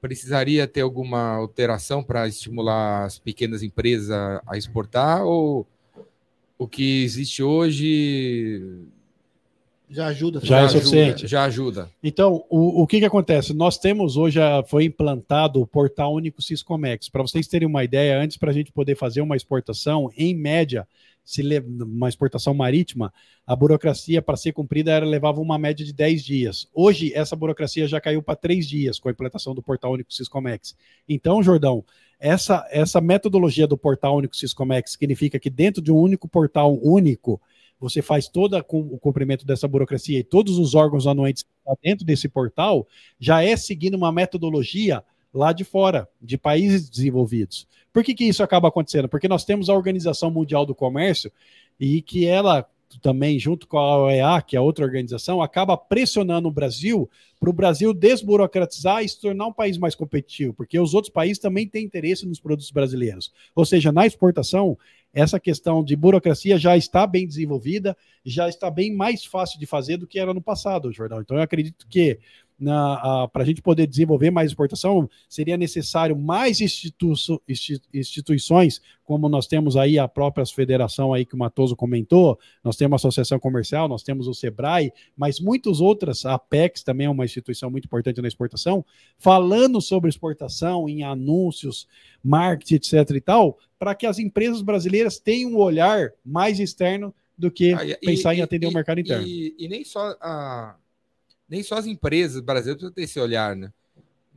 [0.01, 5.65] precisaria ter alguma alteração para estimular as pequenas empresas a, a exportar ou
[6.57, 8.87] o que existe hoje
[9.89, 10.41] Já ajuda.
[10.43, 11.27] Já é ajuda, suficiente.
[11.27, 11.89] Já ajuda.
[12.03, 13.53] Então, o, o que, que acontece?
[13.53, 17.07] Nós temos hoje, a- foi implantado o portal único Siscomex.
[17.09, 20.85] Para vocês terem uma ideia, antes para a gente poder fazer uma exportação, em média,
[21.23, 23.13] se le- uma exportação marítima,
[23.45, 26.67] a burocracia para ser cumprida era, levava uma média de 10 dias.
[26.73, 30.75] Hoje, essa burocracia já caiu para 3 dias com a implantação do portal único Siscomex.
[31.07, 31.83] Então, Jordão,
[32.19, 37.39] essa, essa metodologia do portal único Siscomex significa que dentro de um único portal único,
[37.79, 42.27] você faz todo o cumprimento dessa burocracia e todos os órgãos anuentes estão dentro desse
[42.27, 42.87] portal
[43.19, 47.67] já é seguindo uma metodologia lá de fora, de países desenvolvidos.
[47.93, 49.07] Por que, que isso acaba acontecendo?
[49.07, 51.31] Porque nós temos a Organização Mundial do Comércio
[51.79, 52.67] e que ela
[53.01, 57.09] também, junto com a OEA, que é outra organização, acaba pressionando o Brasil
[57.39, 61.37] para o Brasil desburocratizar e se tornar um país mais competitivo, porque os outros países
[61.37, 63.31] também têm interesse nos produtos brasileiros.
[63.53, 64.77] Ou seja, na exportação,
[65.13, 69.97] essa questão de burocracia já está bem desenvolvida, já está bem mais fácil de fazer
[69.97, 71.21] do que era no passado, Jordão.
[71.21, 72.19] Então, eu acredito que
[72.59, 77.13] para a gente poder desenvolver mais exportação, seria necessário mais institu
[77.47, 82.75] insti- instituições, como nós temos aí a própria federação aí que o Matoso comentou, nós
[82.75, 87.09] temos a Associação Comercial, nós temos o SEBRAE, mas muitas outras, a Apex também é
[87.09, 88.83] uma instituição muito importante na exportação,
[89.17, 91.87] falando sobre exportação em anúncios,
[92.23, 97.51] marketing, etc e tal, para que as empresas brasileiras tenham um olhar mais externo do
[97.51, 99.25] que Ah, e- pensar em e- atender e- o mercado interno.
[99.27, 100.75] E, e nem só a
[101.49, 103.71] nem só as empresas brasileiras precisam ter esse olhar, né?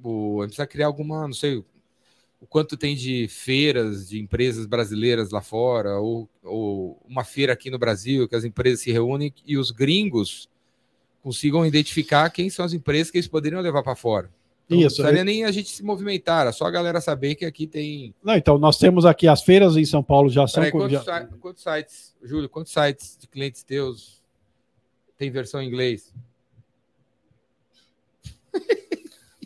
[0.03, 4.65] O, a gente precisa criar alguma, não sei, o quanto tem de feiras de empresas
[4.65, 9.33] brasileiras lá fora, ou, ou uma feira aqui no Brasil, que as empresas se reúnem
[9.45, 10.49] e os gringos
[11.23, 14.31] consigam identificar quem são as empresas que eles poderiam levar para fora.
[14.65, 17.45] Então, não Isso, precisaria nem a gente se movimentar, era só a galera saber que
[17.45, 18.15] aqui tem.
[18.23, 20.63] Não, então, nós temos aqui as feiras em São Paulo já são.
[20.63, 24.23] Peraí, quantos, já- quantos sites, Júlio, quantos sites de clientes teus
[25.19, 26.15] tem versão em inglês?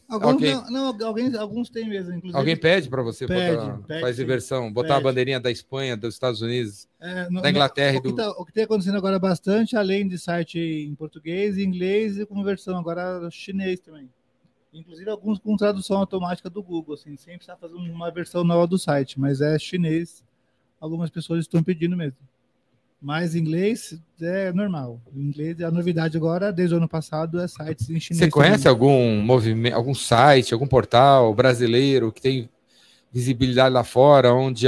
[0.06, 2.36] Alguns, Alguém- não, não, alguém, alguns têm mesmo, inclusive.
[2.38, 5.00] Alguém pede para você Pede, botar, pede, versão, botar Pede.
[5.00, 8.14] a bandeirinha da Espanha, dos Estados Unidos, É, no- da Inglaterra e o, que do.
[8.16, 12.44] tá, o que tem acontecendo agora bastante, além de site em português, inglês e com
[12.44, 14.08] versão agora chinês também.
[14.74, 18.78] Inclusive alguns com tradução automática do Google, assim, sem precisar fazer uma versão nova do
[18.78, 20.22] site, mas é chinês.
[20.78, 22.18] Algumas pessoas estão pedindo mesmo.
[23.04, 24.98] Mas inglês é normal.
[25.14, 28.24] Inglês, a novidade agora, desde o ano passado, é sites em chinês.
[28.24, 28.70] Você conhece também.
[28.70, 32.48] algum movimento, algum site, algum portal brasileiro que tem
[33.12, 34.66] visibilidade lá fora, onde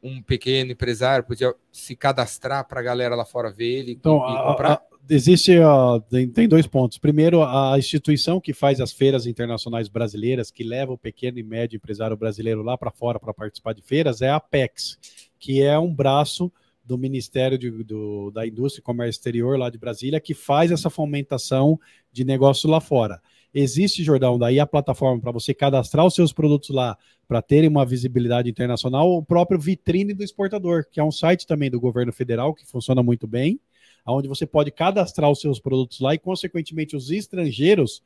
[0.00, 4.20] um pequeno empresário podia se cadastrar para a galera lá fora ver ele Então, e
[4.20, 4.70] a- comprar?
[4.74, 6.98] a- existe, ó, tem, tem dois pontos.
[6.98, 11.78] Primeiro, a instituição que faz as feiras internacionais brasileiras, que leva o pequeno e médio
[11.78, 14.96] empresário brasileiro lá para fora para participar de feiras, é a Apex,
[15.36, 16.52] que é um braço
[16.90, 20.90] do Ministério de- do- da Indústria e Comércio Exterior lá de Brasília, que faz essa
[20.90, 21.78] fomentação
[22.12, 23.22] de negócio lá fora.
[23.54, 26.98] Existe, Jordão, daí a plataforma para você cadastrar os seus produtos lá
[27.28, 31.70] para terem uma visibilidade internacional, o próprio Vitrine do Exportador, que é um site também
[31.70, 33.60] do governo federal que funciona muito bem,
[34.04, 38.02] onde você pode cadastrar os seus produtos lá e, consequentemente, os estrangeiros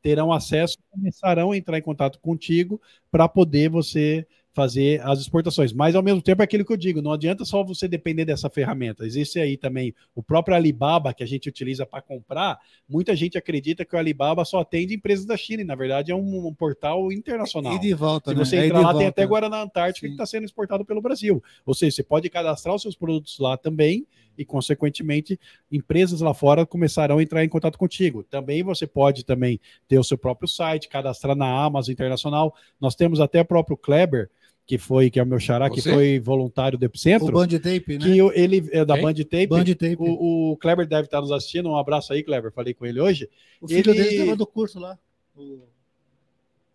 [0.00, 4.24] terão acesso, começarão a entrar em contato contigo para poder você
[4.58, 5.72] fazer as exportações.
[5.72, 8.50] Mas, ao mesmo tempo, é aquilo que eu digo, não adianta só você depender dessa
[8.50, 9.06] ferramenta.
[9.06, 12.58] Existe aí também o próprio Alibaba, que a gente utiliza para comprar.
[12.88, 16.14] Muita gente acredita que o Alibaba só atende empresas da China, e, na verdade, é
[16.14, 17.72] um, um portal internacional.
[17.74, 18.44] E de volta, Se né?
[18.44, 19.08] você É ir entrar lá, tem volta.
[19.08, 20.10] até Guaraná Antártica Sim.
[20.10, 21.40] que está sendo exportado pelo Brasil.
[21.64, 24.06] Ou seja, você pode cadastrar os seus produtos lá também
[24.38, 25.38] e, consequentemente,
[25.70, 28.22] empresas lá fora começarão a entrar em contato contigo.
[28.22, 32.54] Também você pode também ter o seu próprio site, cadastrar na Amazon Internacional.
[32.80, 34.30] Nós temos até o próprio Kleber,
[34.64, 35.92] que foi, que é o meu xará, que Você?
[35.92, 38.04] foi voluntário do O Epicentro, Band Tape, né?
[38.04, 38.96] que eu- ele é da?
[38.96, 39.46] Band Tape.
[39.48, 39.96] Band Tape.
[39.98, 41.68] O, O, o Kleber deve estar nos assistindo.
[41.70, 42.52] Um abraço aí, Kleber.
[42.52, 43.28] Falei com ele hoje.
[43.66, 44.96] filho ele- dele estava do curso lá.
[45.36, 45.60] O,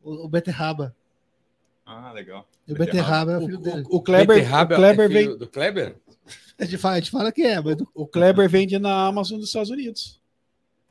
[0.04, 0.94] O, o Beterraba.
[1.86, 2.48] Ah, legal.
[2.68, 3.84] E o Beterraba é o O, filho dele.
[3.90, 5.96] o- o Kleber, Beterraba o Kleber é filho vem, do Kleber?
[6.58, 9.48] A gente fala, a gente fala que é, mas o Kleber vende na Amazon dos
[9.48, 10.22] Estados Unidos.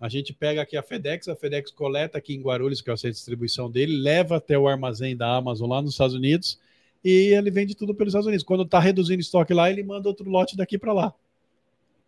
[0.01, 2.97] A gente pega aqui a FedEx, a FedEx coleta aqui em Guarulhos, que é o
[2.97, 6.59] centro de distribuição dele, leva até o armazém da Amazon lá nos Estados Unidos
[7.05, 8.45] e ele vende tudo pelos Estados Unidos.
[8.45, 11.15] Quando tá reduzindo estoque lá, ele manda outro lote daqui para lá.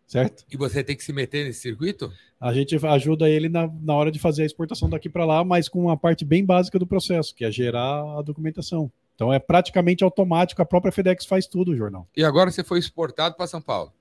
[0.06, 0.44] Certo?
[0.52, 2.12] E você tem que se meter nesse circuito?
[2.38, 5.68] A gente ajuda ele na, na hora de fazer a exportação daqui para lá, mas
[5.68, 8.92] com uma parte bem básica do processo, que é gerar a documentação.
[9.14, 12.08] Então é praticamente automático, a própria FedEx faz tudo, o jornal.
[12.16, 13.92] E agora você foi exportado para São Paulo.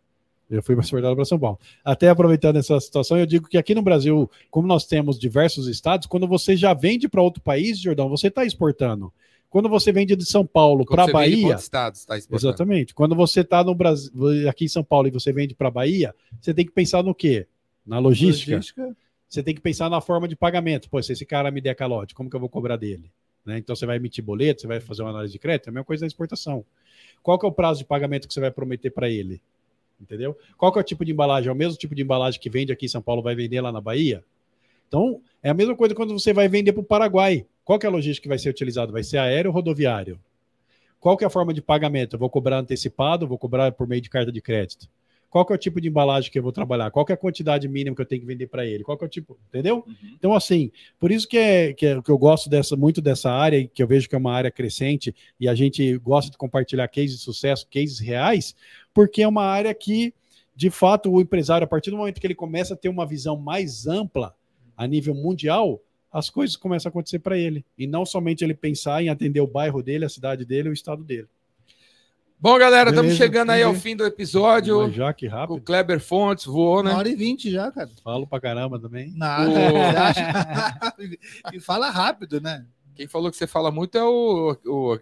[0.49, 1.59] Eu fui exportado para São Paulo.
[1.83, 6.07] Até aproveitando essa situação, eu digo que aqui no Brasil, como nós temos diversos estados,
[6.07, 9.11] quando você já vende para outro país, Jordão, você está exportando.
[9.49, 12.49] Quando você vende de São Paulo para Bahia, outro estado, você tá exportando.
[12.49, 12.93] exatamente.
[12.93, 14.11] Quando você está no Brasil,
[14.49, 17.45] aqui em São Paulo e você vende para Bahia, você tem que pensar no quê?
[17.85, 18.59] Na logística.
[19.29, 20.89] Você tem que pensar na forma de pagamento.
[20.89, 23.11] Pô, se esse cara me der calote, como que eu vou cobrar dele?
[23.45, 23.57] Né?
[23.57, 25.85] Então você vai emitir boleto, você vai fazer uma análise de crédito, é a mesma
[25.85, 26.65] coisa da exportação.
[27.21, 29.41] Qual que é o prazo de pagamento que você vai prometer para ele?
[29.99, 30.37] Entendeu?
[30.57, 31.49] Qual que é o tipo de embalagem?
[31.49, 33.71] É o mesmo tipo de embalagem que vende aqui em São Paulo, vai vender lá
[33.71, 34.23] na Bahia?
[34.87, 37.45] Então, é a mesma coisa quando você vai vender para o Paraguai.
[37.63, 38.91] Qual que é a logística que vai ser utilizado?
[38.91, 40.19] Vai ser aéreo ou rodoviário?
[40.99, 42.15] Qual que é a forma de pagamento?
[42.15, 44.89] Eu vou cobrar antecipado, vou cobrar por meio de carta de crédito.
[45.33, 46.91] Qual que é o tipo de embalagem que eu vou trabalhar?
[46.91, 48.83] Qual que é a quantidade mínima que eu tenho que vender para ele?
[48.83, 49.77] Qual que é o tipo, entendeu?
[49.77, 50.13] Uhum.
[50.13, 53.57] Então, assim, por isso que, é, que, é- que eu gosto dessa, muito dessa área,
[53.57, 56.87] e que eu vejo que é uma área crescente, e a gente gosta de compartilhar
[56.87, 58.55] cases de sucesso, cases reais,
[58.93, 60.13] porque é uma área que,
[60.55, 63.35] de fato, o empresário, a partir do momento que ele começa a ter uma visão
[63.35, 64.35] mais ampla
[64.77, 65.81] a nível mundial,
[66.11, 67.65] as coisas começam a acontecer para ele.
[67.75, 71.03] E não somente ele pensar em atender o bairro dele, a cidade dele, o estado
[71.03, 71.27] dele.
[72.43, 74.81] Bom, galera, estamos Beleza, chegando aí ao fim do episódio.
[74.81, 76.93] Mas já que Com o rápido, Kleber Fontes, voou, uma né?
[76.93, 77.89] hora e vinte já, cara.
[78.03, 79.13] falo pra caramba também.
[79.15, 79.49] Nada.
[79.49, 79.53] O-
[81.55, 82.65] e fala rápido, né?
[82.95, 84.95] Quem falou que você fala muito é o, o-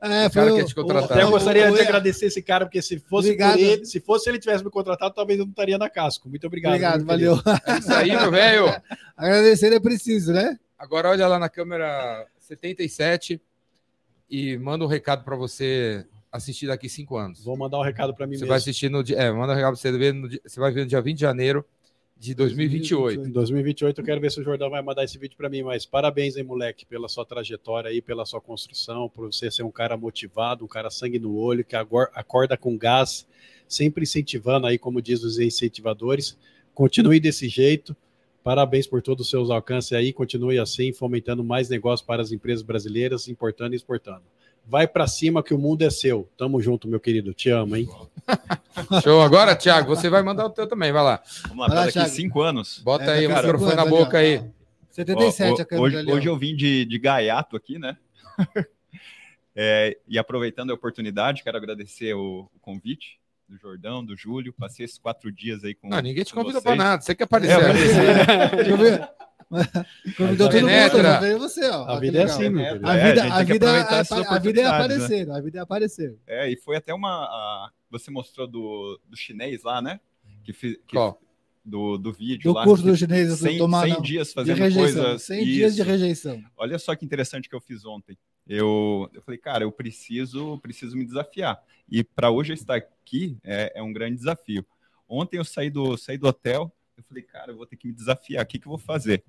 [0.00, 1.10] É, O cara quer te contratar.
[1.10, 4.38] Até eu gostaria o- de agradecer esse cara, porque se fosse ele, se fosse ele
[4.38, 6.28] tivesse me contratado, talvez eu não estaria na casco.
[6.28, 6.70] Muito obrigado.
[6.74, 7.34] Obrigado, valeu.
[7.66, 8.66] é isso aí, meu velho.
[9.16, 10.56] Agradecer é preciso, né?
[10.78, 13.42] Agora olha lá na câmera 77
[14.30, 17.44] e manda um recado para você assistir daqui cinco anos.
[17.44, 18.48] Vou mandar um recado para mim Você mesmo.
[18.48, 19.16] vai assistir no dia.
[19.16, 20.14] É, manda um recado pra você ver.
[20.14, 21.64] No dia, você vai ver no dia 20 de janeiro
[22.20, 23.28] de 2028.
[23.28, 25.86] Em 2028 eu quero ver se o Jordão vai mandar esse vídeo para mim, mas
[25.86, 29.96] parabéns aí, moleque, pela sua trajetória aí, pela sua construção, por você ser um cara
[29.96, 33.26] motivado, um cara sangue no olho, que agora acorda com gás,
[33.66, 36.36] sempre incentivando aí, como diz os incentivadores.
[36.74, 37.96] Continue desse jeito.
[38.44, 42.62] Parabéns por todos os seus alcances aí, continue assim, fomentando mais negócios para as empresas
[42.62, 44.22] brasileiras, importando e exportando.
[44.66, 46.28] Vai para cima que o mundo é seu.
[46.36, 47.34] Tamo junto, meu querido.
[47.34, 47.88] Te amo, hein?
[49.02, 49.20] Show.
[49.20, 50.92] Agora, Thiago, você vai mandar o teu também.
[50.92, 51.22] Vai lá.
[51.48, 52.10] Vamos lá, Vai lá, daqui Thiago.
[52.10, 52.78] cinco anos.
[52.78, 54.42] Bota É, aí o microfone na ali, boca aí.
[54.90, 56.12] 77 Ó, a câmera hoje, ali.
[56.12, 57.96] hoje eu vim de, de gaiato aqui, né?
[59.54, 63.18] É, e aproveitando a oportunidade, quero agradecer o, o convite
[63.48, 64.54] do Jordão, do Júlio.
[64.56, 65.88] Passei esses quatro dias aí com.
[65.88, 67.02] Não, ninguém te convida para nada.
[67.02, 67.58] Você quer aparecer.
[67.60, 68.70] É, aqui.
[70.16, 71.14] Convidou todo Penetra.
[71.14, 71.84] não veio você, ó.
[71.84, 72.36] A vida é legal.
[72.36, 72.80] assim, meu É.
[72.84, 74.20] A É, vida, a gente a que vida, é, essas a vida é
[74.68, 76.16] oportunidades, aparecer, a vida é aparecer.
[76.26, 77.08] É, e foi até uma.
[77.24, 79.98] a- você mostrou do, do chinês lá, né?
[80.44, 81.20] Que, que- Qual?
[81.64, 82.64] do, do vídeo Do lá.
[82.64, 84.00] curso do chinês, eu 100, tomar 100 não.
[84.02, 85.02] dias De fazendo rejeição.
[85.04, 85.22] coisas.
[85.22, 85.90] 100 dias de Isso.
[85.90, 86.42] rejeição.
[86.56, 88.16] Olha só que interessante que eu fiz ontem.
[88.48, 91.60] Eu, eu falei, cara, eu preciso, preciso me desafiar.
[91.90, 94.64] E para hoje eu estar aqui é, é um grande desafio.
[95.08, 97.92] Ontem eu saí do, saí do hotel, eu falei, cara, eu vou ter que me
[97.92, 98.42] desafiar.
[98.44, 99.22] O que, que eu vou fazer?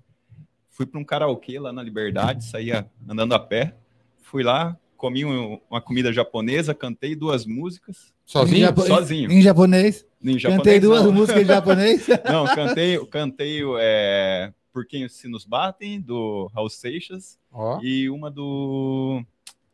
[0.71, 3.75] Fui para um karaokê lá na Liberdade, saía andando a pé.
[4.21, 8.59] Fui lá, comi um- uma comida japonesa, cantei duas músicas, Em, Sozinho?
[8.61, 9.31] japo- sozinho.
[9.31, 10.05] em japonês.
[10.23, 11.11] Em Cantei japonês, duas não.
[11.11, 12.07] músicas em japonês.
[12.25, 17.79] Não, cantei, cantei é, Por Quem os Sinos Batem, do Raul Seixas, Ó.
[17.81, 19.21] e uma do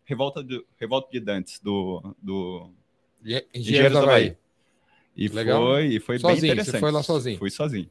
[0.06, 2.72] Revolta de, Revolta de Dantes, do, do
[3.54, 3.98] Engenheiros.
[5.16, 5.62] E Legal.
[5.66, 6.80] foi, e foi Sozinho, bem você interessante.
[6.80, 7.38] foi lá sozinho?
[7.38, 7.90] Fui sozinho.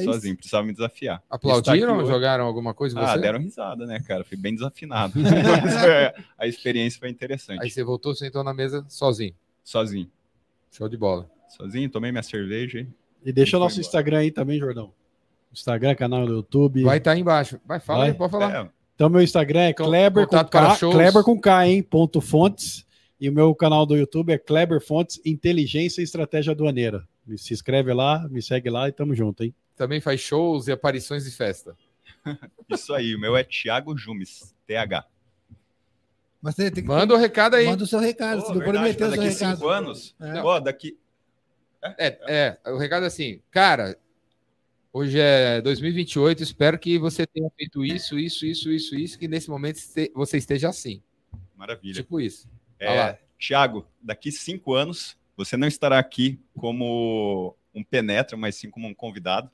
[0.00, 1.22] Sozinho, precisava me desafiar.
[1.28, 1.98] Aplaudiram?
[2.00, 2.08] aqui.
[2.08, 4.24] Jogaram alguma coisa em Ah, deram risada, né, cara?
[4.24, 5.14] Fui bem desafinado.
[5.16, 5.32] Mas,
[5.84, 7.62] é, a experiência foi interessante.
[7.62, 9.34] Aí você voltou, sentou na mesa sozinho.
[9.64, 10.08] Sozinho.
[10.70, 11.28] Show de bola.
[11.48, 12.80] Sozinho, tomei minha cerveja.
[12.80, 12.86] e-
[13.24, 13.86] E deixa o nosso embora.
[13.86, 14.92] Instagram aí também, Jordão.
[15.52, 16.82] Instagram, canal do YouTube.
[16.82, 17.60] Vai estar aí embaixo.
[17.66, 18.08] Vai, fala Vai.
[18.10, 18.54] aí, pode falar.
[18.66, 20.76] É, Então, meu Instagram é Kleber com K.
[20.78, 21.82] Kleber com K, hein?
[21.82, 22.86] Ponto Fontes.
[23.20, 27.06] E o meu canal do YouTube é Kleber Fontes Inteligência e Estratégia Aduaneira.
[27.26, 29.54] Me- Se inscreve lá, me segue lá e tamo junto, hein?
[29.76, 31.76] Também faz shows e aparições de festa.
[32.68, 35.06] isso aí, o meu é Thiago Jumes, TH.
[36.40, 37.66] Mas você tem que Manda o recado aí.
[37.66, 38.40] manda o seu recado.
[38.40, 39.56] Pô, você não verdade, prometeu o seu daqui recado.
[39.56, 40.16] cinco anos.
[40.20, 40.42] É.
[40.42, 40.98] Ó, daqui.
[41.98, 43.98] É, é, o recado é assim, cara,
[44.94, 46.42] Hoje é 2028.
[46.42, 49.78] Espero que você tenha feito isso, isso, isso, isso, isso, que nesse momento
[50.14, 51.02] você esteja assim.
[51.56, 51.94] Maravilha.
[51.94, 52.46] Tipo isso.
[52.78, 53.18] É.
[53.38, 58.94] Tiago, daqui cinco anos, você não estará aqui como um penetra, mas sim como um
[58.94, 59.50] convidado.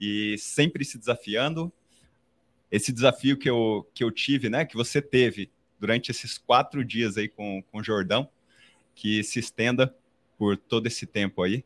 [0.00, 1.72] E sempre se desafiando.
[2.70, 4.64] Esse desafio que eu, que eu tive, né?
[4.64, 8.28] Que você teve durante esses quatro dias aí com, com o Jordão,
[8.94, 9.94] que se estenda
[10.36, 11.64] por todo esse tempo aí,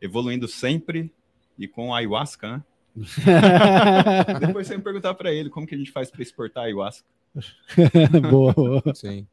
[0.00, 1.12] evoluindo sempre
[1.58, 2.64] e com a ayahuasca, né?
[4.40, 7.06] Depois você me perguntar para ele como que a gente faz para exportar a ayahuasca.
[8.30, 8.82] boa, boa.
[8.94, 9.26] Sim.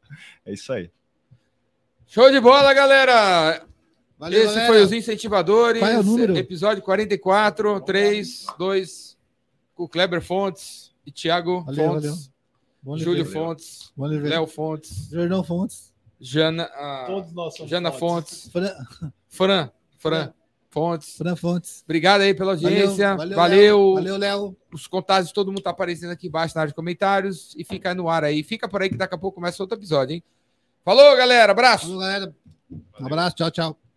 [0.46, 0.90] É isso aí.
[2.06, 3.69] Show de bola, galera!
[4.20, 4.66] Valeu, Esse galera.
[4.66, 5.80] foi os incentivadores.
[5.80, 6.36] Qual é o número?
[6.36, 9.18] Episódio 44, 3, 2,
[9.74, 12.18] com Kleber Fontes e Thiago Valeu, Fontes, valeu.
[12.82, 13.32] Bom Júlio ver.
[13.32, 13.92] Fontes.
[13.96, 15.94] Léo Fontes, Jordão Fontes.
[16.20, 18.50] Jana, ah, Todos nós somos Jana fontes.
[18.52, 20.32] Fontes, Fran, Fran, Fran
[20.68, 21.16] Fontes.
[21.16, 21.82] Fran Fontes.
[21.84, 23.16] Obrigado aí pela audiência.
[23.16, 23.36] Valeu.
[23.36, 23.58] Valeu.
[23.58, 23.94] Léo.
[23.94, 24.56] Valeu, Léo.
[24.70, 27.94] Os contatos de todo mundo tá aparecendo aqui embaixo na área de comentários e fica
[27.94, 28.42] no ar aí.
[28.42, 30.22] Fica por aí que daqui a pouco começa outro episódio, hein?
[30.84, 31.52] Falou, galera.
[31.52, 31.86] Abraço.
[31.86, 32.34] Falou, galera.
[33.00, 33.36] Um abraço.
[33.36, 33.89] Tchau, tchau.